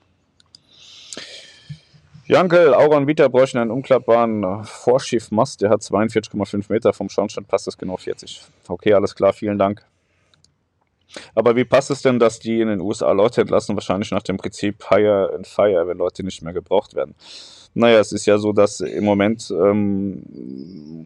[2.31, 5.59] Jankel, Auron Vita bräuchten einen umklappbaren äh, Vorschiffmast.
[5.59, 6.93] Der hat 42,5 Meter.
[6.93, 8.41] Vom Schornstein passt das genau 40.
[8.69, 9.85] Okay, alles klar, vielen Dank.
[11.35, 13.75] Aber wie passt es denn, dass die in den USA Leute entlassen?
[13.75, 17.15] Wahrscheinlich nach dem Prinzip Hire and Fire, wenn Leute nicht mehr gebraucht werden.
[17.73, 20.23] Naja, es ist ja so, dass im Moment ähm,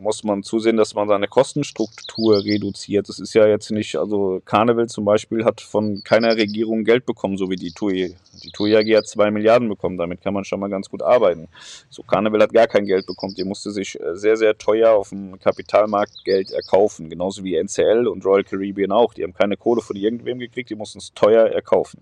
[0.01, 3.07] muss man zusehen, dass man seine Kostenstruktur reduziert.
[3.07, 7.37] Das ist ja jetzt nicht, also Carnival zum Beispiel hat von keiner Regierung Geld bekommen,
[7.37, 8.15] so wie die TUI.
[8.43, 11.49] Die TUI AG hat zwei Milliarden bekommen, damit kann man schon mal ganz gut arbeiten.
[11.91, 15.09] So, Carnival hat gar kein Geld bekommen, die musste sich äh, sehr, sehr teuer auf
[15.09, 19.13] dem Kapitalmarkt Geld erkaufen, genauso wie NCL und Royal Caribbean auch.
[19.13, 22.01] Die haben keine Kohle von irgendwem gekriegt, die mussten es teuer erkaufen.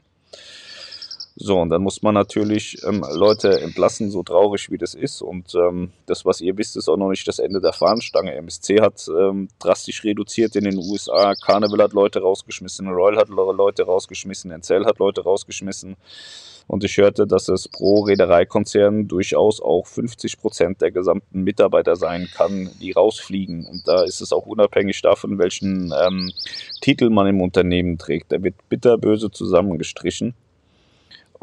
[1.36, 5.22] So, und dann muss man natürlich ähm, Leute entlassen, so traurig wie das ist.
[5.24, 8.36] Und ähm, das, was ihr wisst, ist auch noch nicht das Ende der Fahnenstange.
[8.36, 13.52] MSC hat ähm, drastisch reduziert in den USA, Carnival hat Leute rausgeschmissen, Royal hat Le-
[13.54, 15.96] Leute rausgeschmissen, NCL hat Leute rausgeschmissen.
[16.68, 22.30] Und ich hörte, dass es pro Reedereikonzern durchaus auch 50 Prozent der gesamten Mitarbeiter sein
[22.32, 23.66] kann, die rausfliegen.
[23.66, 26.32] Und da ist es auch unabhängig davon, welchen ähm,
[26.80, 28.32] Titel man im Unternehmen trägt.
[28.32, 30.36] Da wird bitterböse zusammengestrichen.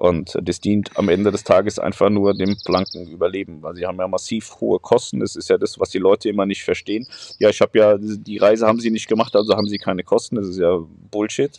[0.00, 3.98] Und das dient am Ende des Tages einfach nur dem blanken Überleben, weil sie haben
[3.98, 5.20] ja massiv hohe Kosten.
[5.20, 7.06] Das ist ja das, was die Leute immer nicht verstehen.
[7.38, 10.36] Ja, ich habe ja, die Reise haben sie nicht gemacht, also haben sie keine Kosten.
[10.36, 10.78] Das ist ja
[11.10, 11.50] Bullshit.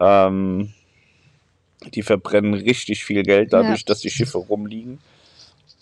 [0.00, 0.72] Ähm,
[1.94, 4.98] die verbrennen richtig viel Geld dadurch, dass die Schiffe rumliegen.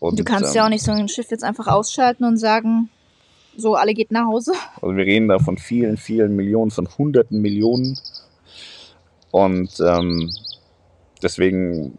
[0.01, 2.91] Und, Du kannst ähm, ja auch nicht so ein Schiff jetzt einfach ausschalten und sagen,
[3.57, 4.53] so, alle geht nach Hause.
[4.83, 7.99] Also wir reden da von vielen, vielen Millionen, von hunderten Millionen.
[9.31, 10.31] Und ähm,
[11.25, 11.93] deswegen,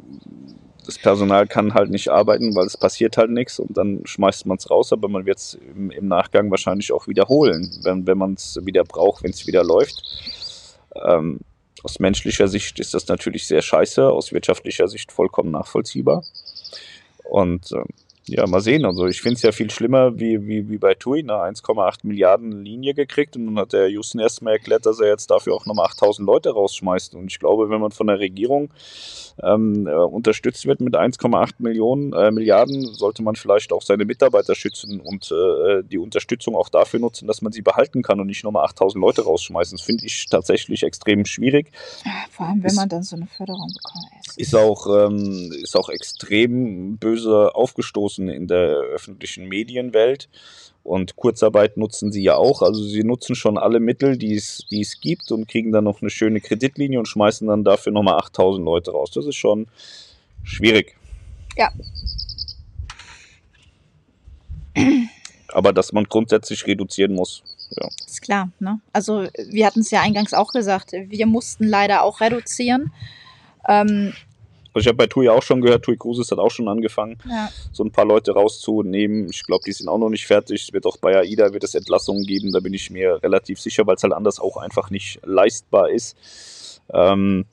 [0.86, 4.58] das Personal kann halt nicht arbeiten, weil es passiert halt nichts und dann schmeißt man
[4.58, 8.36] es raus, aber man wird es im, im Nachgang wahrscheinlich auch wiederholen, wenn, wenn man
[8.36, 10.02] es wieder braucht, wenn es wieder läuft.
[11.06, 11.40] Ähm,
[11.84, 16.24] aus menschlicher Sicht ist das natürlich sehr scheiße, aus wirtschaftlicher Sicht vollkommen nachvollziehbar.
[17.24, 17.86] Und ähm,
[18.28, 18.86] ja, mal sehen.
[18.86, 22.64] Also ich finde es ja viel schlimmer wie, wie, wie bei TUI, eine 1,8 Milliarden
[22.64, 25.86] Linie gekriegt und dann hat der Houston erstmal erklärt, dass er jetzt dafür auch nochmal
[25.88, 27.14] 8000 Leute rausschmeißt.
[27.16, 28.72] Und ich glaube, wenn man von der Regierung
[29.44, 34.56] ähm, äh, unterstützt wird mit 1,8 Millionen äh, Milliarden, sollte man vielleicht auch seine Mitarbeiter
[34.56, 38.44] schützen und äh, die Unterstützung auch dafür nutzen, dass man sie behalten kann und nicht
[38.44, 39.78] nochmal 8000 Leute rausschmeißen.
[39.78, 41.72] Das finde ich tatsächlich extrem schwierig.
[42.32, 44.06] Vor allem, wenn Ist- man dann so eine Förderung bekommt.
[44.38, 50.30] Ist auch, ähm, ist auch extrem böse aufgestoßen in der öffentlichen Medienwelt.
[50.84, 52.62] Und Kurzarbeit nutzen sie ja auch.
[52.62, 56.02] Also sie nutzen schon alle Mittel, die es, die es gibt und kriegen dann noch
[56.02, 59.10] eine schöne Kreditlinie und schmeißen dann dafür nochmal 8000 Leute raus.
[59.12, 59.66] Das ist schon
[60.44, 60.96] schwierig.
[61.58, 61.72] Ja.
[65.48, 67.42] Aber dass man grundsätzlich reduzieren muss.
[67.72, 67.88] Ja.
[68.06, 68.80] Ist klar, ne?
[68.94, 72.92] Also wir hatten es ja eingangs auch gesagt, wir mussten leider auch reduzieren.
[73.68, 74.14] Ähm,
[74.76, 77.18] Also ich habe bei TUI auch schon gehört, TUI Cruises hat auch schon angefangen.
[77.30, 79.30] ja, so ein paar Leute rauszunehmen.
[79.30, 80.64] Ich glaube, die sind auch noch nicht fertig.
[80.64, 83.88] Es wird auch bei AIDA wird es Entlassungen geben, da bin ich mir relativ sicher,
[83.88, 86.82] weil es halt anders auch einfach nicht leistbar ist.
[86.94, 87.46] Ähm,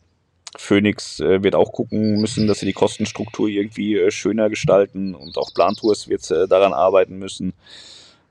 [0.57, 5.39] Phoenix äh, wird auch gucken müssen, dass sie die Kostenstruktur irgendwie äh, schöner gestalten und
[5.39, 7.53] auch Plantours wird äh, daran arbeiten müssen.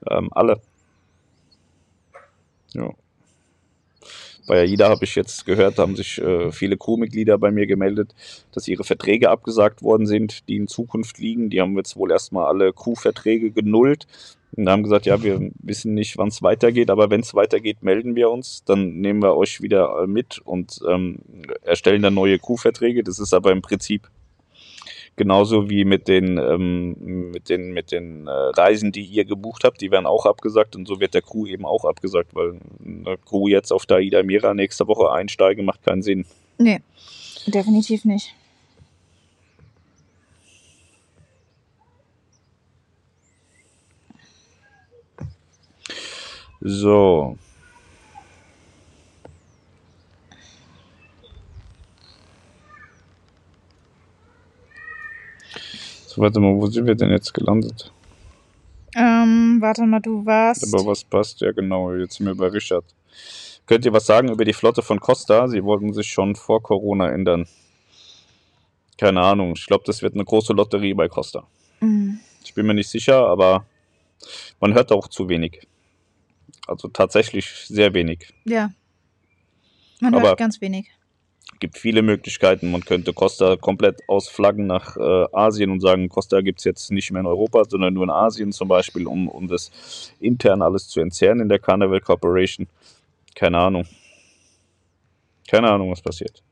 [0.10, 0.60] Ähm, alle.
[2.74, 2.92] Ja.
[4.48, 8.14] Bei AIDA habe ich jetzt gehört, haben sich äh, viele Crewmitglieder bei mir gemeldet,
[8.52, 11.50] dass ihre Verträge abgesagt worden sind, die in Zukunft liegen.
[11.50, 14.08] Die haben jetzt wohl erstmal alle Crewverträge genullt
[14.54, 18.16] und haben gesagt, ja, wir wissen nicht, wann es weitergeht, aber wenn es weitergeht, melden
[18.16, 18.64] wir uns.
[18.66, 21.20] Dann nehmen wir euch wieder mit und ähm,
[21.62, 23.04] erstellen dann neue Crewverträge.
[23.04, 24.10] Das ist aber im Prinzip
[25.18, 29.82] Genauso wie mit den, ähm, mit den, mit den äh, Reisen, die ihr gebucht habt,
[29.82, 33.48] die werden auch abgesagt und so wird der Crew eben auch abgesagt, weil eine Crew
[33.48, 36.26] jetzt auf der Ida Mira nächste Woche einsteigen, macht keinen Sinn.
[36.58, 36.80] Nee,
[37.46, 38.34] definitiv nicht.
[46.62, 47.38] So.
[56.22, 57.92] Warte mal, wo sind wir denn jetzt gelandet?
[58.96, 60.74] Ähm, warte mal, du warst.
[60.74, 61.42] Aber was passt?
[61.42, 62.86] Ja, genau, jetzt sind wir bei Richard.
[63.66, 65.48] Könnt ihr was sagen über die Flotte von Costa?
[65.48, 67.48] Sie wollten sich schon vor Corona ändern.
[68.98, 69.54] Keine Ahnung.
[69.56, 71.48] Ich glaube, das wird eine große Lotterie bei Costa.
[71.80, 72.20] Mhm.
[72.44, 73.66] Ich bin mir nicht sicher, aber
[74.60, 75.68] man hört auch zu wenig.
[76.68, 78.34] Also tatsächlich sehr wenig.
[78.46, 78.72] Ja.
[80.00, 80.90] Man Aber- hört ganz wenig.
[81.62, 82.72] Gibt viele Möglichkeiten.
[82.72, 87.12] Man könnte Costa komplett ausflaggen nach äh, Asien und sagen, Costa gibt es jetzt nicht
[87.12, 89.72] mehr in Europa, sondern nur in Asien zum Beispiel, um, um das
[90.20, 92.68] intern alles zu entzerren in der Carnival Corporation.
[93.36, 93.86] Keine Ahnung.
[95.48, 96.44] Keine Ahnung, was passiert.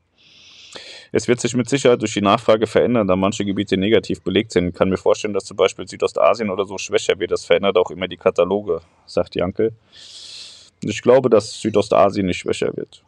[1.12, 4.68] Es wird sich mit Sicherheit durch die Nachfrage verändern, da manche Gebiete negativ belegt sind.
[4.68, 7.32] Ich kann mir vorstellen, dass zum Beispiel Südostasien oder so schwächer wird.
[7.32, 9.72] Das verändert auch immer die Kataloge, sagt Janke.
[10.82, 13.02] Ich glaube, dass Südostasien nicht schwächer wird.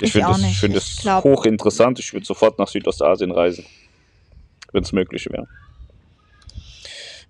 [0.00, 0.58] Ich Ich finde nicht.
[0.58, 1.98] find Ich es glaub- hochinteressant.
[1.98, 3.64] Ich würde sofort nach Südostasien reisen,
[4.72, 5.46] wenn es möglich wäre.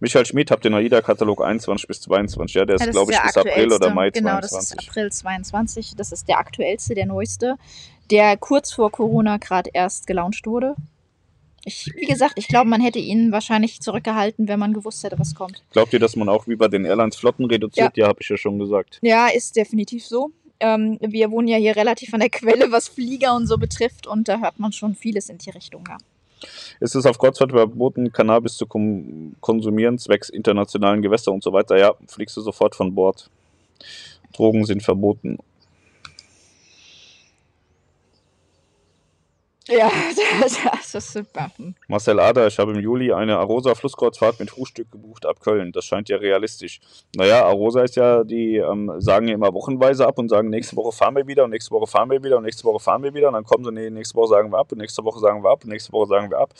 [0.00, 2.54] Michael Schmid, habt den AIDA-Katalog 21 bis 22.
[2.54, 3.92] Ja, der ist, Ja, das glaube ich, bis April oder.
[3.92, 4.78] Mai Genau, das 22.
[4.78, 5.94] ist April 22.
[5.96, 7.56] Das ist der aktuellste, der neueste,
[8.10, 10.74] der kurz vor Corona gerade erst gelauncht wurde.
[11.64, 15.34] Ich, wie gesagt, ich glaube, man hätte ihn wahrscheinlich zurückgehalten, wenn man gewusst hätte, was
[15.34, 15.64] kommt.
[15.72, 17.96] Glaubt ihr, dass man auch wie bei den Airlines Flotten reduziert?
[17.96, 18.98] Ja, habe ich ja schon gesagt.
[19.02, 20.30] Ja, ist definitiv so.
[20.60, 24.28] Ähm, wir wohnen ja hier relativ an der Quelle, was Flieger und so betrifft, und
[24.28, 25.84] da hört man schon vieles in die Richtung.
[25.88, 25.98] Ja.
[26.80, 31.76] Ist es auf Kreuzfahrt verboten, Cannabis zu konsumieren, zwecks internationalen Gewässer und so weiter?
[31.78, 33.30] Ja, fliegst du sofort von Bord.
[34.32, 35.38] Drogen sind verboten.
[39.68, 39.90] Ja,
[40.40, 41.50] das ist super.
[41.88, 45.72] Marcel Ader, ich habe im Juli eine Arosa Flusskreuzfahrt mit Frühstück gebucht ab Köln.
[45.72, 46.80] Das scheint ja realistisch.
[47.14, 50.92] Naja, Arosa ist ja, die ähm, sagen ja immer wochenweise ab und sagen, nächste Woche
[50.92, 53.28] fahren wir wieder und nächste Woche fahren wir wieder und nächste Woche fahren wir wieder
[53.28, 55.50] und dann kommen sie, nee, nächste Woche sagen wir ab und nächste Woche sagen wir
[55.50, 56.54] ab und nächste Woche sagen wir ab.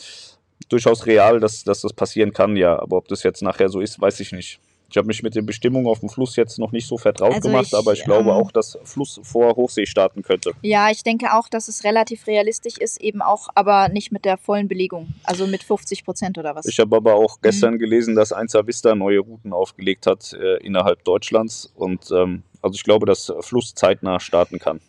[0.67, 2.77] Durchaus real, dass, dass das passieren kann, ja.
[2.77, 4.59] Aber ob das jetzt nachher so ist, weiß ich nicht.
[4.91, 7.49] Ich habe mich mit den Bestimmungen auf dem Fluss jetzt noch nicht so vertraut Also
[7.49, 10.53] gemacht, ich, aber ich glaube ähm, auch, dass Fluss vor Hochsee starten könnte.
[10.61, 14.37] Ja, ich denke auch, dass es relativ realistisch ist, eben auch, aber nicht mit der
[14.37, 15.07] vollen Belegung.
[15.23, 16.65] Also mit 50 Prozent oder was.
[16.65, 17.23] Ich habe aber Mhm.
[17.25, 21.71] auch gestern gelesen, dass 1 Vista neue Routen aufgelegt hat äh, innerhalb Deutschlands.
[21.75, 24.79] Und ähm, also ich glaube, dass Fluss zeitnah starten kann.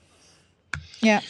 [1.02, 1.20] ja.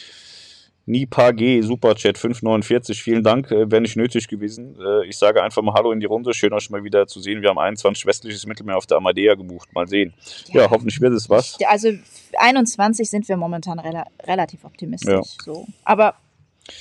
[0.85, 4.75] Nipa G, Superchat 549, vielen Dank, äh, wäre nicht nötig gewesen.
[4.79, 7.41] Äh, ich sage einfach mal Hallo in die Runde, schön euch mal wieder zu sehen.
[7.41, 10.13] Wir haben 21 westliches Mittelmeer auf der Amadea gebucht, mal sehen.
[10.47, 11.57] Ja, hoffentlich wird es was.
[11.59, 11.89] Ja, Also
[12.37, 15.13] 21 sind wir momentan rela relativ optimistisch.
[15.13, 15.21] Ja.
[15.45, 15.67] So.
[15.85, 16.15] Aber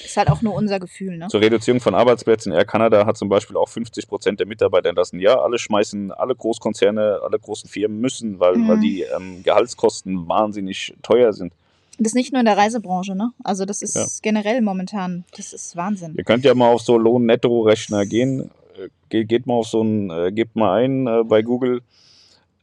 [0.04, 1.28] ist halt auch nur unser Gefühl, ne?
[1.28, 2.52] Zur Reduzierung von Arbeitsplätzen.
[2.52, 5.18] Air Canada hat zum Beispiel auch 50 Prozent der Mitarbeiter entlassen.
[5.20, 8.68] Ja, alle schmeißen, alle Großkonzerne, alle großen Firmen müssen, weil, Mhm.
[8.68, 11.52] weil die ähm, Gehaltskosten wahnsinnig teuer sind.
[11.98, 13.32] Das ist nicht nur in der Reisebranche, ne?
[13.44, 14.06] Also das ist Ja.
[14.22, 16.14] generell momentan, das ist Wahnsinn.
[16.16, 18.50] Ihr könnt ja mal auf so Lohn-Netto-Rechner gehen.
[18.78, 21.82] Äh, Ge geht mal auf so einen, äh, gebt mal ein äh, bei Google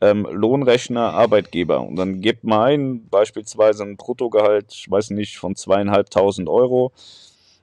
[0.01, 5.55] ähm, Lohnrechner Arbeitgeber und dann gebt mal ein, beispielsweise ein Bruttogehalt, ich weiß nicht, von
[5.55, 6.91] zweieinhalbtausend Euro.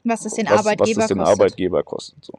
[0.03, 1.33] Was das den was, Arbeitgeber was das den kostet.
[1.41, 2.25] Arbeitgeber kostet.
[2.25, 2.35] So.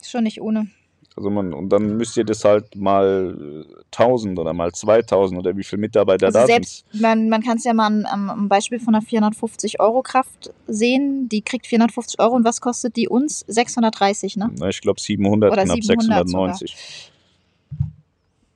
[0.00, 0.68] Ist schon nicht ohne.
[1.16, 5.56] Also man, und dann müsst ihr das halt mal äh, 1000 oder mal 2000 oder
[5.56, 7.02] wie viele Mitarbeiter Also da selbst, sind.
[7.02, 10.52] man, man kann es ja mal am, am am Beispiel von einer 450 Euro Kraft
[10.66, 11.28] sehen.
[11.28, 13.44] Die kriegt 450 Euro und was kostet die uns?
[13.46, 14.50] 630, ne?
[14.58, 17.12] Na, ich glaube 700, Oder knapp 700 690.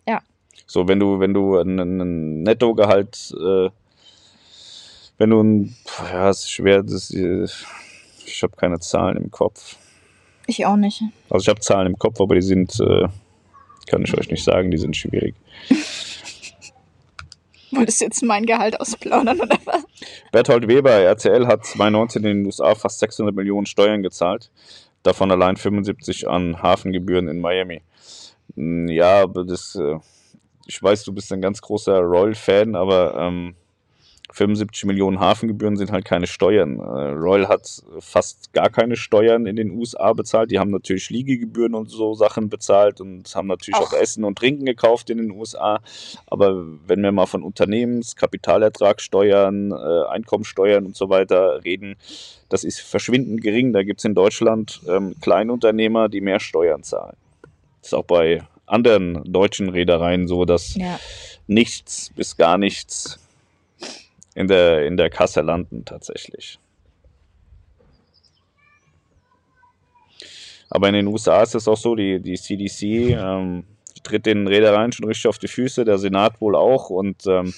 [0.08, 0.20] Ja.
[0.66, 3.70] So, wenn du, wenn du ein, ein Nettogehalt, äh,
[5.16, 5.76] wenn du ein,
[6.12, 7.46] ja, es ist schwer, das, äh,
[8.26, 9.76] ich habe keine Zahlen im Kopf.
[10.48, 11.02] Ich auch nicht.
[11.28, 13.06] Also ich habe Zahlen im Kopf, aber die sind, äh,
[13.86, 15.34] kann ich euch nicht sagen, die sind schwierig.
[17.70, 19.84] Wolltest du jetzt mein Gehalt ausplaudern oder was?
[20.32, 24.50] Berthold Weber, RTL hat 2019 in den USA fast 600 Millionen Steuern gezahlt,
[25.02, 27.82] davon allein 75 an Hafengebühren in Miami.
[28.56, 29.98] Hm, Ja, aber das, äh,
[30.66, 33.54] ich weiß, du bist ein ganz großer Royal-Fan, aber ähm,
[34.38, 36.78] 75 Millionen Hafengebühren sind halt keine Steuern.
[36.78, 40.52] Äh, Royal hat fast gar keine Steuern in den USA bezahlt.
[40.52, 43.88] Die haben natürlich Liegegebühren und so Sachen bezahlt und haben natürlich Ach.
[43.88, 45.80] auch Essen und Trinken gekauft in den USA.
[46.26, 51.96] Aber wenn wir mal von Unternehmens-, Kapitalertragssteuern, äh, Einkommensteuern und so weiter reden,
[52.48, 53.72] das ist verschwindend gering.
[53.72, 57.16] Da gibt es in Deutschland ähm, Kleinunternehmer, die mehr Steuern zahlen.
[57.80, 61.00] Das ist auch bei anderen deutschen Reedereien so, dass ja.
[61.48, 63.18] nichts bis gar nichts
[64.38, 66.60] in der, in der Kasse landen tatsächlich.
[70.70, 73.64] Aber in den USA ist es auch so, die, die CDC ähm,
[74.04, 76.88] tritt den Reedereien schon richtig auf die Füße, der Senat wohl auch.
[76.88, 77.52] Und ähm,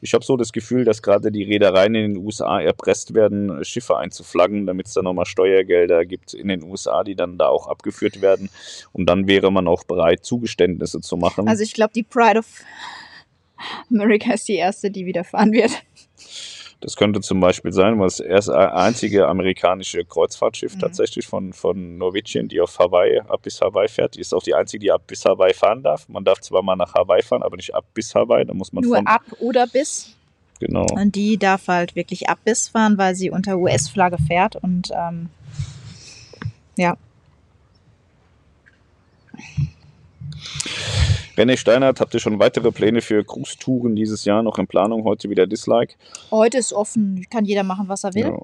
[0.00, 3.98] ich habe so das Gefühl, dass gerade die Reedereien in den USA erpresst werden, Schiffe
[3.98, 8.22] einzuflaggen, damit es dann nochmal Steuergelder gibt in den USA, die dann da auch abgeführt
[8.22, 8.48] werden.
[8.92, 11.46] Und dann wäre man auch bereit, Zugeständnisse zu machen.
[11.46, 12.62] Also ich glaube, die Pride of
[13.90, 15.72] America ist die erste, die wieder fahren wird.
[16.82, 20.80] Das könnte zum Beispiel sein, weil es erst einzige amerikanische Kreuzfahrtschiff mhm.
[20.80, 24.16] tatsächlich von, von Norwegian, die auf Hawaii, ab bis Hawaii fährt.
[24.16, 26.08] Die ist auch die einzige, die ab bis Hawaii fahren darf.
[26.08, 28.44] Man darf zwar mal nach Hawaii fahren, aber nicht ab bis Hawaii.
[28.44, 30.16] Da muss man Nur ab oder bis.
[30.58, 30.86] Genau.
[30.92, 34.56] Und die darf halt wirklich ab bis fahren, weil sie unter US-Flagge fährt.
[34.56, 35.28] Und ähm,
[36.76, 36.96] ja.
[41.36, 45.04] René Steinert, habt ihr schon weitere Pläne für Cruise-Touren dieses Jahr noch in Planung?
[45.04, 45.94] Heute wieder Dislike?
[46.30, 48.24] Heute ist offen, kann jeder machen, was er will.
[48.24, 48.38] Ja.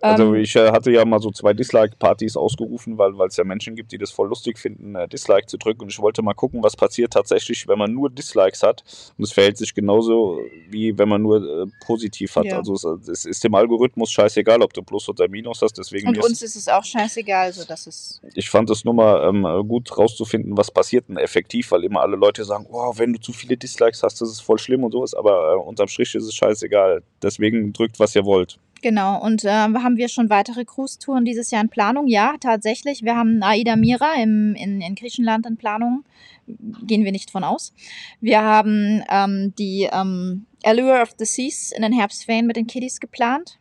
[0.00, 3.74] Also ähm, ich äh, hatte ja mal so zwei Dislike-Partys ausgerufen, weil es ja Menschen
[3.74, 5.82] gibt, die das voll lustig finden, äh, Dislike zu drücken.
[5.82, 8.84] Und ich wollte mal gucken, was passiert tatsächlich, wenn man nur Dislikes hat.
[9.16, 12.44] Und es verhält sich genauso, wie wenn man nur äh, positiv hat.
[12.44, 12.58] Ja.
[12.58, 15.78] Also es, es, ist dem Algorithmus scheißegal, ob du Plus oder Minus hast.
[15.78, 17.46] Deswegen Und uns ist es auch scheißegal.
[17.46, 21.70] Also das ist ich fand es nur mal ähm, gut rauszufinden, was passiert denn effektiv,
[21.70, 24.58] weil immer alle Leute sagen, oh, wenn du zu viele Dislikes hast, das ist voll
[24.58, 25.14] schlimm und sowas.
[25.14, 27.02] Aber äh, unterm Strich ist es scheißegal.
[27.22, 28.58] Deswegen drückt, was ihr wollt.
[28.82, 32.06] Genau, und äh, haben wir schon weitere Cruise-Touren dieses Jahr in Planung?
[32.06, 33.02] Ja, tatsächlich.
[33.02, 36.04] Wir haben Aida Mira im, in, in Griechenland in Planung.
[36.46, 37.74] Gehen wir nicht von aus.
[38.20, 43.00] Wir haben ähm, die ähm, Allure of the Seas in den Herbstferien mit den Kiddies
[43.00, 43.58] geplant.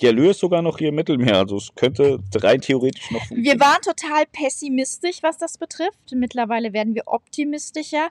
[0.00, 3.60] Die Allure ist sogar noch hier im Mittelmeer, also es könnte drei theoretisch noch Wir
[3.60, 5.98] waren total pessimistisch, was das betrifft.
[6.14, 8.08] Mittlerweile werden wir optimistischer.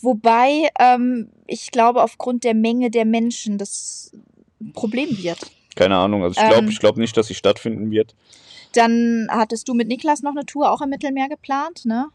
[0.00, 4.10] Wobei ähm, ich glaube, aufgrund der Menge der Menschen das
[4.72, 5.38] Problem wird.
[5.76, 8.14] Keine Ahnung, also ich glaube ähm, glaub nicht, dass sie stattfinden wird.
[8.74, 12.06] Dann hattest du mit Niklas noch eine Tour auch im Mittelmeer geplant, ne?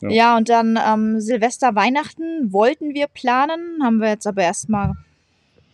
[0.00, 4.94] Ja, ja und dann ähm, Silvester, Weihnachten wollten wir planen, haben wir jetzt aber erstmal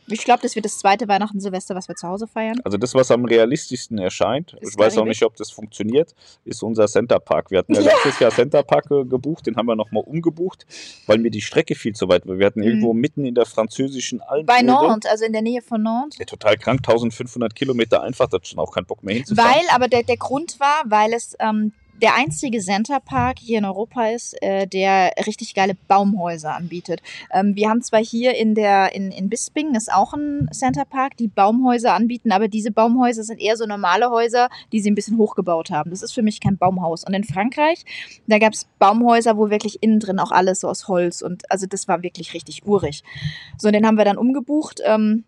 [0.08, 2.60] ich glaube, das wird das zweite Weihnachten Silvester, was wir zu Hause feiern.
[2.64, 6.14] Also das, was am realistischsten erscheint, ist ich weiß auch nicht, ob das funktioniert,
[6.44, 7.50] ist unser Center Park.
[7.50, 10.66] Wir hatten ja, letztes Jahr Center Park gebucht, den haben wir nochmal umgebucht,
[11.06, 12.38] weil mir die Strecke viel zu weit war.
[12.38, 12.66] Wir hatten mhm.
[12.66, 14.46] irgendwo mitten in der französischen Alpen.
[14.46, 16.18] Bei Nantes, also in der Nähe von Nantes.
[16.18, 19.54] Ja, total krank, 1500 Kilometer einfach, da hat schon auch keinen Bock mehr hinzufahren.
[19.54, 21.72] Weil, aber der, der Grund war, weil es ähm,
[22.02, 27.00] der einzige Centerpark hier in Europa ist, äh, der richtig geile Baumhäuser anbietet.
[27.32, 31.28] Ähm, wir haben zwar hier in der in, in Bisping ist auch ein Centerpark, die
[31.28, 35.70] Baumhäuser anbieten, aber diese Baumhäuser sind eher so normale Häuser, die sie ein bisschen hochgebaut
[35.70, 35.90] haben.
[35.90, 37.04] Das ist für mich kein Baumhaus.
[37.04, 37.84] Und in Frankreich,
[38.26, 41.66] da gab es Baumhäuser, wo wirklich innen drin auch alles so aus Holz und also
[41.66, 43.02] das war wirklich richtig urig.
[43.58, 44.80] So, den haben wir dann umgebucht.
[44.84, 45.24] Ähm,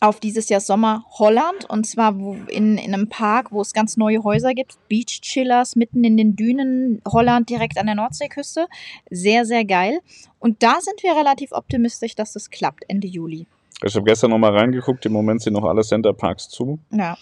[0.00, 2.14] auf dieses Jahr Sommer Holland und zwar
[2.48, 6.36] in, in einem Park, wo es ganz neue Häuser gibt, Beach Chillers mitten in den
[6.36, 8.66] Dünen Holland direkt an der Nordseeküste.
[9.10, 10.00] Sehr, sehr geil.
[10.38, 13.46] Und da sind wir relativ optimistisch, dass das klappt Ende Juli.
[13.84, 16.78] Ich habe gestern noch mal reingeguckt, im Moment sind noch alle Center Parks zu.
[16.90, 17.16] Ja.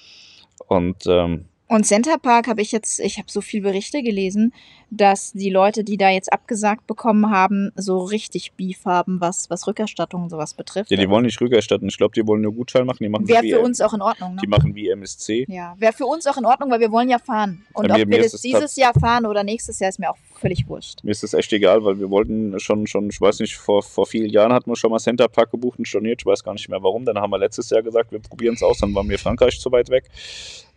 [0.69, 4.53] Und ähm, und Center Park habe ich jetzt, ich habe so viele Berichte gelesen,
[4.91, 9.67] dass die Leute, die da jetzt abgesagt bekommen haben, so richtig Beef haben, was, was
[9.67, 10.91] Rückerstattung und sowas betrifft.
[10.91, 11.89] Ja, die wollen nicht rückerstatten.
[11.89, 13.01] Ich glaube, die wollen nur Gutschein machen.
[13.27, 14.37] Wäre für uns auch in Ordnung.
[14.37, 14.43] Ne?
[14.45, 15.47] Die machen wie MSC.
[15.49, 17.65] Ja, wäre für uns auch in Ordnung, weil wir wollen ja fahren.
[17.73, 21.03] Und ob wir das dieses Jahr fahren oder nächstes Jahr, ist mir auch völlig wurscht.
[21.03, 24.07] Mir ist das echt egal, weil wir wollten schon, schon ich weiß nicht, vor, vor
[24.07, 26.23] vielen Jahren hatten wir schon mal Center Park gebucht und storniert.
[26.23, 27.05] Ich weiß gar nicht mehr warum.
[27.05, 28.79] Dann haben wir letztes Jahr gesagt, wir probieren es aus.
[28.79, 30.05] Dann waren wir Frankreich zu weit weg.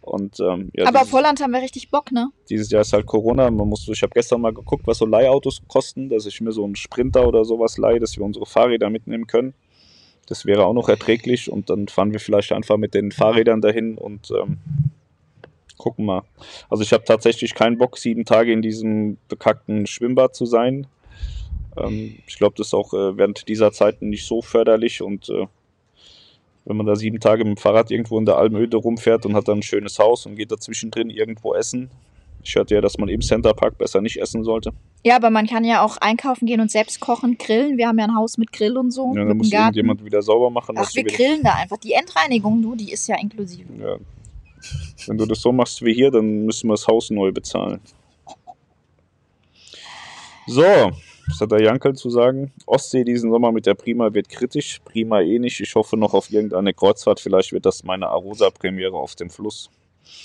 [0.10, 2.30] Und, ähm, ja, Aber auf Holland haben wir richtig Bock, ne?
[2.50, 3.50] Dieses Jahr ist halt Corona.
[3.52, 6.64] Man muss, ich habe gestern mal geguckt, was so Leihautos kosten, dass ich mir so
[6.66, 9.54] einen Sprinter oder sowas leihe, dass wir unsere Fahrräder mitnehmen können.
[10.28, 13.98] Das wäre auch noch erträglich und dann fahren wir vielleicht einfach mit den Fahrrädern dahin
[13.98, 14.58] und ähm,
[15.78, 16.24] gucken mal.
[16.70, 20.88] Also ich habe tatsächlich keinen Bock, sieben Tage in diesem bekackten Schwimmbad zu sein.
[21.78, 25.48] Ähm, ich glaube, das ist auch äh, während dieser Zeit nicht so förderlich und äh,
[26.66, 29.48] wenn man da sieben Tage mit dem Fahrrad irgendwo in der Almöde rumfährt und hat
[29.48, 31.90] dann ein schönes Haus und geht dazwischen drin irgendwo essen,
[32.44, 34.72] Ich hörte ja, dass man im Centerpark besser nicht essen sollte.
[35.04, 37.78] Ja, aber man kann ja auch einkaufen gehen und selbst kochen, grillen.
[37.78, 39.14] Wir haben ja ein Haus mit Grill und so.
[39.16, 40.76] Ja, dann muss irgendjemand wieder sauber machen.
[40.78, 41.78] Ach, wir grillen da einfach.
[41.78, 43.68] Die Endreinigung, du, die ist ja inklusive.
[43.80, 43.98] ja.
[45.08, 47.80] Wenn du das so machst wie hier, dann müssen wir das Haus neu bezahlen.
[50.48, 50.92] So,
[51.30, 52.52] was hat der Jankel zu sagen?
[52.66, 54.80] Ostsee diesen Sommer mit der Prima wird kritisch.
[54.84, 55.60] Prima eh nicht.
[55.60, 57.20] Ich hoffe noch auf irgendeine Kreuzfahrt.
[57.20, 59.70] Vielleicht wird das meine Arosa-Premiere auf dem Fluss.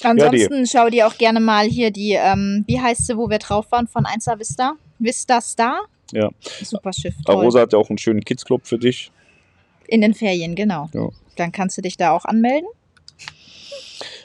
[0.02, 3.70] Ansonsten schau dir auch gerne mal hier die, ähm, wie heißt sie, wo wir drauf
[3.70, 4.74] waren, von 1 Vista?
[4.98, 5.80] Vista Star?
[6.12, 6.30] Ja.
[6.62, 7.14] Super Schiff.
[7.24, 7.36] Toll.
[7.36, 9.10] Arosa hat ja auch einen schönen Kids-Club für dich.
[9.86, 10.88] In den Ferien, genau.
[10.94, 11.08] Ja.
[11.36, 12.68] Dann kannst du dich da auch anmelden.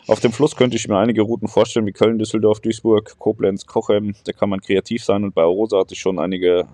[0.09, 4.15] Auf dem Fluss könnte ich mir einige Routen vorstellen, wie Köln, Düsseldorf, Duisburg, Koblenz, Cochem.
[4.23, 6.67] Da kann man kreativ sein und bei Arosa hatte ich schon einige,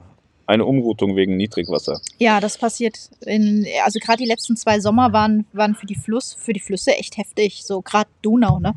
[0.46, 2.00] eine Umroutung wegen Niedrigwasser.
[2.18, 6.34] Ja, das passiert in, also gerade die letzten zwei Sommer waren, waren für die Fluss,
[6.34, 7.66] für die Flüsse echt heftig.
[7.66, 8.74] So gerade Donau, ne?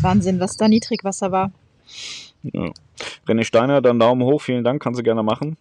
[0.00, 1.52] Wahnsinn, was da Niedrigwasser war.
[2.42, 2.70] Ja.
[3.26, 5.56] René Steiner, dann Daumen hoch, vielen Dank, kannst du gerne machen.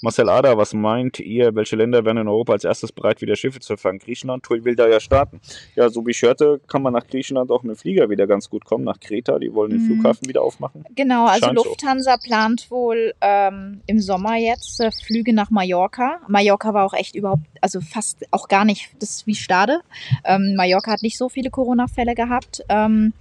[0.00, 3.58] Marcel Ader, was meint ihr, welche Länder wären in Europa als erstes bereit, wieder Schiffe
[3.60, 3.98] zu fangen?
[3.98, 5.40] Griechenland, Tui will da ja starten.
[5.74, 8.48] Ja, so wie ich hörte, kann man nach Griechenland auch mit dem Flieger wieder ganz
[8.48, 9.86] gut kommen, nach Kreta, die wollen den Mhm.
[9.94, 10.84] Flughafen wieder aufmachen.
[10.94, 11.64] Genau, also Scheint so.
[11.64, 16.20] Lufthansa plant wohl ähm, im Sommer jetzt äh, Flüge nach Mallorca.
[16.28, 19.80] Mallorca war auch echt überhaupt, also fast auch gar nicht, das ist wie Stade.
[20.24, 22.62] Ähm, Mallorca hat nicht so viele Corona-Fälle gehabt.
[22.68, 23.12] Ähm,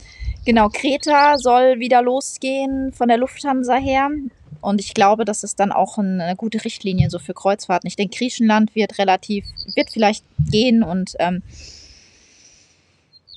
[0.46, 4.10] genau, Kreta soll wieder losgehen von der Lufthansa her.
[4.62, 7.88] Und ich glaube, das ist dann auch ein- eine gute Richtlinie so für Kreuzfahrten.
[7.88, 9.46] Ich denke, Griechenland wird relativ,
[9.76, 11.44] wird vielleicht gehen und ähm,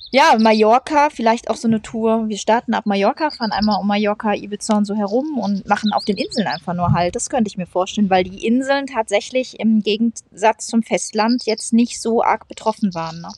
[0.09, 2.29] ja, Mallorca, vielleicht auch so eine Tour.
[2.29, 6.05] Wir starten ab Mallorca, fahren einmal um Mallorca, Ibiza und so herum und machen auf
[6.05, 7.15] den Inseln einfach nur halt.
[7.17, 12.01] Das könnte ich mir vorstellen, weil die Inseln tatsächlich im Gegensatz zum Festland jetzt nicht
[12.01, 13.19] so arg betroffen waren.
[13.19, 13.29] Ne?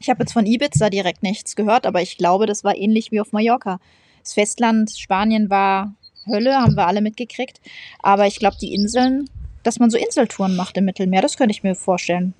[0.00, 3.20] Ich habe jetzt von Ibiza direkt nichts gehört, aber ich glaube, das war ähnlich wie
[3.20, 3.78] auf Mallorca.
[4.22, 5.94] Das Festland Spanien war
[6.26, 7.60] Hölle, haben wir alle mitgekriegt.
[8.02, 9.28] Aber ich glaube, die Inseln,
[9.62, 12.32] dass man so Inseltouren macht im Mittelmeer, das könnte ich mir vorstellen.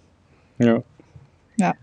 [0.58, 0.82] Ja.
[1.58, 1.74] Ja.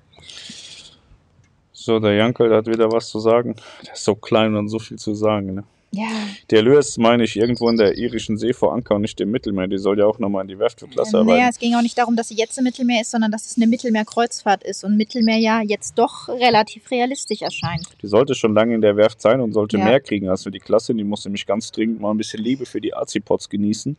[1.73, 3.55] So, der Jankel hat wieder was zu sagen.
[3.85, 5.53] Der ist so klein und so viel zu sagen.
[5.53, 5.63] Ne?
[5.91, 6.07] Ja,
[6.51, 9.67] Der Lewis meine ich irgendwo in der irischen See vor Anker und nicht im Mittelmeer.
[9.67, 11.49] Die soll ja auch nochmal in die Werft für Klasse naja, arbeiten.
[11.49, 13.67] es ging auch nicht darum, dass sie jetzt im Mittelmeer ist, sondern dass es eine
[13.67, 17.87] Mittelmeerkreuzfahrt ist und Mittelmeer ja jetzt doch relativ realistisch erscheint.
[18.01, 19.85] Die sollte schon lange in der Werft sein und sollte Ja.
[19.85, 20.93] mehr kriegen als für die Klasse.
[20.93, 23.95] Die muss nämlich ganz dringend mal ein bisschen Liebe für die Azipods genießen.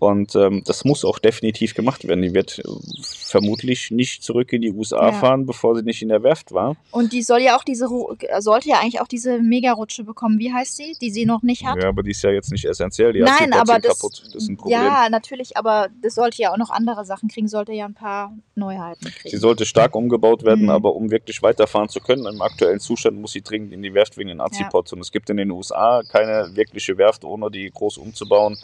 [0.00, 2.20] Und ähm, das muss auch definitiv gemacht werden.
[2.20, 2.62] Die wird äh,
[3.02, 5.12] vermutlich nicht zurück in die USA Ja.
[5.12, 6.76] fahren, bevor sie nicht in der Werft war.
[6.90, 7.88] Und die soll ja auch diese,
[8.40, 10.38] sollte ja eigentlich auch diese Mega-Rutsche bekommen.
[10.38, 10.94] Wie heißt sie?
[11.00, 11.76] Die sie noch nicht hat?
[11.80, 13.12] Ja, aber die ist ja jetzt nicht essentiell.
[13.12, 14.22] Die Nein, aber das, kaputt.
[14.26, 14.80] Das ist ein Problem.
[14.80, 18.36] ja, natürlich, aber das sollte ja auch noch andere Sachen kriegen, sollte ja ein paar
[18.56, 19.38] Neuheiten Sie kriegen.
[19.38, 20.70] sollte stark umgebaut werden, Mhm.
[20.70, 24.16] aber um wirklich weiterfahren zu können, im aktuellen Zustand muss sie dringend in die Werft
[24.18, 24.92] wegen den Azipods.
[24.92, 28.58] Und es gibt in den USA keine wirkliche Werft, ohne die groß umzubauen.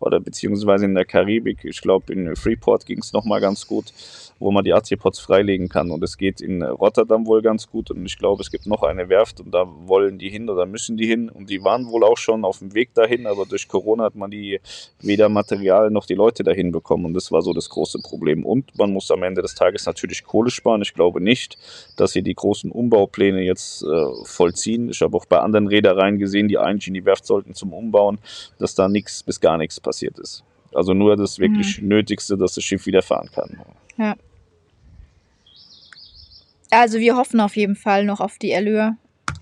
[0.00, 3.92] Oder beziehungsweise in der Karibik, ich glaube in Freeport ging es nochmal ganz gut,
[4.40, 5.90] wo man die Azipods freilegen kann.
[5.90, 7.90] Und es geht in Rotterdam wohl ganz gut.
[7.90, 10.96] Und ich glaube, es gibt noch eine Werft und da wollen die hin oder müssen
[10.96, 11.28] die hin.
[11.28, 14.30] Und die waren wohl auch schon auf dem Weg dahin, aber durch Corona hat man
[14.30, 14.58] die
[15.00, 17.04] weder Material noch die Leute dahin bekommen.
[17.04, 18.44] Und das war so das große Problem.
[18.44, 20.80] Und man muss am Ende des Tages natürlich Kohle sparen.
[20.80, 21.58] Ich glaube nicht,
[21.96, 24.88] dass sie die großen Umbaupläne jetzt äh, vollziehen.
[24.88, 28.18] Ich habe auch bei anderen Reedereien gesehen, die eigentlich in die Werft sollten zum Umbauen,
[28.58, 30.44] dass da nichts bis gar nichts passiert ist.
[30.74, 33.58] Also nur das wirklich Nötigste, dass das Schiff wieder fahren kann.
[36.70, 38.96] Also wir hoffen auf jeden Fall noch auf die Allure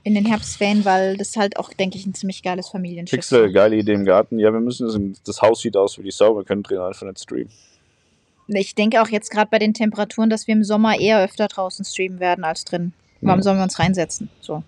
[0.05, 3.55] in den Herbstferien, weil das halt auch, denke ich, ein ziemlich geiles Familienschiff Pixel, ist.
[3.55, 4.39] geile Idee im Garten.
[4.39, 7.07] Ja, wir müssen das, das Haus sieht aus wie die Sau, wir können drin einfach
[7.07, 7.51] nicht streamen.
[8.49, 11.85] Ich denke auch jetzt gerade bei den Temperaturen, dass wir im Sommer eher öfter draußen
[11.85, 12.95] streamen werden als drin.
[13.21, 13.43] Warum Ja.
[13.43, 14.31] sollen wir uns reinsetzen?
[14.41, 14.63] So.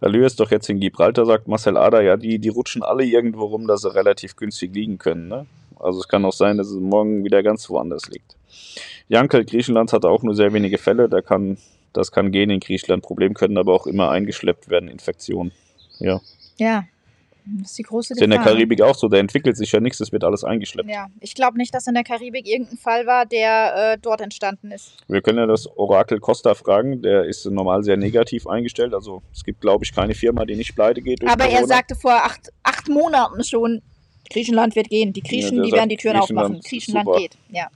[0.00, 3.44] Allure ist doch jetzt in Gibraltar, sagt Marcel Ader, ja, die, die rutschen alle irgendwo
[3.46, 5.28] rum, dass sie relativ günstig liegen können.
[5.28, 5.46] Ne?
[5.78, 8.36] Also es kann auch sein, dass es morgen wieder ganz woanders liegt.
[9.08, 11.58] Jankel, Griechenland hatte auch nur sehr wenige Fälle, da kann,
[11.92, 13.02] das kann gehen in Griechenland.
[13.02, 15.52] Problem können aber auch immer eingeschleppt werden, Infektionen.
[15.98, 16.20] Ja.
[16.58, 16.84] Ja,
[17.44, 18.54] das ist die große Ist ja in der Gefahr.
[18.54, 20.90] Karibik auch so, da entwickelt sich ja nichts, das wird alles eingeschleppt.
[20.90, 24.72] Ja, ich glaube nicht, dass in der Karibik irgendein Fall war, der äh, dort entstanden
[24.72, 24.96] ist.
[25.06, 28.94] Wir können ja das Orakel Costa fragen, der ist normal sehr negativ eingestellt.
[28.94, 31.22] Also es gibt, glaube ich, keine Firma, die nicht pleite geht.
[31.24, 31.66] Aber er Corona.
[31.66, 33.80] sagte vor acht, acht Monaten schon,
[34.28, 35.12] Griechenland wird gehen.
[35.12, 36.58] Die Griechen, der die werden die Türen Griechenland aufmachen.
[36.58, 37.36] ist Griechenland geht.
[37.50, 37.68] Ja.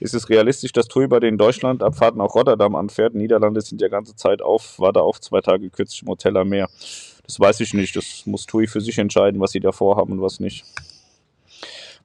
[0.00, 3.14] Ist es realistisch, dass TUI bei den Deutschlandabfahrten auch Rotterdam anfährt?
[3.14, 6.48] Niederlande sind ja ganze Zeit auf, war da auch zwei Tage kürzlich im Hotel am
[6.48, 6.68] Meer.
[7.24, 7.96] Das weiß ich nicht.
[7.96, 10.64] Das muss TUI für sich entscheiden, was sie da vorhaben und was nicht.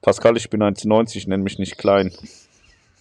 [0.02, 2.12] Pascal, ich bin 1,90, nenn mich nicht klein.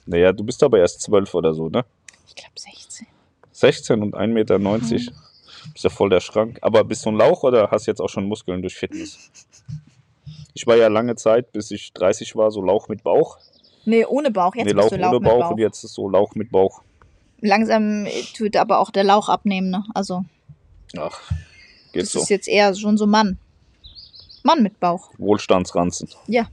[0.05, 1.83] Naja, du bist aber erst 12 oder so, ne?
[2.27, 3.07] Ich glaube 16.
[3.51, 4.59] 16 und 1,90 Meter.
[4.59, 6.59] Bist ja voll der Schrank.
[6.61, 9.31] Aber bist du ein Lauch oder hast jetzt auch schon Muskeln durch Fitness?
[10.53, 13.37] Ich war ja lange Zeit, bis ich 30 war, so Lauch mit Bauch.
[13.85, 14.55] Nee, ohne Bauch.
[14.55, 15.51] Jetzt nee, bist Lauch du Lauch ohne mit Bauch, Bauch.
[15.51, 16.81] und jetzt ist so Lauch mit Bauch.
[17.41, 19.83] Langsam tut aber auch der Lauch abnehmen, ne?
[19.93, 20.23] Also,
[20.97, 21.19] Ach,
[21.91, 22.21] geht das so.
[22.21, 23.37] ist jetzt eher schon so Mann.
[24.43, 25.09] Mann mit Bauch.
[25.17, 26.09] Wohlstandsranzen.
[26.27, 26.47] Ja.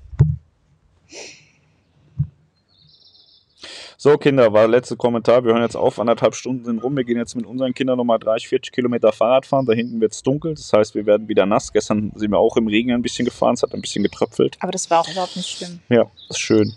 [3.97, 5.45] So, Kinder, war der letzte Kommentar.
[5.45, 6.97] Wir hören jetzt auf, anderthalb Stunden sind rum.
[6.97, 9.67] Wir gehen jetzt mit unseren Kindern nochmal 30, 40 Kilometer Fahrrad fahren.
[9.67, 10.55] Da hinten wird es dunkel.
[10.55, 11.71] Das heißt, wir werden wieder nass.
[11.71, 13.55] Gestern sind wir auch im Regen ein bisschen gefahren.
[13.55, 14.57] Es hat ein bisschen getröpfelt.
[14.61, 15.81] Aber das war auch überhaupt nicht schlimm.
[15.91, 16.73] Ja, ist schön.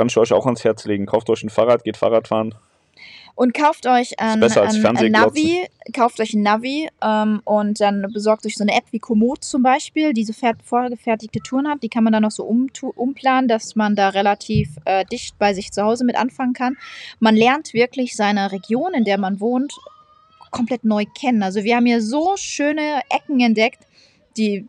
[0.00, 1.04] Kann ich euch auch ans Herz legen.
[1.04, 2.54] Kauft euch ein Fahrrad, geht Fahrrad fahren.
[3.34, 4.40] Und kauft euch ein,
[4.76, 5.12] ein, ein.
[5.12, 9.44] Navi, kauft euch ein Navi ähm, und dann besorgt euch so eine App wie Komoot
[9.44, 11.82] zum Beispiel, die so fer- vorgefertigte Touren hat.
[11.82, 15.52] Die kann man dann noch so umtu- umplanen, dass man da relativ äh, dicht bei
[15.52, 16.78] sich zu Hause mit anfangen kann.
[17.18, 19.74] Man lernt wirklich seine Region, in der man wohnt,
[20.50, 21.42] komplett neu kennen.
[21.42, 23.86] Also wir haben hier so schöne Ecken entdeckt,
[24.38, 24.66] die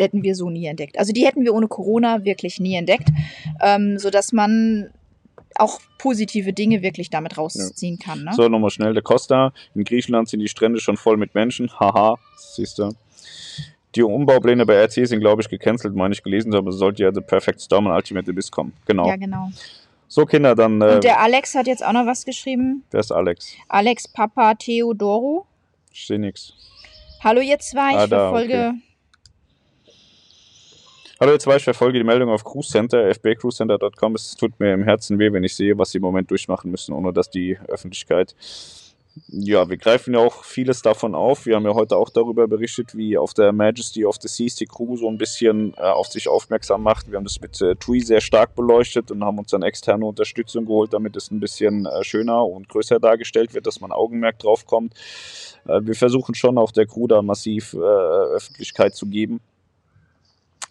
[0.00, 0.98] hätten wir so nie entdeckt.
[0.98, 3.08] Also die hätten wir ohne Corona wirklich nie entdeckt,
[3.60, 4.90] ähm, sodass man
[5.56, 8.24] auch positive Dinge wirklich damit rausziehen kann.
[8.24, 8.32] Ne?
[8.34, 8.94] So, nochmal schnell.
[8.94, 9.52] Der Costa.
[9.74, 11.70] In Griechenland sind die Strände schon voll mit Menschen.
[11.78, 12.94] Haha, siehst du.
[13.96, 16.68] Die Umbaupläne bei RC sind, glaube ich, gecancelt, meine ich gelesen haben.
[16.68, 18.72] Es sollte ja The Perfect Storm und Ultimate Abyss kommen.
[18.86, 19.08] Genau.
[19.08, 19.50] Ja, genau.
[20.06, 20.80] So, Kinder, dann.
[20.80, 22.84] Äh, Und der Alex hat jetzt auch noch was geschrieben.
[22.92, 23.54] wer ist Alex?
[23.68, 25.46] Alex Papa Theodoro.
[25.92, 26.52] Ich sehe nichts.
[27.22, 28.74] Hallo ihr zwei, Ah, ich da, verfolge.
[31.22, 34.14] Hallo, jetzt ich verfolge die Meldung auf Cruise Center, fbcruisecenter.com.
[34.14, 36.94] Es tut mir im Herzen weh, wenn ich sehe, was sie im Moment durchmachen müssen,
[36.94, 38.34] ohne dass die Öffentlichkeit.
[39.28, 41.44] Ja, wir greifen ja auch vieles davon auf.
[41.44, 44.64] Wir haben ja heute auch darüber berichtet, wie auf der Majesty of the Seas die
[44.64, 47.10] Crew so ein bisschen äh, auf sich aufmerksam macht.
[47.10, 50.64] Wir haben das mit äh, TUI sehr stark beleuchtet und haben uns dann externe Unterstützung
[50.64, 54.64] geholt, damit es ein bisschen äh, schöner und größer dargestellt wird, dass man Augenmerk drauf
[54.64, 54.94] kommt.
[55.66, 59.42] Äh, wir versuchen schon auch der Crew da massiv äh, Öffentlichkeit zu geben.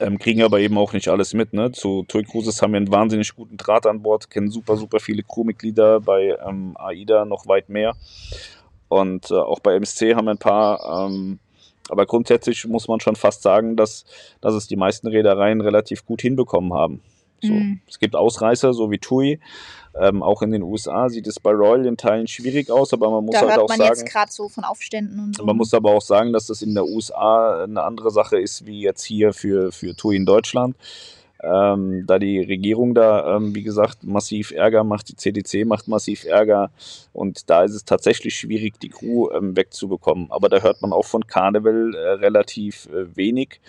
[0.01, 1.53] Ähm, kriegen aber eben auch nicht alles mit.
[1.53, 1.71] Ne?
[1.71, 5.23] Zu Toy Cruises haben wir einen wahnsinnig guten Draht an Bord, kennen super, super viele
[5.23, 7.95] Crewmitglieder, bei ähm, AIDA noch weit mehr.
[8.87, 11.07] Und äh, auch bei MSC haben wir ein paar.
[11.07, 11.39] Ähm,
[11.89, 14.05] aber grundsätzlich muss man schon fast sagen, dass,
[14.41, 17.01] dass es die meisten Reedereien relativ gut hinbekommen haben.
[17.41, 17.53] So.
[17.53, 17.81] Mhm.
[17.87, 19.39] Es gibt Ausreißer, so wie TUI.
[19.95, 23.25] Ähm, auch in den USA sieht es bei Royal in Teilen schwierig aus, aber man
[23.25, 23.89] muss Da halt hört auch man sagen.
[23.89, 25.45] jetzt gerade so von Aufständen und so.
[25.45, 28.81] Man muss aber auch sagen, dass das in der USA eine andere Sache ist, wie
[28.81, 30.75] jetzt hier für, für TUI in Deutschland.
[31.41, 36.25] Ähm, da die Regierung da, ähm, wie gesagt, massiv Ärger macht, die CDC macht massiv
[36.25, 36.69] Ärger
[37.13, 40.27] und da ist es tatsächlich schwierig, die Crew ähm, wegzubekommen.
[40.31, 43.61] Aber da hört man auch von Carnival äh, relativ äh, wenig.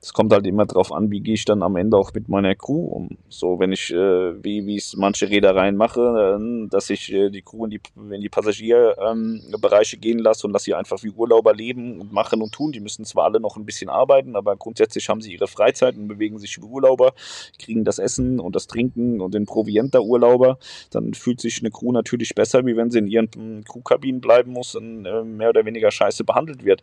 [0.00, 2.54] Es kommt halt immer drauf an, wie gehe ich dann am Ende auch mit meiner
[2.54, 3.18] Crew um.
[3.28, 6.38] So, wenn ich, äh, wie es manche Reedereien mache,
[6.70, 7.80] dass ich äh, die Crew in die,
[8.20, 12.70] die Passagierbereiche gehen lasse und lasse sie einfach wie Urlauber leben und machen und tun.
[12.70, 16.06] Die müssen zwar alle noch ein bisschen arbeiten, aber grundsätzlich haben sie ihre Freizeit und
[16.06, 17.14] bewegen sich wie Urlauber,
[17.58, 20.58] kriegen das Essen und das Trinken und den Proviant der Urlauber.
[20.90, 24.52] Dann fühlt sich eine Crew natürlich besser, wie wenn sie in ihren mm, Crewkabinen bleiben
[24.52, 26.82] muss und äh, mehr oder weniger scheiße behandelt wird.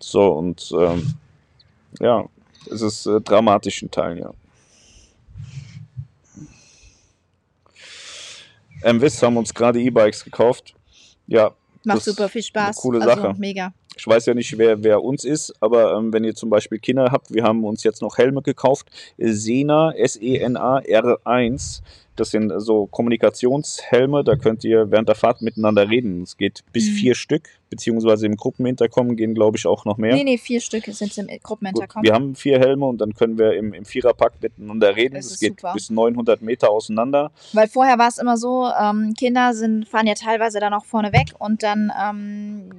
[0.00, 1.14] So, und ähm,
[2.00, 2.24] ja,
[2.70, 4.32] es ist äh, dramatisch in Teilen, ja.
[8.92, 10.74] MWIS haben uns gerade E-Bikes gekauft.
[11.26, 12.76] Ja, Macht super viel Spaß.
[12.76, 13.34] coole also, Sache.
[13.38, 13.72] Mega.
[13.96, 17.10] Ich weiß ja nicht, wer, wer uns ist, aber ähm, wenn ihr zum Beispiel Kinder
[17.10, 18.88] habt, wir haben uns jetzt noch Helme gekauft.
[19.18, 21.82] Sena, S-E-N-A, R1.
[22.16, 26.22] Das sind so Kommunikationshelme, da könnt ihr während der Fahrt miteinander reden.
[26.22, 26.92] Es geht bis Mhm.
[26.94, 30.14] vier Stück, beziehungsweise im Gruppenintercom gehen, glaube ich, auch noch mehr.
[30.14, 32.02] Nee, nee, vier Stück sind im Gut, Gruppenintercom.
[32.02, 35.14] wir haben vier Helme und dann können wir im, im Viererpack miteinander reden.
[35.16, 35.72] Das Es geht super.
[35.74, 37.32] bis 900 Meter auseinander.
[37.52, 41.12] Weil vorher war es immer so, ähm, Kinder sind, fahren ja teilweise dann auch vorne
[41.12, 42.70] weg und dann ähm,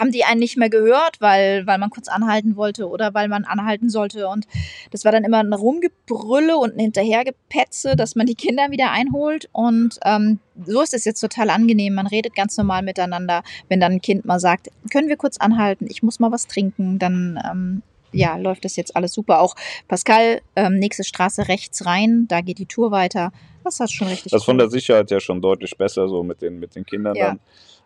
[0.00, 3.44] haben die einen nicht mehr gehört, weil, weil man kurz anhalten wollte oder weil man
[3.44, 4.26] anhalten sollte.
[4.26, 4.46] Und
[4.90, 9.48] das war dann immer ein Rumgebrülle und ein Hinterhergepetze, dass man die Kinder wieder einholt.
[9.52, 11.94] Und ähm, so ist es jetzt total angenehm.
[11.94, 13.42] Man redet ganz normal miteinander.
[13.68, 16.98] Wenn dann ein Kind mal sagt, können wir kurz anhalten, ich muss mal was trinken,
[16.98, 19.40] dann ähm, ja, läuft das jetzt alles super.
[19.40, 19.54] Auch
[19.88, 23.32] Pascal, ähm, nächste Straße rechts rein, da geht die Tour weiter.
[23.64, 26.40] Das hat schon richtig Das ist von der Sicherheit ja schon deutlich besser, so mit
[26.40, 27.26] den, mit den Kindern Ja.
[27.28, 27.40] dann.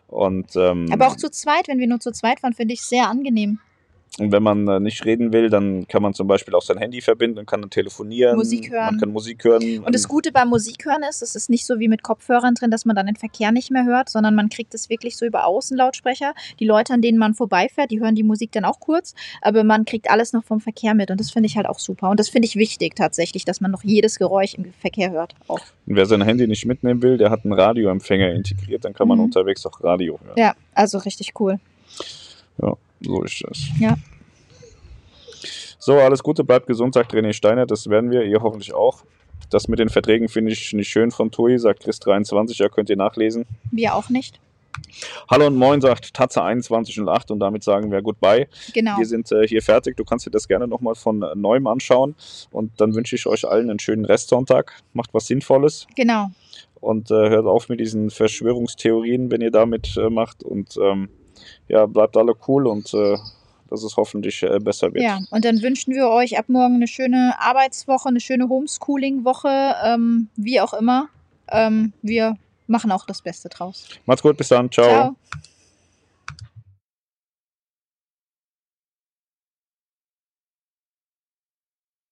[0.07, 3.07] Und, ähm, Aber auch zu zweit, wenn wir nur zu zweit waren, finde ich sehr
[3.09, 3.59] angenehm.
[4.19, 6.99] Und wenn man äh, nicht reden will, dann kann man zum Beispiel auch sein Handy
[6.99, 8.35] verbinden und kann dann telefonieren.
[8.35, 8.85] Musik hören.
[8.87, 9.79] Man kann Musik hören.
[9.79, 12.83] Und das Gute beim Musikhören ist, es ist nicht so wie mit Kopfhörern drin, dass
[12.83, 16.33] man dann den Verkehr nicht mehr hört, sondern man kriegt es wirklich so über Außenlautsprecher.
[16.59, 19.85] Die Leute, an denen man vorbeifährt, die hören die Musik dann auch kurz, aber man
[19.85, 22.09] kriegt alles noch vom Verkehr mit und das finde ich halt auch super.
[22.09, 25.35] Und das finde ich wichtig tatsächlich, dass man noch jedes Geräusch im Verkehr hört.
[25.47, 25.61] Auch.
[25.87, 29.19] Und wer sein Handy nicht mitnehmen will, der hat einen Radioempfänger integriert, dann kann man
[29.19, 29.23] Mhm.
[29.25, 30.35] unterwegs auch Radio hören.
[30.37, 31.59] Ja, also richtig cool.
[32.61, 33.59] Ja, so ist das.
[33.79, 33.95] Ja.
[35.79, 37.65] So, alles Gute, bleibt gesund, sagt René Steiner.
[37.65, 39.03] Das werden wir, ihr hoffentlich auch.
[39.49, 42.95] Das mit den Verträgen finde ich nicht schön von TUI, sagt Chris23, ja, könnt ihr
[42.95, 43.45] nachlesen.
[43.71, 44.39] Wir auch nicht.
[45.29, 48.47] Hallo und moin, sagt Tatze 2108 und damit sagen wir Goodbye.
[48.73, 48.97] Genau.
[48.97, 49.97] Wir sind äh, hier fertig.
[49.97, 52.15] Du kannst dir das gerne nochmal von äh, neuem anschauen.
[52.51, 54.81] Und dann wünsche ich euch allen einen schönen Restsonntag.
[54.93, 56.29] Macht was Sinnvolles Genau.
[56.79, 60.43] und äh, hört auf mit diesen Verschwörungstheorien, wenn ihr damit äh, macht.
[60.43, 61.09] Und ähm,
[61.71, 63.17] ja, bleibt alle cool und äh,
[63.69, 65.03] dass es hoffentlich äh, besser wird.
[65.03, 70.27] Ja, und dann wünschen wir euch ab morgen eine schöne Arbeitswoche, eine schöne Homeschooling-Woche, ähm,
[70.35, 71.07] wie auch immer.
[71.49, 72.35] Ähm, wir
[72.67, 73.87] machen auch das Beste draus.
[74.05, 74.69] Macht's gut, bis dann.
[74.69, 74.85] Ciao.
[74.85, 75.15] Ciao.